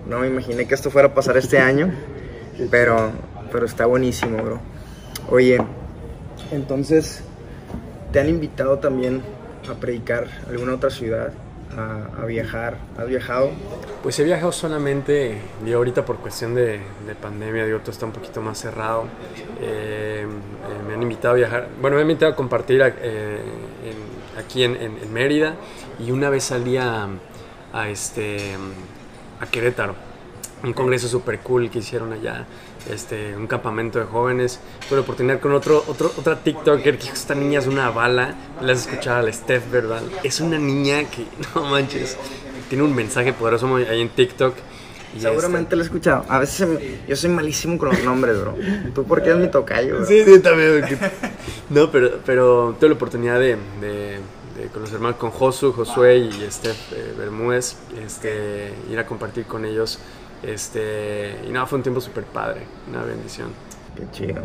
No 0.08 0.20
me 0.20 0.28
imaginé 0.28 0.68
que 0.68 0.76
esto 0.76 0.89
fuera 0.91 1.10
a 1.10 1.14
pasar 1.14 1.38
este 1.38 1.60
año, 1.60 1.93
pero, 2.72 3.12
pero 3.51 3.66
está 3.66 3.86
buenísimo, 3.86 4.41
bro. 4.43 4.60
Oye, 5.30 5.58
entonces, 6.51 7.24
¿te 8.12 8.20
han 8.20 8.30
invitado 8.30 8.80
también 8.80 9.22
a 9.70 9.76
predicar 9.76 10.28
alguna 10.49 10.76
otra 10.76 10.89
ciudad? 10.89 11.32
A, 11.78 12.26
viajar? 12.26 12.78
¿Has 12.97 13.07
viajado? 13.07 13.51
Pues 14.01 14.19
he 14.19 14.24
viajado 14.24 14.51
solamente, 14.51 15.38
digo, 15.63 15.78
ahorita 15.78 16.05
por 16.05 16.17
cuestión 16.17 16.55
de, 16.55 16.82
pandemia, 17.21 17.65
digo, 17.65 17.80
todo 17.80 17.91
está 17.91 18.05
un 18.05 18.11
poquito 18.11 18.41
más 18.41 18.59
cerrado. 18.59 19.05
Eh, 19.61 20.26
eh, 20.26 20.88
me 20.88 20.93
han 20.93 21.01
invitado 21.01 21.34
a 21.34 21.38
viajar, 21.38 21.67
bueno, 21.82 21.95
me 21.95 22.01
han 22.01 22.09
invitado 22.09 22.34
a 22.34 22.36
compartir 22.36 22.82
eh, 22.84 23.39
aquí 24.38 24.63
en, 24.63 25.13
Mérida 25.13 25.55
y 25.99 26.11
una 26.11 26.30
vez 26.30 26.45
salí 26.45 26.78
a, 26.78 27.09
este, 27.89 28.55
a 29.39 29.45
Querétaro. 29.45 30.12
Un 30.64 30.74
congreso 30.74 31.07
super 31.07 31.39
cool 31.39 31.70
que 31.70 31.80
hicieron 31.80 32.14
allá, 32.14 32.45
este, 32.89 33.36
un 33.36 33.47
campamento 33.47 33.99
de 33.99 34.05
jóvenes. 34.05 34.59
Tuve 34.88 34.97
la 34.97 35.01
oportunidad 35.01 35.39
con 35.39 35.53
otro, 35.53 35.84
otro, 35.88 36.11
otra 36.18 36.39
TikToker 36.39 36.97
que 36.97 37.03
dijo, 37.03 37.14
esta 37.14 37.36
niña 37.36 37.59
es 37.59 37.68
una 37.68 37.89
bala, 37.89 38.36
la 38.61 38.74
has 38.74 38.88
escuchado, 38.88 39.26
la 39.26 39.34
Steph, 39.34 39.70
¿verdad? 39.70 40.01
Es 40.24 40.39
una 40.39 40.57
niña 40.57 41.03
que, 41.03 41.26
no 41.55 41.66
manches, 41.66 42.18
tiene 42.70 42.84
un 42.84 42.95
mensaje 42.95 43.34
poderoso 43.34 43.76
ahí 43.76 44.01
en 44.01 44.09
TikTok. 44.09 44.55
Y 45.16 45.20
Seguramente 45.20 45.76
lo 45.76 45.84
he 45.84 45.86
escuchado. 45.86 46.26
A 46.28 46.39
veces 46.39 46.68
yo 47.07 47.16
soy 47.16 47.30
malísimo 47.30 47.78
con 47.78 47.89
los 47.89 48.03
nombres, 48.03 48.39
bro. 48.41 48.55
¿Tú 48.95 49.03
por 49.03 49.22
qué 49.22 49.30
eres 49.30 49.41
mi 49.41 49.47
tocayo? 49.47 50.03
Sí, 50.05 50.24
sí, 50.26 50.39
también. 50.39 50.84
no, 51.70 51.91
pero, 51.91 52.20
pero 52.26 52.76
tuve 52.80 52.89
la 52.89 52.95
oportunidad 52.95 53.39
de, 53.39 53.57
de, 53.80 54.18
de 54.57 54.68
conocer 54.74 54.99
más 54.99 55.14
con 55.16 55.30
Josu, 55.30 55.72
Josué 55.72 56.18
y 56.18 56.47
Steph 56.49 56.93
eh, 56.93 57.14
Bermúdez, 57.16 57.76
este, 58.03 58.74
ir 58.89 58.97
a 58.97 59.05
compartir 59.05 59.45
con 59.45 59.66
ellos 59.66 59.99
este, 60.44 61.36
y 61.48 61.52
nada, 61.52 61.66
fue 61.66 61.78
un 61.78 61.84
tiempo 61.84 62.02
súper 62.02 62.26
padre, 62.26 62.62
una 62.89 63.04
bendición. 63.04 63.50
Qué 63.96 64.04
chido. 64.12 64.41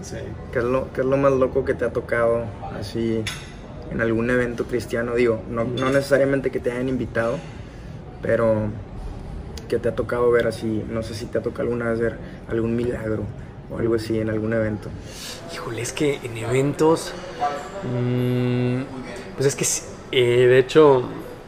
Sí. 0.00 0.16
¿Qué 0.52 0.60
es, 0.60 0.64
lo, 0.64 0.92
¿Qué 0.92 1.00
es 1.00 1.06
lo 1.06 1.16
más 1.16 1.32
loco 1.32 1.64
que 1.64 1.74
te 1.74 1.84
ha 1.84 1.92
tocado 1.92 2.44
así 2.78 3.22
en 3.90 4.00
algún 4.00 4.30
evento 4.30 4.64
cristiano? 4.64 5.14
Digo, 5.14 5.42
no, 5.50 5.64
no 5.64 5.90
necesariamente 5.90 6.50
que 6.50 6.60
te 6.60 6.70
hayan 6.70 6.88
invitado, 6.88 7.38
pero 8.20 8.68
que 9.68 9.78
te 9.78 9.88
ha 9.88 9.94
tocado 9.94 10.30
ver 10.30 10.46
así, 10.46 10.84
no 10.88 11.02
sé 11.02 11.14
si 11.14 11.26
te 11.26 11.38
ha 11.38 11.42
tocado 11.42 11.62
alguna 11.62 11.90
vez 11.90 11.98
ver 11.98 12.18
algún 12.48 12.76
milagro 12.76 13.24
o 13.70 13.78
algo 13.78 13.94
así 13.94 14.20
en 14.20 14.30
algún 14.30 14.52
evento. 14.52 14.88
Híjole, 15.52 15.82
es 15.82 15.92
que 15.92 16.20
en 16.22 16.36
eventos, 16.36 17.12
mmm, 17.82 18.82
pues 19.34 19.46
es 19.46 19.56
que 19.56 19.64
eh, 20.12 20.46
de 20.46 20.58
hecho, 20.58 21.02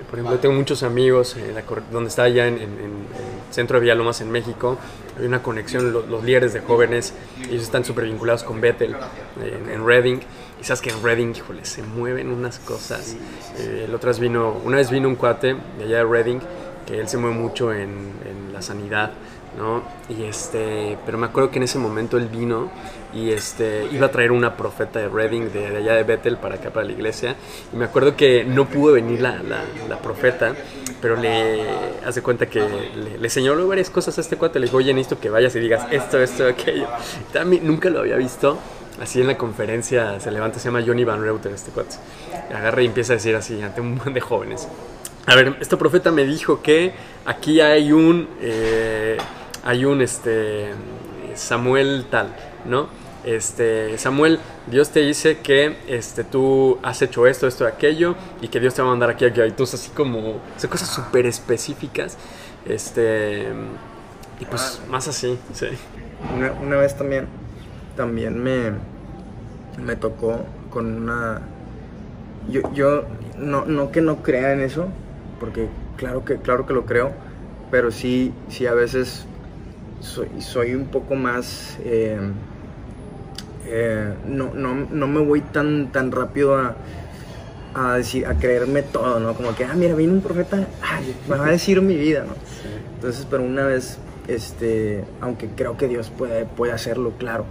por 0.08 0.18
ejemplo, 0.18 0.38
tengo 0.38 0.54
muchos 0.54 0.82
amigos 0.82 1.36
eh, 1.36 1.54
donde 1.92 2.10
en, 2.48 2.54
en, 2.54 2.62
en 2.62 3.06
centro 3.54 3.78
de 3.78 3.82
Villalomas 3.82 4.20
en 4.20 4.30
México. 4.30 4.76
Hay 5.18 5.26
una 5.26 5.42
conexión, 5.42 5.92
los, 5.92 6.08
los 6.08 6.24
líderes 6.24 6.52
de 6.52 6.60
jóvenes, 6.60 7.14
ellos 7.48 7.62
están 7.62 7.84
súper 7.84 8.04
vinculados 8.04 8.42
con 8.42 8.60
Bethel 8.60 8.96
en, 9.40 9.70
en, 9.70 9.86
Reading. 9.86 10.18
Y 10.60 10.64
sabes 10.64 10.80
que 10.80 10.90
en 10.90 11.02
Reading, 11.02 11.32
híjole, 11.34 11.64
se 11.64 11.82
mueven 11.82 12.30
unas 12.30 12.58
cosas. 12.58 13.16
Eh, 13.58 13.84
el 13.86 13.94
otras 13.94 14.18
vino, 14.18 14.60
una 14.64 14.78
vez 14.78 14.90
vino 14.90 15.08
un 15.08 15.16
cuate 15.16 15.56
de 15.78 15.84
allá 15.84 15.98
de 15.98 16.04
Reading, 16.04 16.40
que 16.86 17.00
él 17.00 17.08
se 17.08 17.16
mueve 17.16 17.36
mucho 17.36 17.72
en, 17.72 18.12
en 18.28 18.52
la 18.52 18.60
sanidad, 18.60 19.12
¿no? 19.56 19.82
Y 20.08 20.24
este, 20.24 20.98
pero 21.06 21.16
me 21.16 21.26
acuerdo 21.26 21.50
que 21.50 21.58
en 21.58 21.62
ese 21.62 21.78
momento 21.78 22.16
él 22.18 22.28
vino 22.28 22.70
y 23.14 23.30
este, 23.30 23.86
iba 23.92 24.06
a 24.06 24.10
traer 24.10 24.32
una 24.32 24.56
profeta 24.56 24.98
de 24.98 25.08
Reading, 25.08 25.50
de, 25.52 25.70
de, 25.70 25.76
allá 25.76 25.94
de 25.94 26.02
Bethel, 26.02 26.36
para 26.36 26.56
acá, 26.56 26.70
para 26.70 26.86
la 26.86 26.92
iglesia. 26.92 27.36
Y 27.72 27.76
me 27.76 27.84
acuerdo 27.84 28.16
que 28.16 28.44
no 28.44 28.66
pudo 28.66 28.94
venir 28.94 29.20
la, 29.20 29.42
la, 29.42 29.62
la 29.88 29.98
profeta, 29.98 30.54
pero 31.04 31.16
le 31.16 31.68
hace 32.06 32.22
cuenta 32.22 32.46
que 32.46 32.60
le, 32.60 33.18
le, 33.18 33.28
señaló 33.28 33.68
varias 33.68 33.90
cosas 33.90 34.16
a 34.16 34.22
este 34.22 34.38
cuate. 34.38 34.58
Le 34.58 34.64
dijo, 34.64 34.78
oye, 34.78 34.94
necesito 34.94 35.20
que 35.20 35.28
vayas 35.28 35.54
y 35.54 35.60
digas 35.60 35.86
esto, 35.90 36.18
esto, 36.18 36.46
aquello. 36.46 36.88
También 37.30 37.66
nunca 37.66 37.90
lo 37.90 38.00
había 38.00 38.16
visto. 38.16 38.58
Así 38.98 39.20
en 39.20 39.26
la 39.26 39.36
conferencia 39.36 40.18
se 40.18 40.30
levanta, 40.30 40.58
se 40.58 40.64
llama 40.68 40.82
Johnny 40.86 41.04
Van 41.04 41.20
Reuter, 41.20 41.52
este 41.52 41.72
cuate. 41.72 41.96
Agarra 42.54 42.80
y 42.80 42.86
empieza 42.86 43.12
a 43.12 43.16
decir 43.16 43.36
así 43.36 43.60
ante 43.60 43.82
un 43.82 43.96
montón 43.96 44.14
de 44.14 44.22
jóvenes. 44.22 44.66
A 45.26 45.34
ver, 45.34 45.58
este 45.60 45.76
profeta 45.76 46.10
me 46.10 46.24
dijo 46.24 46.62
que 46.62 46.94
aquí 47.26 47.60
hay 47.60 47.92
un, 47.92 48.26
eh, 48.40 49.18
hay 49.62 49.84
un, 49.84 50.00
este, 50.00 50.70
Samuel 51.34 52.06
tal, 52.08 52.34
¿no? 52.64 52.88
Este, 53.24 53.96
Samuel, 53.96 54.38
Dios 54.66 54.90
te 54.90 55.00
dice 55.00 55.38
que 55.38 55.76
este, 55.88 56.24
tú 56.24 56.78
has 56.82 57.00
hecho 57.00 57.26
esto, 57.26 57.46
esto, 57.46 57.66
aquello, 57.66 58.16
y 58.42 58.48
que 58.48 58.60
Dios 58.60 58.74
te 58.74 58.82
va 58.82 58.88
a 58.88 58.90
mandar 58.90 59.10
aquí, 59.10 59.24
aquí, 59.24 59.40
tú 59.56 59.64
así 59.64 59.90
como, 59.90 60.40
son 60.58 60.70
cosas 60.70 60.88
súper 60.88 61.24
específicas, 61.24 62.18
este, 62.66 63.46
y 64.40 64.44
pues 64.44 64.80
más 64.90 65.08
así, 65.08 65.38
sí. 65.54 65.68
Una, 66.36 66.52
una, 66.52 66.76
vez 66.76 66.96
también, 66.96 67.26
también 67.96 68.42
me, 68.42 68.72
me 69.82 69.96
tocó 69.96 70.44
con 70.68 71.02
una, 71.02 71.40
yo, 72.50 72.60
yo 72.74 73.04
no, 73.38 73.64
no 73.64 73.90
que 73.90 74.02
no 74.02 74.22
crea 74.22 74.52
en 74.52 74.60
eso, 74.60 74.88
porque 75.40 75.68
claro 75.96 76.26
que, 76.26 76.36
claro 76.36 76.66
que 76.66 76.74
lo 76.74 76.84
creo, 76.84 77.12
pero 77.70 77.90
sí, 77.90 78.34
sí 78.48 78.66
a 78.66 78.74
veces 78.74 79.24
soy, 80.00 80.28
soy 80.40 80.74
un 80.74 80.86
poco 80.88 81.14
más... 81.14 81.78
Eh, 81.84 82.20
eh, 83.66 84.14
no, 84.26 84.52
no, 84.54 84.74
no, 84.74 85.06
me 85.06 85.20
voy 85.20 85.40
tan, 85.40 85.90
tan 85.90 86.12
rápido 86.12 86.56
a, 86.56 86.76
a, 87.74 87.94
decir, 87.96 88.26
a 88.26 88.34
creerme 88.34 88.82
todo, 88.82 89.20
¿no? 89.20 89.34
Como 89.34 89.54
que, 89.54 89.64
ah, 89.64 89.74
mira, 89.74 89.94
viene 89.94 90.12
un 90.12 90.20
profeta, 90.20 90.66
ay, 90.82 91.14
me 91.28 91.36
va 91.36 91.46
a 91.46 91.50
decir 91.50 91.80
mi 91.80 91.96
vida, 91.96 92.24
¿no? 92.26 92.34
Sí. 92.34 92.68
Entonces, 92.94 93.26
pero 93.30 93.42
una 93.42 93.64
vez, 93.64 93.98
este, 94.28 95.04
aunque 95.20 95.48
creo 95.48 95.76
que 95.76 95.88
Dios 95.88 96.10
puede, 96.10 96.44
puede 96.44 96.72
hacerlo, 96.72 97.12
claro, 97.18 97.46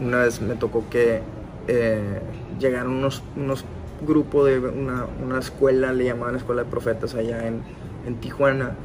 una 0.00 0.22
vez 0.22 0.40
me 0.40 0.54
tocó 0.54 0.88
que 0.88 1.20
eh, 1.68 2.20
llegaron 2.58 2.92
unos, 2.92 3.22
unos 3.36 3.64
grupos 4.06 4.46
de 4.46 4.58
una, 4.58 5.06
una, 5.22 5.38
escuela, 5.38 5.92
le 5.92 6.04
llamaban 6.04 6.36
Escuela 6.36 6.64
de 6.64 6.70
Profetas 6.70 7.14
allá 7.14 7.46
en, 7.46 7.62
en 8.06 8.16
Tijuana, 8.16 8.76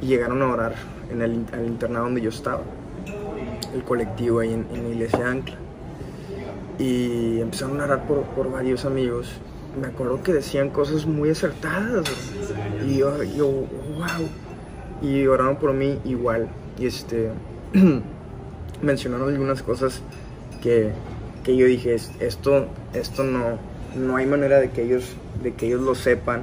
y 0.00 0.06
llegaron 0.06 0.42
a 0.42 0.48
orar 0.48 0.74
en 1.10 1.20
el, 1.22 1.34
internado 1.66 2.06
donde 2.06 2.22
yo 2.22 2.30
estaba, 2.30 2.62
el 3.74 3.82
colectivo 3.84 4.40
ahí 4.40 4.52
en, 4.54 4.66
en 4.74 4.86
Iglesia 4.88 5.28
Ancla 5.28 5.56
y 6.82 7.40
empezaron 7.40 7.80
a 7.80 7.84
orar 7.84 8.06
por, 8.08 8.22
por, 8.22 8.50
varios 8.50 8.84
amigos. 8.84 9.28
Me 9.80 9.86
acuerdo 9.86 10.20
que 10.22 10.32
decían 10.32 10.70
cosas 10.70 11.06
muy 11.06 11.30
acertadas 11.30 12.10
y 12.84 12.96
yo, 12.96 13.10
wow. 13.46 14.28
Y 15.00 15.26
oraron 15.26 15.56
por 15.56 15.72
mí 15.72 16.00
igual. 16.04 16.48
Y 16.78 16.86
este 16.86 17.30
mencionaron 18.82 19.28
algunas 19.28 19.62
cosas 19.62 20.02
que, 20.60 20.90
que, 21.44 21.56
yo 21.56 21.66
dije, 21.66 21.94
esto, 21.94 22.66
esto 22.94 23.22
no, 23.22 23.58
no 23.96 24.16
hay 24.16 24.26
manera 24.26 24.58
de 24.58 24.70
que 24.70 24.82
ellos, 24.82 25.14
de 25.40 25.54
que 25.54 25.66
ellos 25.66 25.82
lo 25.82 25.94
sepan, 25.94 26.42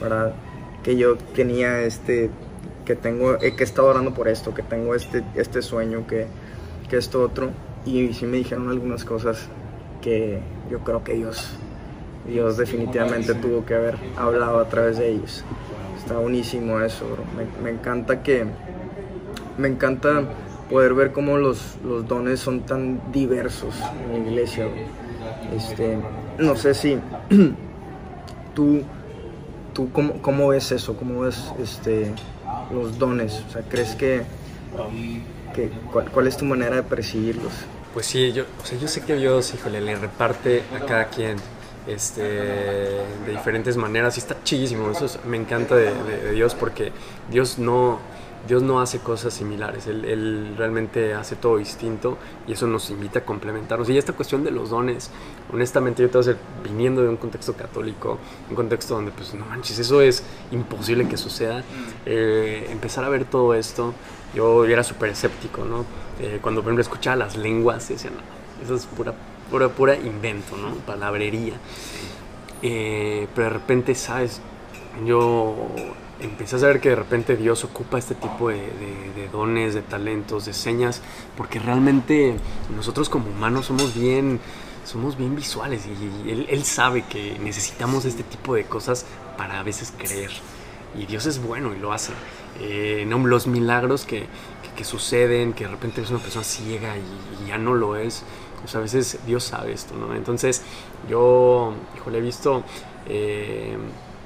para 0.00 0.34
que 0.82 0.96
yo 0.96 1.16
tenía 1.16 1.82
este, 1.82 2.30
que 2.84 2.96
tengo, 2.96 3.38
que 3.38 3.54
he 3.56 3.62
estado 3.62 3.88
orando 3.88 4.12
por 4.14 4.26
esto, 4.26 4.52
que 4.52 4.62
tengo 4.62 4.96
este, 4.96 5.22
este 5.36 5.62
sueño, 5.62 6.08
que, 6.08 6.26
que 6.90 6.96
esto 6.96 7.22
otro. 7.22 7.50
Y 7.84 8.12
sí 8.14 8.26
me 8.26 8.38
dijeron 8.38 8.68
algunas 8.68 9.04
cosas 9.04 9.48
que 10.06 10.38
yo 10.70 10.78
creo 10.84 11.02
que 11.02 11.14
Dios, 11.14 11.48
Dios 12.28 12.56
definitivamente 12.56 13.34
tuvo 13.34 13.66
que 13.66 13.74
haber 13.74 13.96
hablado 14.16 14.60
a 14.60 14.68
través 14.68 14.98
de 14.98 15.10
ellos. 15.10 15.42
Está 15.98 16.16
buenísimo 16.18 16.80
eso, 16.80 17.04
bro. 17.06 17.24
Me, 17.36 17.60
me 17.60 17.76
encanta 17.76 18.22
que, 18.22 18.46
me 19.58 19.66
encanta 19.66 20.22
poder 20.70 20.94
ver 20.94 21.10
cómo 21.10 21.38
los, 21.38 21.76
los 21.84 22.06
dones 22.06 22.38
son 22.38 22.60
tan 22.60 23.00
diversos 23.10 23.74
en 24.04 24.12
la 24.22 24.28
iglesia. 24.30 24.66
Bro. 24.66 25.56
Este, 25.56 25.98
no 26.38 26.54
sé 26.54 26.74
si 26.74 27.00
tú, 28.54 28.82
tú 29.74 29.90
cómo, 29.90 30.22
cómo, 30.22 30.48
ves 30.50 30.70
eso, 30.70 30.96
cómo 30.96 31.22
ves 31.22 31.52
este, 31.58 32.12
los 32.72 32.96
dones, 32.96 33.42
o 33.48 33.52
sea, 33.52 33.62
crees 33.62 33.96
que, 33.96 34.22
que 35.52 35.68
cuál, 35.92 36.12
cuál 36.12 36.28
es 36.28 36.36
tu 36.36 36.44
manera 36.44 36.76
de 36.76 36.84
percibirlos? 36.84 37.66
Pues 37.96 38.04
sí, 38.04 38.30
yo, 38.30 38.44
o 38.62 38.66
sea, 38.66 38.78
yo 38.78 38.88
sé 38.88 39.00
que 39.06 39.14
Dios, 39.14 39.54
híjole, 39.54 39.80
le 39.80 39.96
reparte 39.96 40.62
a 40.78 40.84
cada 40.84 41.06
quien 41.06 41.38
este, 41.86 42.20
de 42.20 43.30
diferentes 43.30 43.78
maneras 43.78 44.18
y 44.18 44.20
está 44.20 44.36
chillísimo. 44.44 44.90
Eso 44.90 45.06
es, 45.06 45.18
me 45.24 45.38
encanta 45.38 45.76
de, 45.76 46.32
Dios 46.32 46.54
porque 46.54 46.92
Dios 47.30 47.58
no, 47.58 47.98
Dios 48.46 48.62
no 48.62 48.82
hace 48.82 48.98
cosas 48.98 49.32
similares. 49.32 49.86
Él, 49.86 50.04
él, 50.04 50.56
realmente 50.58 51.14
hace 51.14 51.36
todo 51.36 51.56
distinto 51.56 52.18
y 52.46 52.52
eso 52.52 52.66
nos 52.66 52.90
invita 52.90 53.20
a 53.20 53.24
complementarnos. 53.24 53.88
Y 53.88 53.96
esta 53.96 54.12
cuestión 54.12 54.44
de 54.44 54.50
los 54.50 54.68
dones, 54.68 55.10
honestamente, 55.50 56.02
yo 56.02 56.10
te 56.10 56.18
voy 56.18 56.26
a 56.26 56.28
decir, 56.28 56.42
viniendo 56.64 57.00
de 57.00 57.08
un 57.08 57.16
contexto 57.16 57.54
católico, 57.54 58.18
un 58.50 58.56
contexto 58.56 58.94
donde, 58.94 59.10
pues, 59.10 59.32
no 59.32 59.46
manches, 59.46 59.78
eso 59.78 60.02
es 60.02 60.22
imposible 60.50 61.08
que 61.08 61.16
suceda. 61.16 61.64
Eh, 62.04 62.68
empezar 62.70 63.04
a 63.04 63.08
ver 63.08 63.24
todo 63.24 63.54
esto 63.54 63.94
yo 64.36 64.66
era 64.66 64.84
súper 64.84 65.10
escéptico, 65.10 65.64
¿no? 65.64 65.84
Eh, 66.20 66.38
cuando 66.42 66.62
por 66.62 66.78
escuchaba 66.78 67.16
las 67.16 67.36
lenguas, 67.36 67.88
decía, 67.88 68.10
no, 68.10 68.64
eso 68.64 68.74
es 68.74 68.84
pura, 68.84 69.14
pura, 69.50 69.68
pura 69.68 69.96
invento, 69.96 70.56
¿no? 70.56 70.74
Palabrería. 70.86 71.54
Eh, 72.62 73.26
pero 73.34 73.48
de 73.48 73.52
repente, 73.54 73.94
¿sabes? 73.94 74.40
Yo 75.04 75.68
empecé 76.20 76.56
a 76.56 76.58
saber 76.58 76.80
que 76.80 76.90
de 76.90 76.96
repente 76.96 77.36
Dios 77.36 77.64
ocupa 77.64 77.98
este 77.98 78.14
tipo 78.14 78.50
de, 78.50 78.56
de, 78.56 79.28
dones, 79.32 79.74
de 79.74 79.82
talentos, 79.82 80.44
de 80.44 80.52
señas, 80.52 81.00
porque 81.36 81.58
realmente 81.58 82.36
nosotros 82.74 83.08
como 83.08 83.30
humanos 83.30 83.66
somos 83.66 83.94
bien, 83.94 84.40
somos 84.84 85.16
bien 85.16 85.34
visuales 85.34 85.86
y, 85.86 86.28
y 86.28 86.30
él, 86.30 86.46
él, 86.48 86.64
sabe 86.64 87.02
que 87.02 87.38
necesitamos 87.40 88.04
este 88.04 88.22
tipo 88.22 88.54
de 88.54 88.64
cosas 88.64 89.04
para 89.36 89.60
a 89.60 89.62
veces 89.62 89.92
creer. 89.96 90.30
Y 90.98 91.04
Dios 91.04 91.26
es 91.26 91.42
bueno 91.42 91.74
y 91.74 91.78
lo 91.78 91.92
hace. 91.92 92.12
Eh, 92.60 93.04
no, 93.06 93.24
los 93.26 93.46
milagros 93.46 94.04
que, 94.04 94.20
que, 94.20 94.70
que, 94.76 94.84
suceden, 94.84 95.52
que 95.52 95.64
de 95.64 95.70
repente 95.70 96.00
es 96.00 96.10
una 96.10 96.20
persona 96.20 96.44
ciega 96.44 96.96
y, 96.96 97.44
y, 97.44 97.48
ya 97.48 97.58
no 97.58 97.74
lo 97.74 97.96
es. 97.96 98.24
Sea, 98.66 98.80
a 98.80 98.82
veces 98.82 99.18
Dios 99.26 99.44
sabe 99.44 99.72
esto, 99.72 99.94
¿no? 99.94 100.14
Entonces, 100.14 100.62
yo, 101.08 101.72
híjole, 101.96 102.18
he 102.18 102.20
visto, 102.20 102.64
eh, 103.08 103.76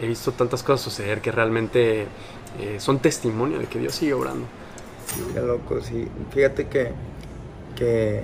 he 0.01 0.07
visto 0.07 0.33
tantas 0.33 0.62
cosas 0.62 0.81
suceder 0.81 1.20
que 1.20 1.31
realmente 1.31 2.07
eh, 2.59 2.76
son 2.78 3.01
testimonio 3.01 3.59
de 3.59 3.66
que 3.66 3.78
Dios 3.78 3.95
sigue 3.95 4.14
obrando. 4.14 4.47
Qué 5.35 5.41
loco, 5.41 5.81
sí. 5.83 6.09
Fíjate 6.31 6.68
que, 6.68 6.93
que 7.76 8.22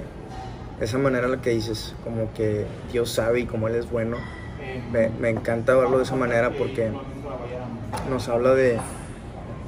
esa 0.80 0.96
manera 0.98 1.28
la 1.28 1.42
que 1.42 1.50
dices, 1.50 1.94
como 2.02 2.32
que 2.32 2.64
Dios 2.92 3.11
sabe 3.11 3.40
y 3.40 3.46
como 3.46 3.68
Él 3.68 3.74
es 3.74 3.90
bueno, 3.90 4.16
me, 4.90 5.11
me 5.11 5.30
encanta 5.30 5.74
verlo 5.74 5.98
de 5.98 6.04
esa 6.04 6.16
manera 6.16 6.50
porque 6.52 6.90
nos 8.09 8.28
habla 8.28 8.54
de, 8.54 8.78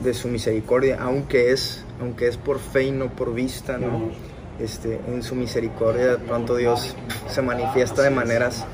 de 0.02 0.14
su 0.14 0.28
misericordia, 0.28 0.98
aunque 1.00 1.52
es, 1.52 1.84
aunque 2.00 2.28
es 2.28 2.36
por 2.36 2.58
fe 2.58 2.84
y 2.84 2.90
no 2.90 3.08
por 3.08 3.34
vista, 3.34 3.78
¿no? 3.78 4.10
Este, 4.58 5.00
en 5.06 5.22
su 5.22 5.34
misericordia 5.34 6.06
de 6.06 6.18
pronto 6.18 6.56
Dios 6.56 6.96
se 7.28 7.42
manifiesta 7.42 8.02
de 8.02 8.10
maneras 8.10 8.66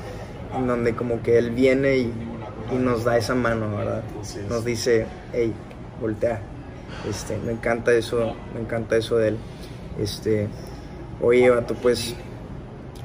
en 0.55 0.65
donde 0.67 0.95
como 0.95 1.21
que 1.21 1.37
Él 1.37 1.51
viene 1.51 1.97
y, 1.97 2.13
y 2.73 2.75
nos 2.75 3.03
da 3.03 3.17
esa 3.17 3.35
mano, 3.35 3.75
¿verdad? 3.75 4.03
Nos 4.49 4.65
dice, 4.65 5.05
hey, 5.33 5.53
voltea. 6.01 6.41
Este, 7.09 7.37
me 7.37 7.51
encanta 7.51 7.91
eso, 7.91 8.35
me 8.53 8.61
encanta 8.61 8.97
eso 8.97 9.17
de 9.17 9.29
Él. 9.29 9.37
Este, 9.99 10.47
oye, 11.21 11.49
vato, 11.49 11.75
pues 11.75 12.15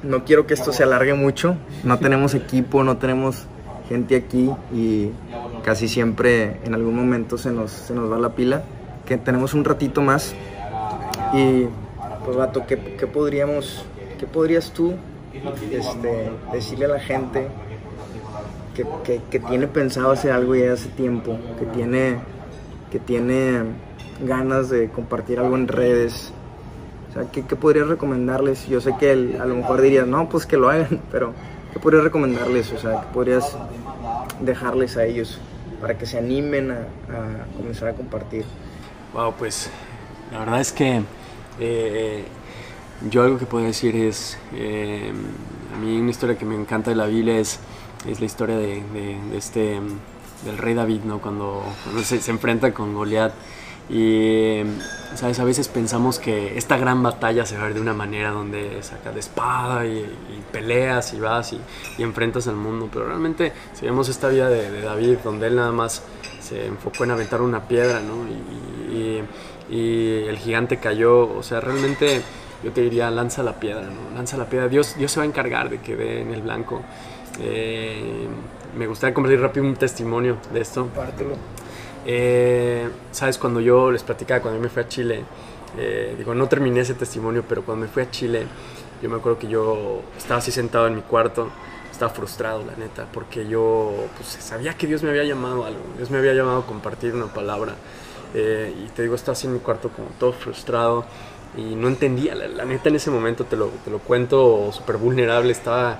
no 0.03 0.23
quiero 0.25 0.47
que 0.47 0.53
esto 0.53 0.73
se 0.73 0.83
alargue 0.83 1.13
mucho. 1.13 1.55
No 1.83 1.99
tenemos 1.99 2.33
equipo, 2.33 2.83
no 2.83 2.97
tenemos 2.97 3.45
gente 3.91 4.15
aquí 4.15 4.49
y 4.73 5.11
casi 5.63 5.89
siempre 5.89 6.61
en 6.63 6.73
algún 6.73 6.95
momento 6.95 7.37
se 7.37 7.51
nos, 7.51 7.71
se 7.71 7.93
nos 7.93 8.09
va 8.09 8.17
la 8.17 8.29
pila. 8.29 8.63
Que 9.05 9.17
tenemos 9.17 9.53
un 9.53 9.65
ratito 9.65 10.01
más. 10.01 10.33
Y 11.33 11.65
pues 12.23 12.37
vato, 12.37 12.65
¿qué, 12.65 12.77
qué 12.97 13.07
podríamos, 13.07 13.83
qué 14.17 14.25
podrías 14.25 14.71
tú 14.71 14.93
este, 15.71 16.31
decirle 16.53 16.85
a 16.85 16.89
la 16.89 16.99
gente 16.99 17.47
que, 18.75 19.19
que, 19.29 19.39
tiene 19.39 19.67
pensado 19.67 20.11
hacer 20.11 20.31
algo 20.31 20.55
ya 20.55 20.71
hace 20.71 20.87
tiempo, 20.89 21.37
que 21.59 21.65
tiene, 21.65 22.19
que 22.91 22.99
tiene 22.99 23.63
ganas 24.25 24.69
de 24.69 24.89
compartir 24.89 25.39
algo 25.39 25.57
en 25.57 25.67
redes? 25.67 26.31
O 27.09 27.13
sea, 27.13 27.23
¿qué, 27.29 27.45
qué 27.45 27.57
podrías 27.57 27.87
recomendarles? 27.87 28.67
Yo 28.69 28.79
sé 28.79 28.95
que 28.97 29.11
a 29.11 29.45
lo 29.45 29.55
mejor 29.55 29.81
dirías, 29.81 30.07
no, 30.07 30.29
pues 30.29 30.45
que 30.45 30.55
lo 30.55 30.69
hagan, 30.69 31.01
pero 31.11 31.33
¿qué 31.73 31.79
podrías 31.79 32.05
recomendarles? 32.05 32.71
O 32.71 32.77
sea, 32.77 33.01
¿qué 33.01 33.07
podrías 33.13 33.57
dejarles 34.41 34.97
a 34.97 35.05
ellos 35.05 35.39
para 35.79 35.97
que 35.97 36.05
se 36.05 36.17
animen 36.17 36.71
a, 36.71 36.87
comenzar 37.57 37.89
a 37.89 37.93
compartir? 37.93 38.45
Wow, 39.13 39.33
pues 39.37 39.69
la 40.31 40.39
verdad 40.39 40.61
es 40.61 40.71
que 40.71 41.01
eh, 41.59 42.23
yo 43.09 43.23
algo 43.23 43.37
que 43.37 43.45
puedo 43.45 43.65
decir 43.65 43.95
es, 43.95 44.37
eh, 44.53 45.11
a 45.73 45.77
mí 45.77 45.97
una 45.97 46.11
historia 46.11 46.37
que 46.37 46.45
me 46.45 46.55
encanta 46.55 46.91
de 46.91 46.95
la 46.95 47.07
Biblia 47.07 47.39
es, 47.39 47.59
es 48.07 48.19
la 48.19 48.25
historia 48.25 48.57
de, 48.57 48.83
de, 48.93 49.37
este, 49.37 49.79
del 50.45 50.57
rey 50.57 50.73
David, 50.73 51.01
¿no? 51.03 51.19
Cuando, 51.19 51.63
cuando 51.83 52.03
se, 52.03 52.19
se, 52.19 52.31
enfrenta 52.31 52.73
con 52.73 52.93
Goliat. 52.93 53.33
Y, 53.91 54.61
¿sabes? 55.15 55.39
A 55.39 55.43
veces 55.43 55.67
pensamos 55.67 56.17
que 56.17 56.57
esta 56.57 56.77
gran 56.77 57.03
batalla 57.03 57.45
se 57.45 57.57
va 57.57 57.63
a 57.63 57.65
ver 57.65 57.73
de 57.73 57.81
una 57.81 57.93
manera 57.93 58.31
donde 58.31 58.81
sacas 58.83 59.13
de 59.13 59.19
espada 59.19 59.85
y, 59.85 60.05
peleas 60.51 61.13
y 61.13 61.19
vas 61.19 61.53
y, 61.53 61.59
enfrentas 62.01 62.47
al 62.47 62.55
mundo. 62.55 62.89
Pero 62.91 63.07
realmente, 63.07 63.51
si 63.73 63.85
vemos 63.85 64.07
esta 64.07 64.29
vida 64.29 64.49
de, 64.49 64.81
David, 64.81 65.17
donde 65.23 65.47
él 65.47 65.57
nada 65.57 65.73
más 65.73 66.03
se 66.39 66.67
enfocó 66.67 67.03
en 67.03 67.11
aventar 67.11 67.41
una 67.41 67.67
piedra, 67.67 67.99
¿no? 67.99 68.25
Y, 68.93 69.23
y 69.69 70.27
el 70.27 70.37
gigante 70.37 70.77
cayó, 70.77 71.33
o 71.33 71.43
sea, 71.43 71.61
realmente 71.61 72.21
yo 72.63 72.71
te 72.71 72.81
diría, 72.81 73.09
lanza 73.09 73.41
la 73.43 73.59
piedra, 73.59 73.83
¿no? 73.83 74.15
Lanza 74.15 74.37
la 74.37 74.45
piedra. 74.45 74.67
Dios, 74.67 74.95
Dios 74.97 75.11
se 75.11 75.19
va 75.19 75.23
a 75.23 75.27
encargar 75.27 75.69
de 75.69 75.79
que 75.79 75.95
dé 75.95 76.21
en 76.21 76.33
el 76.33 76.41
blanco. 76.41 76.81
Eh, 77.39 78.27
me 78.77 78.87
gustaría 78.87 79.13
compartir 79.13 79.41
rápido 79.41 79.65
un 79.65 79.75
testimonio 79.75 80.37
de 80.53 80.61
esto. 80.61 80.81
Compártelo. 80.81 81.60
Eh, 82.05 82.89
Sabes, 83.11 83.37
cuando 83.37 83.59
yo 83.59 83.91
les 83.91 84.03
platicaba, 84.03 84.41
cuando 84.41 84.59
yo 84.59 84.63
me 84.63 84.69
fui 84.69 84.83
a 84.83 84.87
Chile, 84.87 85.23
eh, 85.77 86.15
digo, 86.17 86.33
no 86.33 86.47
terminé 86.47 86.81
ese 86.81 86.93
testimonio, 86.93 87.43
pero 87.47 87.63
cuando 87.63 87.85
me 87.85 87.91
fui 87.91 88.03
a 88.03 88.09
Chile, 88.09 88.45
yo 89.01 89.09
me 89.09 89.17
acuerdo 89.17 89.39
que 89.39 89.47
yo 89.47 90.01
estaba 90.17 90.39
así 90.39 90.51
sentado 90.51 90.87
en 90.87 90.95
mi 90.95 91.01
cuarto, 91.01 91.49
estaba 91.91 92.11
frustrado, 92.11 92.63
la 92.65 92.75
neta, 92.75 93.07
porque 93.11 93.47
yo 93.47 93.93
pues, 94.17 94.29
sabía 94.29 94.75
que 94.75 94.87
Dios 94.87 95.03
me 95.03 95.09
había 95.09 95.23
llamado 95.23 95.63
a 95.63 95.67
algo, 95.67 95.81
Dios 95.97 96.09
me 96.09 96.17
había 96.17 96.33
llamado 96.33 96.59
a 96.59 96.65
compartir 96.65 97.13
una 97.13 97.27
palabra. 97.27 97.73
Eh, 98.33 98.73
y 98.85 98.89
te 98.89 99.01
digo, 99.01 99.15
estaba 99.15 99.33
así 99.33 99.47
en 99.47 99.53
mi 99.53 99.59
cuarto 99.59 99.89
como 99.89 100.07
todo 100.17 100.31
frustrado 100.31 101.03
y 101.57 101.75
no 101.75 101.89
entendía, 101.89 102.33
la, 102.33 102.47
la 102.47 102.63
neta 102.63 102.87
en 102.87 102.95
ese 102.95 103.11
momento 103.11 103.43
te 103.43 103.57
lo, 103.57 103.67
te 103.83 103.91
lo 103.91 103.99
cuento 103.99 104.71
súper 104.71 104.95
vulnerable, 104.97 105.51
estaba 105.51 105.99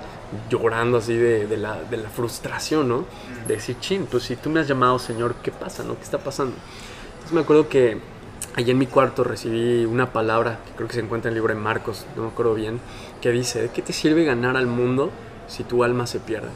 llorando 0.50 0.98
así 0.98 1.16
de, 1.16 1.48
de, 1.48 1.58
la, 1.58 1.82
de, 1.84 1.98
la, 1.98 2.10
frustración, 2.10 2.88
¿no? 2.88 3.06
De 3.48 3.56
decir, 3.56 3.78
chin, 3.80 4.08
pues 4.10 4.24
si 4.24 4.36
tú 4.36 4.50
me 4.50 4.60
has 4.60 4.68
llamado, 4.68 5.00
Señor, 5.00 5.36
¿qué 5.44 5.52
pasa, 5.52 5.84
no? 5.84 5.96
¿Qué 5.96 6.04
está 6.04 6.20
pasando? 6.20 6.56
Entonces 7.14 7.34
me 7.34 7.42
acuerdo 7.42 7.68
que 7.68 7.98
allí 8.56 8.72
en 8.72 8.78
mi 8.78 8.88
cuarto 8.88 9.24
recibí 9.24 9.86
una 9.86 10.12
palabra 10.12 10.60
que 10.66 10.72
creo 10.74 10.88
que 10.88 10.96
se 10.96 11.02
encuentra 11.02 11.30
en 11.30 11.34
el 11.34 11.40
libro 11.40 11.54
de 11.54 11.60
Marcos, 11.60 12.06
no 12.16 12.24
me 12.24 12.30
acuerdo 12.30 12.54
bien, 12.54 12.80
que 13.22 13.32
dice, 13.32 13.62
¿de 13.62 13.70
qué 13.70 13.82
te 13.82 13.94
sirve 13.94 14.24
ganar 14.26 14.58
al 14.58 14.68
mundo 14.68 15.12
si 15.48 15.64
tu 15.64 15.84
alma 15.84 16.08
se 16.08 16.20
pierde? 16.20 16.50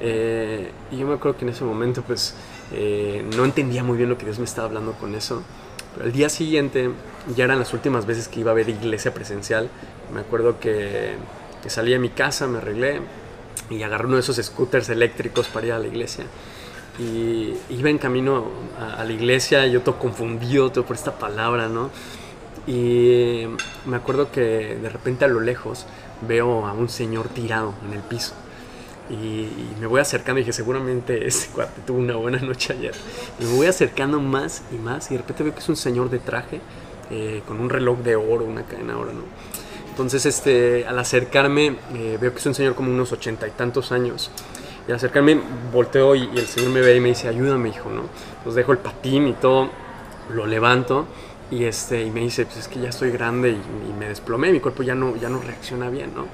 Eh, 0.00 0.70
y 0.90 0.98
yo 0.98 1.06
me 1.06 1.14
acuerdo 1.14 1.38
que 1.38 1.44
en 1.44 1.50
ese 1.50 1.64
momento, 1.64 2.02
pues, 2.02 2.34
eh, 2.72 3.24
no 3.36 3.44
entendía 3.44 3.82
muy 3.82 3.96
bien 3.96 4.08
lo 4.08 4.18
que 4.18 4.24
Dios 4.24 4.38
me 4.38 4.44
estaba 4.44 4.68
hablando 4.68 4.92
con 4.92 5.14
eso. 5.14 5.42
Pero 5.94 6.06
al 6.06 6.12
día 6.12 6.28
siguiente, 6.28 6.90
ya 7.34 7.44
eran 7.44 7.58
las 7.58 7.72
últimas 7.72 8.06
veces 8.06 8.28
que 8.28 8.40
iba 8.40 8.50
a 8.50 8.54
ver 8.54 8.68
iglesia 8.68 9.14
presencial. 9.14 9.68
Me 10.12 10.20
acuerdo 10.20 10.60
que, 10.60 11.14
que 11.66 11.70
salí 11.70 11.90
de 11.90 11.98
mi 11.98 12.10
casa, 12.10 12.46
me 12.46 12.58
arreglé 12.58 13.00
y 13.70 13.82
agarré 13.82 14.06
uno 14.06 14.14
de 14.14 14.20
esos 14.20 14.36
scooters 14.36 14.88
eléctricos 14.88 15.48
para 15.48 15.66
ir 15.66 15.72
a 15.72 15.78
la 15.80 15.88
iglesia. 15.88 16.24
Y 16.98 17.54
iba 17.70 17.90
en 17.90 17.98
camino 17.98 18.44
a, 18.78 19.02
a 19.02 19.04
la 19.04 19.12
iglesia, 19.12 19.66
yo 19.66 19.82
todo 19.82 19.98
confundido 19.98 20.70
todo 20.70 20.84
por 20.84 20.94
esta 20.94 21.18
palabra, 21.18 21.68
¿no? 21.68 21.90
Y 22.68 23.46
me 23.84 23.96
acuerdo 23.96 24.30
que 24.30 24.78
de 24.80 24.88
repente 24.88 25.24
a 25.24 25.28
lo 25.28 25.40
lejos 25.40 25.86
veo 26.26 26.66
a 26.66 26.72
un 26.72 26.88
señor 26.88 27.28
tirado 27.28 27.74
en 27.84 27.94
el 27.94 28.00
piso. 28.00 28.34
Y, 29.10 29.14
y, 29.14 29.76
me 29.80 29.86
voy 29.86 30.00
acercando 30.00 30.40
y 30.40 30.42
dije, 30.42 30.52
seguramente 30.52 31.26
ese 31.26 31.48
cuate 31.50 31.80
tuvo 31.84 31.98
una 31.98 32.14
buena 32.14 32.38
noche 32.38 32.74
ayer. 32.74 32.94
Y 33.40 33.44
me 33.44 33.56
voy 33.56 33.66
acercando 33.66 34.20
más 34.20 34.62
y 34.70 34.76
más 34.76 35.10
y 35.10 35.14
de 35.14 35.18
repente 35.18 35.42
veo 35.42 35.52
que 35.52 35.60
es 35.60 35.68
un 35.68 35.76
señor 35.76 36.10
de 36.10 36.20
traje 36.20 36.60
eh, 37.10 37.42
con 37.46 37.60
un 37.60 37.70
reloj 37.70 37.98
de 37.98 38.14
oro, 38.14 38.44
una 38.44 38.62
cadena 38.62 38.94
de 38.94 39.00
oro, 39.00 39.12
¿no? 39.12 39.65
Entonces, 39.96 40.26
este, 40.26 40.86
al 40.86 40.98
acercarme, 40.98 41.78
eh, 41.94 42.18
veo 42.20 42.30
que 42.30 42.38
es 42.38 42.44
un 42.44 42.54
señor 42.54 42.74
como 42.74 42.90
unos 42.90 43.12
ochenta 43.12 43.48
y 43.48 43.50
tantos 43.52 43.92
años. 43.92 44.30
Y 44.86 44.90
al 44.90 44.96
acercarme, 44.96 45.40
volteo 45.72 46.14
y, 46.14 46.28
el 46.36 46.46
señor 46.46 46.70
me 46.70 46.82
ve 46.82 46.96
y 46.96 47.00
me 47.00 47.08
dice, 47.08 47.28
ayúdame, 47.28 47.70
hijo, 47.70 47.88
¿no? 47.88 48.02
Entonces 48.36 48.56
dejo 48.56 48.72
el 48.72 48.78
patín 48.78 49.26
y 49.26 49.32
todo, 49.32 49.70
lo 50.34 50.44
levanto 50.44 51.06
y, 51.50 51.64
este, 51.64 52.02
y 52.02 52.10
me 52.10 52.20
dice, 52.20 52.44
pues 52.44 52.58
es 52.58 52.68
que 52.68 52.78
ya 52.78 52.90
estoy 52.90 53.10
grande 53.10 53.52
y, 53.52 53.98
me 53.98 54.08
desplomé, 54.08 54.52
mi 54.52 54.60
cuerpo 54.60 54.82
ya 54.82 54.94
no, 54.94 55.16
ya 55.16 55.30
no 55.30 55.40
reacciona 55.40 55.88
bien, 55.88 56.14
¿no? 56.14 56.26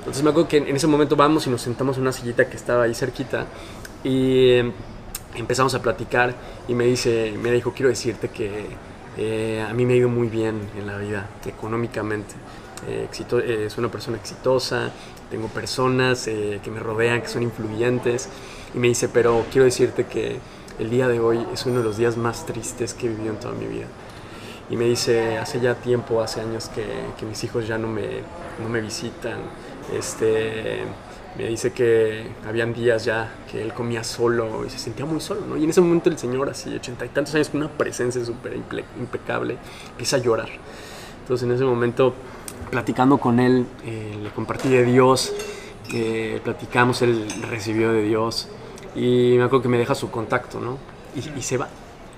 Entonces 0.00 0.24
me 0.24 0.30
acuerdo 0.30 0.48
que 0.48 0.56
en 0.56 0.74
ese 0.74 0.88
momento 0.88 1.14
vamos 1.14 1.46
y 1.46 1.50
nos 1.50 1.62
sentamos 1.62 1.98
en 1.98 2.02
una 2.02 2.12
sillita 2.12 2.48
que 2.50 2.56
estaba 2.56 2.82
ahí 2.82 2.94
cerquita 2.96 3.46
y 4.02 4.58
empezamos 5.36 5.76
a 5.76 5.80
platicar 5.80 6.34
y 6.66 6.74
me 6.74 6.86
dice, 6.86 7.32
me 7.40 7.52
dijo, 7.52 7.72
quiero 7.72 7.88
decirte 7.88 8.30
que 8.30 8.66
eh, 9.16 9.64
a 9.64 9.72
mí 9.72 9.86
me 9.86 9.94
ha 9.94 9.96
ido 9.96 10.08
muy 10.08 10.26
bien 10.26 10.60
en 10.76 10.88
la 10.88 10.98
vida, 10.98 11.30
económicamente. 11.46 12.34
Eh, 12.86 13.08
eh, 13.32 13.68
una 13.78 13.90
persona 13.90 14.16
exitosa, 14.18 14.90
tengo 15.30 15.48
personas 15.48 16.28
eh, 16.28 16.60
que 16.62 16.70
me 16.70 16.80
rodean, 16.80 17.22
que 17.22 17.28
son 17.28 17.42
influyentes 17.42 18.28
y 18.74 18.78
me 18.78 18.88
dice, 18.88 19.08
pero 19.08 19.44
quiero 19.50 19.64
decirte 19.64 20.04
que 20.04 20.38
el 20.78 20.90
día 20.90 21.08
de 21.08 21.18
hoy 21.18 21.44
es 21.52 21.64
uno 21.66 21.78
de 21.78 21.84
los 21.84 21.96
días 21.96 22.16
más 22.16 22.44
tristes 22.44 22.92
que 22.94 23.06
he 23.06 23.08
vivido 23.08 23.32
en 23.32 23.40
toda 23.40 23.54
mi 23.54 23.66
vida. 23.66 23.86
Y 24.68 24.76
me 24.76 24.84
dice, 24.84 25.38
hace 25.38 25.60
ya 25.60 25.76
tiempo, 25.76 26.20
hace 26.20 26.40
años 26.40 26.68
que, 26.68 26.84
mis 27.24 27.42
hijos 27.44 27.66
ya 27.66 27.78
no 27.78 27.88
me, 27.88 28.20
no 28.62 28.68
me 28.68 28.80
visitan, 28.80 29.38
este, 29.96 30.80
me 31.38 31.48
dice 31.48 31.72
que 31.72 32.26
habían 32.46 32.74
días 32.74 33.04
ya 33.04 33.32
que 33.50 33.62
él 33.62 33.72
comía 33.72 34.02
solo 34.02 34.64
y 34.66 34.70
se 34.70 34.78
sentía 34.78 35.06
muy 35.06 35.20
solo. 35.20 35.56
Y 35.56 35.64
en 35.64 35.70
ese 35.70 35.80
momento 35.80 36.10
el 36.10 36.18
señor, 36.18 36.50
así, 36.50 36.74
ochenta 36.74 37.04
y 37.06 37.08
tantos 37.08 37.34
años, 37.34 37.48
con 37.48 37.62
una 37.62 37.70
presencia 37.70 38.24
súper 38.24 38.54
impecable, 38.54 39.56
empieza 39.90 40.16
a 40.16 40.18
llorar. 40.18 40.48
Entonces 41.22 41.46
en 41.46 41.54
ese 41.54 41.64
momento, 41.64 42.14
platicando 42.70 43.18
con 43.18 43.40
él, 43.40 43.66
eh, 43.84 44.18
le 44.22 44.30
compartí 44.30 44.68
de 44.68 44.84
Dios, 44.84 45.32
eh, 45.92 46.40
platicamos, 46.42 47.02
él 47.02 47.26
recibió 47.48 47.92
de 47.92 48.02
Dios 48.02 48.48
y 48.94 49.34
me 49.36 49.44
acuerdo 49.44 49.62
que 49.62 49.68
me 49.68 49.78
deja 49.78 49.94
su 49.94 50.10
contacto, 50.10 50.60
¿no? 50.60 50.78
Y, 51.14 51.38
y 51.38 51.42
se 51.42 51.56
va, 51.56 51.68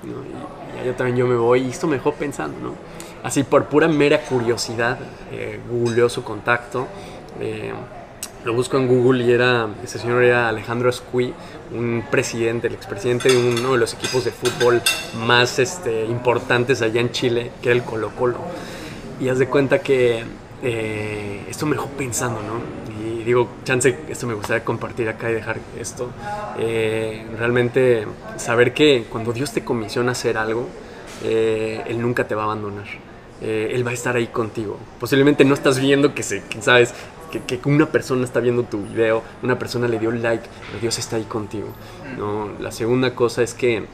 ¿no? 0.05 0.15
Y, 0.25 0.83
y 0.83 0.87
yo 0.87 0.95
también 0.95 1.17
yo 1.17 1.27
me 1.27 1.37
voy 1.37 1.63
y 1.63 1.71
esto 1.71 1.87
me 1.87 1.97
dejó 1.97 2.13
pensando, 2.13 2.59
¿no? 2.61 2.75
Así 3.23 3.43
por 3.43 3.67
pura 3.67 3.89
mera 3.89 4.21
curiosidad, 4.23 4.99
eh, 5.33 5.59
googleó 5.69 6.09
su 6.09 6.23
contacto, 6.23 6.87
eh, 7.41 7.73
lo 8.45 8.55
busco 8.55 8.77
en 8.77 8.87
Google 8.87 9.25
y 9.25 9.33
era, 9.33 9.69
ese 9.83 9.99
señor 9.99 10.23
era 10.23 10.49
Alejandro 10.49 10.89
Escui, 10.89 11.35
un 11.75 12.05
presidente, 12.11 12.69
el 12.69 12.75
expresidente 12.75 13.29
de 13.29 13.37
uno 13.37 13.73
de 13.73 13.79
los 13.79 13.93
equipos 13.95 14.25
de 14.25 14.31
fútbol 14.31 14.81
más 15.27 15.59
este, 15.59 16.05
importantes 16.07 16.81
allá 16.81 17.01
en 17.01 17.11
Chile, 17.11 17.51
que 17.61 17.71
era 17.71 17.77
el 17.77 17.85
Colo 17.85 18.11
Colo. 18.17 18.39
Y 19.21 19.29
haz 19.29 19.39
de 19.39 19.49
cuenta 19.49 19.81
que 19.81 20.23
eh, 20.63 21.45
esto 21.49 21.67
me 21.67 21.77
dejó 21.77 21.89
pensando, 21.89 22.41
¿no? 22.43 22.61
Y 23.03 23.25
digo, 23.25 23.49
chance, 23.65 23.99
esto 24.09 24.27
me 24.27 24.35
gustaría 24.35 24.65
compartir 24.65 25.09
acá 25.09 25.31
y 25.31 25.35
dejar 25.35 25.59
esto. 25.79 26.11
Eh, 26.59 27.27
realmente 27.39 28.07
saber 28.37 28.73
que 28.75 29.07
cuando 29.11 29.33
Dios 29.33 29.53
te 29.53 29.65
comisiona 29.65 30.11
a 30.11 30.13
hacer 30.13 30.39
algo, 30.39 30.69
eh, 31.25 31.83
Él 31.87 32.01
nunca 32.01 32.27
te 32.27 32.35
va 32.35 32.43
a 32.43 32.45
abandonar. 32.47 32.87
Eh, 33.41 33.71
él 33.73 33.87
va 33.87 33.93
a 33.93 33.95
estar 33.95 34.17
ahí 34.17 34.27
contigo. 34.27 34.79
Posiblemente 34.99 35.45
no 35.45 35.55
estás 35.55 35.79
viendo 35.79 36.13
que, 36.15 36.23
se, 36.23 36.43
¿sabes? 36.61 36.93
Que, 37.31 37.41
que, 37.41 37.61
una 37.69 37.87
persona 37.87 38.25
está 38.25 38.41
viendo 38.41 38.65
tu 38.65 38.83
video, 38.83 39.23
una 39.43 39.59
persona 39.59 39.87
le 39.87 39.99
dio 39.99 40.11
like, 40.11 40.45
pero 40.67 40.81
Dios 40.81 40.99
está 40.99 41.17
ahí 41.17 41.25
contigo. 41.25 41.69
¿no? 42.17 42.49
La 42.59 42.73
segunda 42.73 43.15
cosa 43.15 43.43
es 43.43 43.55
que 43.55 43.85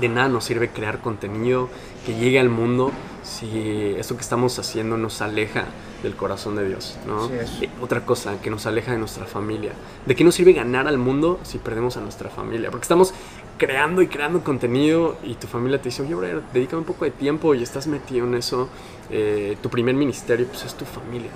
de 0.00 0.08
nada 0.08 0.28
nos 0.28 0.44
sirve 0.44 0.68
crear 0.68 1.00
contenido 1.00 1.68
que 2.06 2.14
llegue 2.14 2.38
al 2.38 2.50
mundo 2.50 2.92
si 3.28 3.94
esto 3.98 4.16
que 4.16 4.22
estamos 4.22 4.58
haciendo 4.58 4.96
nos 4.96 5.20
aleja 5.20 5.66
del 6.02 6.16
corazón 6.16 6.56
de 6.56 6.66
Dios, 6.66 6.96
¿no? 7.06 7.28
Eh, 7.30 7.68
otra 7.80 8.06
cosa, 8.06 8.40
que 8.40 8.50
nos 8.50 8.66
aleja 8.66 8.92
de 8.92 8.98
nuestra 8.98 9.26
familia. 9.26 9.72
¿De 10.06 10.16
qué 10.16 10.24
nos 10.24 10.34
sirve 10.34 10.54
ganar 10.54 10.88
al 10.88 10.96
mundo 10.96 11.38
si 11.42 11.58
perdemos 11.58 11.96
a 11.98 12.00
nuestra 12.00 12.30
familia? 12.30 12.70
Porque 12.70 12.84
estamos 12.84 13.12
creando 13.58 14.00
y 14.00 14.06
creando 14.06 14.42
contenido 14.42 15.18
y 15.22 15.34
tu 15.34 15.46
familia 15.46 15.78
te 15.80 15.90
dice, 15.90 16.02
oye, 16.02 16.14
bro, 16.14 16.42
dedícame 16.54 16.80
un 16.80 16.86
poco 16.86 17.04
de 17.04 17.10
tiempo 17.10 17.54
y 17.54 17.62
estás 17.62 17.86
metido 17.86 18.26
en 18.26 18.34
eso. 18.34 18.68
Eh, 19.10 19.58
tu 19.62 19.68
primer 19.68 19.94
ministerio, 19.94 20.46
pues 20.46 20.64
es 20.64 20.74
tu 20.74 20.86
familia. 20.86 21.30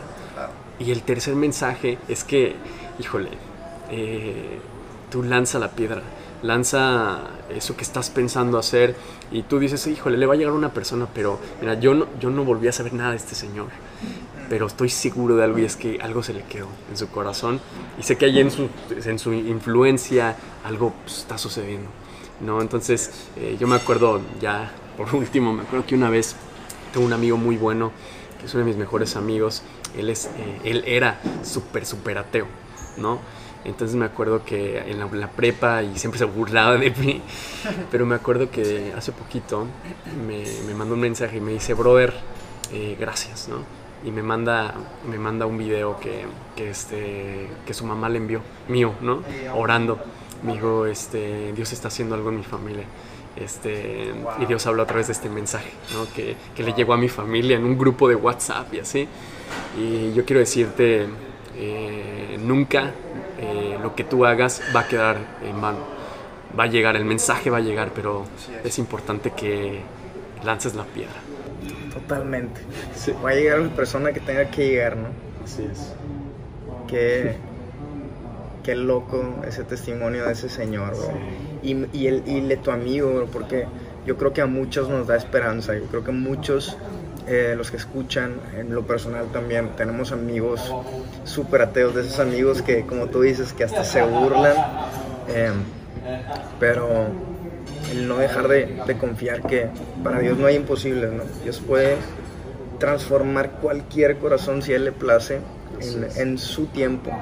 Y 0.78 0.90
el 0.90 1.02
tercer 1.02 1.36
mensaje 1.36 1.98
es 2.08 2.24
que, 2.24 2.56
híjole, 2.98 3.30
eh, 3.90 4.58
tú 5.12 5.22
lanza 5.22 5.60
la 5.60 5.70
piedra 5.70 6.02
lanza 6.42 7.20
eso 7.54 7.76
que 7.76 7.82
estás 7.82 8.10
pensando 8.10 8.58
hacer 8.58 8.94
y 9.30 9.42
tú 9.42 9.58
dices, 9.58 9.86
híjole, 9.86 10.18
le 10.18 10.26
va 10.26 10.34
a 10.34 10.36
llegar 10.36 10.52
una 10.52 10.72
persona, 10.72 11.08
pero 11.12 11.38
mira, 11.60 11.78
yo 11.78 11.94
no, 11.94 12.06
yo 12.20 12.30
no 12.30 12.44
volví 12.44 12.68
a 12.68 12.72
saber 12.72 12.92
nada 12.92 13.10
de 13.10 13.16
este 13.16 13.34
señor, 13.34 13.68
pero 14.48 14.66
estoy 14.66 14.88
seguro 14.88 15.36
de 15.36 15.44
algo 15.44 15.58
y 15.58 15.64
es 15.64 15.76
que 15.76 15.98
algo 16.02 16.22
se 16.22 16.34
le 16.34 16.42
quedó 16.42 16.68
en 16.90 16.96
su 16.96 17.08
corazón 17.08 17.60
y 17.98 18.02
sé 18.02 18.16
que 18.16 18.26
ahí 18.26 18.40
en 18.40 18.50
su, 18.50 18.68
en 18.90 19.18
su 19.18 19.32
influencia 19.32 20.36
algo 20.64 20.92
pues, 21.04 21.18
está 21.18 21.38
sucediendo, 21.38 21.88
¿no? 22.40 22.60
Entonces 22.60 23.10
eh, 23.36 23.56
yo 23.58 23.66
me 23.66 23.76
acuerdo 23.76 24.20
ya, 24.40 24.72
por 24.96 25.14
último, 25.14 25.52
me 25.52 25.62
acuerdo 25.62 25.86
que 25.86 25.94
una 25.94 26.10
vez 26.10 26.36
tengo 26.92 27.06
un 27.06 27.12
amigo 27.12 27.36
muy 27.36 27.56
bueno, 27.56 27.92
que 28.38 28.46
es 28.46 28.54
uno 28.54 28.64
de 28.64 28.70
mis 28.70 28.76
mejores 28.76 29.16
amigos, 29.16 29.62
él, 29.96 30.10
es, 30.10 30.26
eh, 30.26 30.60
él 30.64 30.84
era 30.86 31.20
súper, 31.44 31.86
súper 31.86 32.18
ateo, 32.18 32.46
¿no? 32.96 33.20
Entonces 33.64 33.96
me 33.96 34.06
acuerdo 34.06 34.44
que 34.44 34.78
en 34.78 34.98
la, 34.98 35.28
prepa 35.28 35.82
y 35.82 35.96
siempre 35.96 36.18
se 36.18 36.24
burlaba 36.24 36.76
de 36.76 36.90
mí, 36.90 37.22
pero 37.90 38.06
me 38.06 38.14
acuerdo 38.14 38.50
que 38.50 38.92
hace 38.96 39.12
poquito 39.12 39.66
me, 40.26 40.44
me 40.66 40.74
mandó 40.74 40.94
un 40.94 41.00
mensaje 41.00 41.36
y 41.36 41.40
me 41.40 41.52
dice, 41.52 41.74
brother, 41.74 42.12
eh, 42.72 42.96
gracias, 42.98 43.48
¿no? 43.48 43.58
Y 44.04 44.10
me 44.10 44.22
manda, 44.22 44.74
me 45.08 45.16
manda 45.16 45.46
un 45.46 45.58
video 45.58 46.00
que, 46.00 46.24
que, 46.56 46.70
este, 46.70 47.46
que 47.64 47.72
su 47.72 47.86
mamá 47.86 48.08
le 48.08 48.18
envió, 48.18 48.40
mío, 48.68 48.94
¿no? 49.00 49.22
Orando. 49.54 49.98
Me 50.42 50.54
dijo, 50.54 50.86
este, 50.86 51.52
Dios 51.52 51.72
está 51.72 51.86
haciendo 51.86 52.16
algo 52.16 52.30
en 52.30 52.38
mi 52.38 52.42
familia. 52.42 52.84
Este, 53.36 54.12
y 54.40 54.46
Dios 54.46 54.66
habló 54.66 54.82
a 54.82 54.86
través 54.86 55.06
de 55.06 55.12
este 55.12 55.28
mensaje, 55.28 55.70
¿no? 55.94 56.06
que, 56.14 56.36
que 56.54 56.62
le 56.62 56.74
llegó 56.74 56.92
a 56.92 56.98
mi 56.98 57.08
familia 57.08 57.56
en 57.56 57.64
un 57.64 57.78
grupo 57.78 58.08
de 58.08 58.16
WhatsApp 58.16 58.74
y 58.74 58.80
así. 58.80 59.08
Y 59.78 60.12
yo 60.12 60.24
quiero 60.24 60.40
decirte, 60.40 61.06
eh, 61.56 62.38
nunca 62.42 62.92
eh, 63.42 63.78
lo 63.82 63.94
que 63.94 64.04
tú 64.04 64.24
hagas 64.24 64.62
va 64.74 64.80
a 64.80 64.88
quedar 64.88 65.16
en 65.44 65.60
vano. 65.60 65.80
Va 66.58 66.64
a 66.64 66.66
llegar, 66.66 66.96
el 66.96 67.04
mensaje 67.04 67.50
va 67.50 67.58
a 67.58 67.60
llegar, 67.60 67.92
pero 67.94 68.24
es. 68.64 68.78
importante 68.78 69.30
que 69.30 69.80
lances 70.44 70.74
la 70.74 70.84
piedra. 70.84 71.14
Totalmente. 71.92 72.60
Va 73.24 73.30
a 73.30 73.34
llegar 73.34 73.60
una 73.60 73.74
persona 73.74 74.12
que 74.12 74.20
tenga 74.20 74.50
que 74.50 74.68
llegar, 74.68 74.96
¿no? 74.96 75.08
Así 75.44 75.66
es. 75.70 75.94
Qué, 76.88 77.36
qué 78.62 78.74
loco 78.74 79.42
ese 79.46 79.64
testimonio 79.64 80.26
de 80.26 80.32
ese 80.32 80.48
señor, 80.48 80.94
Y, 81.62 81.86
y, 81.92 82.06
el, 82.06 82.22
y 82.26 82.40
de 82.40 82.56
tu 82.58 82.70
amigo, 82.70 83.26
porque 83.32 83.66
yo 84.06 84.16
creo 84.16 84.32
que 84.32 84.42
a 84.42 84.46
muchos 84.46 84.88
nos 84.88 85.06
da 85.06 85.16
esperanza. 85.16 85.74
Yo 85.74 85.86
creo 85.86 86.04
que 86.04 86.12
muchos 86.12 86.76
eh, 87.28 87.54
los 87.56 87.70
que 87.70 87.76
escuchan, 87.76 88.34
en 88.56 88.74
lo 88.74 88.84
personal 88.84 89.26
también, 89.32 89.70
tenemos 89.76 90.10
amigos 90.10 90.74
súper 91.24 91.62
ateos, 91.62 91.94
de 91.94 92.02
esos 92.02 92.18
amigos 92.18 92.62
que, 92.62 92.84
como 92.84 93.06
tú 93.06 93.20
dices, 93.22 93.52
que 93.52 93.62
hasta 93.62 93.84
se 93.84 94.02
burlan, 94.02 94.56
em, 95.28 95.54
pero 96.58 97.06
el 97.92 98.08
no 98.08 98.18
dejar 98.18 98.48
de, 98.48 98.96
confiar 98.98 99.42
que 99.42 99.68
para 100.02 100.18
Dios 100.18 100.36
no 100.36 100.46
hay 100.46 100.56
imposibles, 100.56 101.12
¿no? 101.12 101.22
Dios 101.44 101.60
puede 101.60 101.96
transformar 102.78 103.52
cualquier 103.52 104.16
corazón 104.16 104.60
si 104.60 104.72
Él 104.72 104.84
le 104.84 104.92
place 104.92 105.38
en, 106.16 106.38
su 106.38 106.66
tiempo 106.66 107.12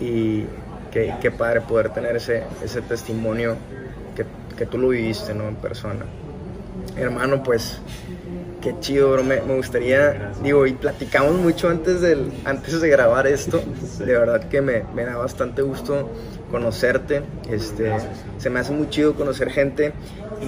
y 0.00 0.46
qué, 0.90 1.30
padre 1.30 1.60
poder 1.60 1.90
tener 1.90 2.16
ese, 2.16 2.42
ese 2.64 2.82
testimonio 2.82 3.56
que, 4.16 4.24
que 4.56 4.66
tú 4.66 4.78
lo 4.78 4.88
viviste, 4.88 5.32
¿no? 5.32 5.46
En 5.46 5.54
persona. 5.54 6.06
Hermano, 6.96 7.42
pues 7.42 7.80
qué 8.66 8.74
chido, 8.80 9.12
bro. 9.12 9.22
Me, 9.22 9.36
gustaría, 9.38 10.32
digo, 10.42 10.66
y 10.66 10.72
platicamos 10.72 11.36
mucho 11.36 11.68
antes, 11.68 12.00
del, 12.00 12.32
antes 12.44 12.80
de 12.80 12.88
grabar 12.88 13.28
esto. 13.28 13.62
De 14.00 14.06
verdad 14.06 14.48
que 14.48 14.60
me, 14.60 14.82
me 14.92 15.04
da 15.04 15.16
bastante 15.16 15.62
gusto 15.62 16.10
conocerte. 16.50 17.22
Este, 17.48 17.92
se 18.38 18.50
me 18.50 18.58
hace 18.58 18.72
muy 18.72 18.90
chido 18.90 19.14
conocer 19.14 19.50
gente 19.50 19.92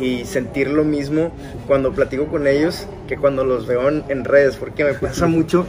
y 0.01 0.25
sentir 0.25 0.69
lo 0.69 0.83
mismo 0.83 1.33
cuando 1.69 1.93
platico 1.93 2.27
con 2.27 2.49
ellos 2.49 2.89
que 3.07 3.16
cuando 3.16 3.45
los 3.45 3.69
veo 3.69 3.89
en, 3.89 4.25
redes, 4.25 4.57
porque 4.57 4.85
me 4.85 4.95
pasa 4.95 5.29
mucho, 5.29 5.64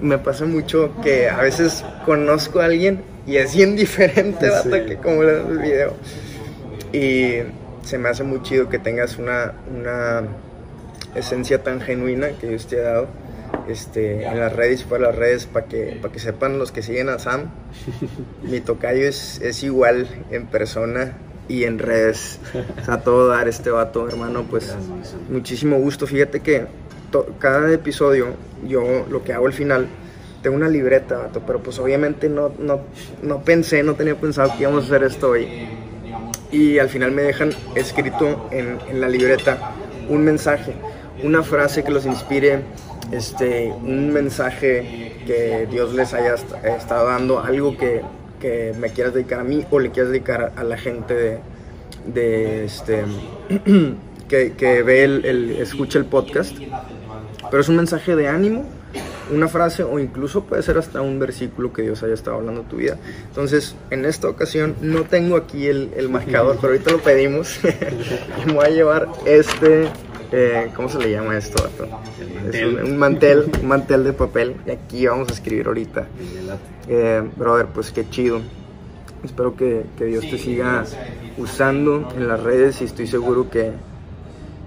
me 0.00 0.16
pasa 0.16 0.46
mucho 0.46 0.92
que 1.02 1.28
a 1.28 1.42
veces 1.42 1.84
conozco 2.06 2.60
a 2.60 2.64
alguien 2.64 3.02
y 3.26 3.36
es 3.36 3.54
bien 3.54 3.76
diferente 3.76 4.46
hasta 4.46 4.86
que 4.86 4.96
como 4.96 5.22
el 5.22 5.58
video. 5.58 5.92
Y 6.94 7.42
se 7.82 7.98
me 7.98 8.08
hace 8.08 8.24
muy 8.24 8.42
chido 8.42 8.70
que 8.70 8.78
tengas 8.78 9.18
una, 9.18 9.52
una 9.70 10.22
esencia 11.14 11.62
tan 11.62 11.80
genuina 11.80 12.28
que 12.40 12.56
te 12.56 12.80
ha 12.80 12.92
dado 12.92 13.08
este, 13.68 14.24
en 14.24 14.38
las 14.38 14.52
redes 14.54 14.82
y 14.82 14.84
fuera 14.84 15.08
las 15.08 15.16
redes 15.16 15.46
para 15.46 15.66
que, 15.66 15.98
para 16.00 16.12
que 16.12 16.18
sepan 16.18 16.58
los 16.58 16.72
que 16.72 16.82
siguen 16.82 17.08
a 17.08 17.18
Sam. 17.18 17.50
Mi 18.42 18.60
tocayo 18.60 19.06
es, 19.06 19.40
es 19.40 19.62
igual 19.62 20.08
en 20.30 20.46
persona 20.46 21.16
y 21.48 21.64
en 21.64 21.78
redes. 21.78 22.38
O 22.80 22.84
sea, 22.84 23.02
todo 23.02 23.28
dar 23.28 23.48
este 23.48 23.70
vato, 23.70 24.08
hermano, 24.08 24.44
pues 24.48 24.74
muchísimo 25.28 25.78
gusto. 25.78 26.06
Fíjate 26.06 26.40
que 26.40 26.66
cada 27.38 27.72
episodio 27.72 28.28
yo 28.66 29.06
lo 29.10 29.24
que 29.24 29.32
hago 29.32 29.46
al 29.46 29.52
final 29.52 29.88
tengo 30.42 30.56
una 30.56 30.68
libreta, 30.68 31.18
vato, 31.18 31.42
pero 31.46 31.62
pues 31.62 31.78
obviamente 31.78 32.28
no, 32.28 32.52
no, 32.58 32.80
no 33.22 33.42
pensé, 33.42 33.82
no 33.82 33.94
tenía 33.94 34.14
pensado 34.14 34.52
que 34.56 34.62
íbamos 34.62 34.84
a 34.84 34.86
hacer 34.86 35.04
esto 35.04 35.30
hoy. 35.30 35.48
Y 36.50 36.78
al 36.78 36.88
final 36.88 37.12
me 37.12 37.22
dejan 37.22 37.50
escrito 37.74 38.48
en, 38.50 38.78
en 38.88 39.00
la 39.00 39.08
libreta 39.08 39.72
un 40.08 40.24
mensaje 40.24 40.74
una 41.22 41.42
frase 41.42 41.84
que 41.84 41.90
los 41.90 42.06
inspire, 42.06 42.60
este, 43.12 43.72
un 43.72 44.12
mensaje 44.12 45.16
que 45.26 45.66
Dios 45.70 45.94
les 45.94 46.14
haya 46.14 46.34
estado 46.34 47.06
dando, 47.06 47.40
algo 47.40 47.76
que, 47.76 48.02
que, 48.40 48.74
me 48.78 48.90
quieras 48.90 49.14
dedicar 49.14 49.40
a 49.40 49.44
mí 49.44 49.64
o 49.70 49.78
le 49.78 49.90
quieras 49.90 50.12
dedicar 50.12 50.52
a 50.56 50.64
la 50.64 50.76
gente 50.76 51.14
de, 51.14 51.38
de 52.06 52.64
este, 52.64 53.04
que, 54.28 54.52
que, 54.52 54.82
ve 54.82 55.04
el, 55.04 55.24
el, 55.24 55.50
escucha 55.52 55.98
el 55.98 56.04
podcast. 56.04 56.56
Pero 57.50 57.60
es 57.60 57.68
un 57.68 57.76
mensaje 57.76 58.14
de 58.14 58.28
ánimo, 58.28 58.64
una 59.32 59.48
frase 59.48 59.82
o 59.82 59.98
incluso 59.98 60.44
puede 60.44 60.62
ser 60.62 60.78
hasta 60.78 61.00
un 61.00 61.18
versículo 61.18 61.72
que 61.72 61.82
Dios 61.82 62.02
haya 62.02 62.14
estado 62.14 62.36
hablando 62.36 62.62
tu 62.62 62.76
vida. 62.76 62.96
Entonces, 63.28 63.74
en 63.90 64.04
esta 64.04 64.28
ocasión 64.28 64.76
no 64.80 65.04
tengo 65.04 65.36
aquí 65.36 65.66
el, 65.66 65.90
el 65.96 66.08
marcador, 66.08 66.58
pero 66.60 66.74
ahorita 66.74 66.92
lo 66.92 66.98
pedimos 66.98 67.58
y 67.64 68.46
me 68.46 68.52
voy 68.52 68.66
a 68.66 68.70
llevar 68.70 69.08
este 69.24 69.88
eh, 70.32 70.70
¿cómo 70.74 70.88
se 70.88 70.98
le 70.98 71.10
llama 71.10 71.36
esto? 71.36 71.68
Es 72.52 72.62
un, 72.62 72.96
mantel, 72.96 73.50
un 73.60 73.68
mantel 73.68 74.04
de 74.04 74.12
papel 74.12 74.56
y 74.66 74.70
aquí 74.70 75.06
vamos 75.06 75.28
a 75.28 75.32
escribir 75.32 75.66
ahorita. 75.66 76.06
Eh, 76.88 77.28
brother, 77.36 77.66
pues 77.66 77.90
qué 77.90 78.08
chido. 78.08 78.40
Espero 79.24 79.54
que, 79.54 79.84
que, 79.98 80.06
Dios 80.06 80.28
te 80.30 80.38
siga 80.38 80.84
usando 81.36 82.08
en 82.16 82.26
las 82.28 82.42
redes 82.42 82.80
y 82.80 82.84
estoy 82.84 83.06
seguro 83.06 83.50
que, 83.50 83.72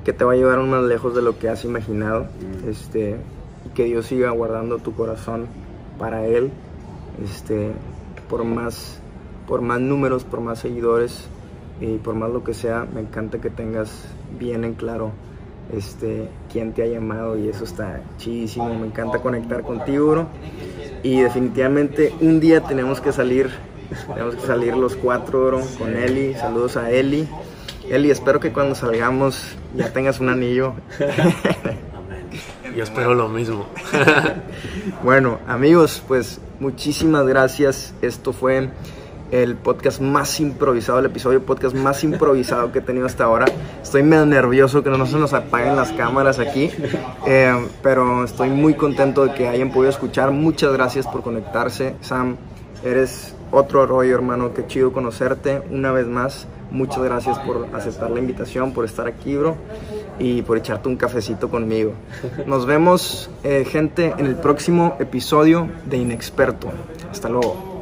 que 0.05 0.14
te 0.14 0.24
va 0.24 0.34
a 0.34 0.36
llevar 0.36 0.59
más 0.59 0.84
lejos 0.84 1.16
de 1.16 1.22
lo 1.22 1.39
que 1.39 1.49
has 1.49 1.66
imaginado. 1.66 2.28
Este, 2.68 3.18
y 3.66 3.70
que 3.70 3.86
Dios 3.86 4.05
siga 4.05 4.30
guardando 4.32 4.78
tu 4.80 4.93
corazón 4.93 5.47
para 5.97 6.26
Él. 6.26 6.51
Este, 7.24 7.72
por 8.30 8.43
más, 8.43 8.99
por 9.47 9.61
más 9.61 9.80
números, 9.80 10.24
por 10.24 10.41
más 10.41 10.59
seguidores 10.59 11.26
y 11.80 11.97
por 11.97 12.16
más 12.16 12.30
lo 12.30 12.43
que 12.43 12.53
sea, 12.53 12.86
me 12.93 13.01
encanta 13.01 13.39
que 13.39 13.49
tengas 13.49 14.05
bien 14.38 14.64
en 14.64 14.74
claro 14.74 15.11
este, 15.76 16.28
quién 16.51 16.74
te 16.74 16.84
ha 16.84 16.88
llamado 16.88 17.38
y 17.38 17.47
eso 17.47 17.64
está 17.64 18.01
chidísimo, 18.18 18.74
me 18.74 18.88
encanta 18.88 19.20
conectar 19.20 19.64
contigo, 19.64 20.11
bro. 20.11 20.28
Y 21.03 21.22
definitivamente 21.22 22.14
un 22.22 22.39
día 22.39 22.61
tenemos 22.61 23.01
que 23.01 23.11
salir, 23.11 23.49
tenemos 24.07 24.36
que 24.36 24.41
salir 24.41 24.76
los 24.76 24.95
cuatro, 24.95 25.45
bro, 25.45 25.61
con 25.78 25.95
Eli, 25.95 26.34
saludos 26.36 26.78
a 26.78 26.91
Eli. 26.91 27.28
Eli, 27.89 28.11
espero 28.11 28.39
que 28.39 28.51
cuando 28.51 28.76
salgamos 28.76 29.55
ya 29.76 29.91
tengas 29.91 30.20
un 30.20 30.30
anillo. 30.30 30.74
Yo 32.76 32.84
espero 32.84 33.14
lo 33.14 33.30
mismo. 33.30 33.68
bueno, 35.03 35.39
amigos, 35.47 36.01
pues 36.07 36.39
muchísimas 36.59 37.28
gracias. 37.28 37.93
Esto 38.01 38.34
fue 38.34 38.70
el 39.34 39.55
podcast 39.55 39.99
más 39.99 40.39
improvisado, 40.39 40.99
el 40.99 41.07
episodio 41.07 41.43
podcast 41.43 41.75
más 41.75 42.03
improvisado 42.03 42.71
que 42.71 42.79
he 42.79 42.81
tenido 42.84 43.07
hasta 43.07 43.23
ahora. 43.23 43.47
Estoy 43.81 44.03
medio 44.03 44.27
nervioso 44.27 44.84
que 44.84 44.91
no 44.91 45.05
se 45.07 45.17
nos 45.17 45.34
apaguen 45.34 45.75
las 45.75 45.91
cámaras 45.91 46.38
aquí, 46.38 46.69
eh, 47.25 47.67
pero 47.81 48.25
estoy 48.25 48.51
muy 48.51 48.75
contento 48.75 49.25
de 49.25 49.34
que 49.34 49.47
hayan 49.47 49.71
podido 49.71 49.89
escuchar. 49.89 50.29
Muchas 50.29 50.71
gracias 50.73 51.07
por 51.07 51.23
conectarse, 51.23 51.95
Sam. 52.01 52.38
Eres 52.84 53.34
otro 53.49 53.88
rollo, 53.88 54.13
hermano. 54.13 54.53
Qué 54.53 54.67
chido 54.67 54.93
conocerte 54.93 55.63
una 55.71 55.91
vez 55.91 56.05
más. 56.05 56.47
Muchas 56.69 57.01
gracias 57.01 57.39
por 57.39 57.67
aceptar 57.73 58.11
la 58.11 58.19
invitación, 58.19 58.71
por 58.71 58.86
estar 58.86 59.07
aquí, 59.07 59.36
bro, 59.36 59.55
y 60.19 60.43
por 60.43 60.57
echarte 60.57 60.89
un 60.89 60.95
cafecito 60.95 61.49
conmigo. 61.49 61.93
Nos 62.45 62.67
vemos, 62.67 63.31
eh, 63.43 63.65
gente, 63.65 64.13
en 64.15 64.27
el 64.27 64.36
próximo 64.36 64.95
episodio 64.99 65.69
de 65.86 65.97
Inexperto. 65.97 66.69
Hasta 67.09 67.29
luego. 67.29 67.72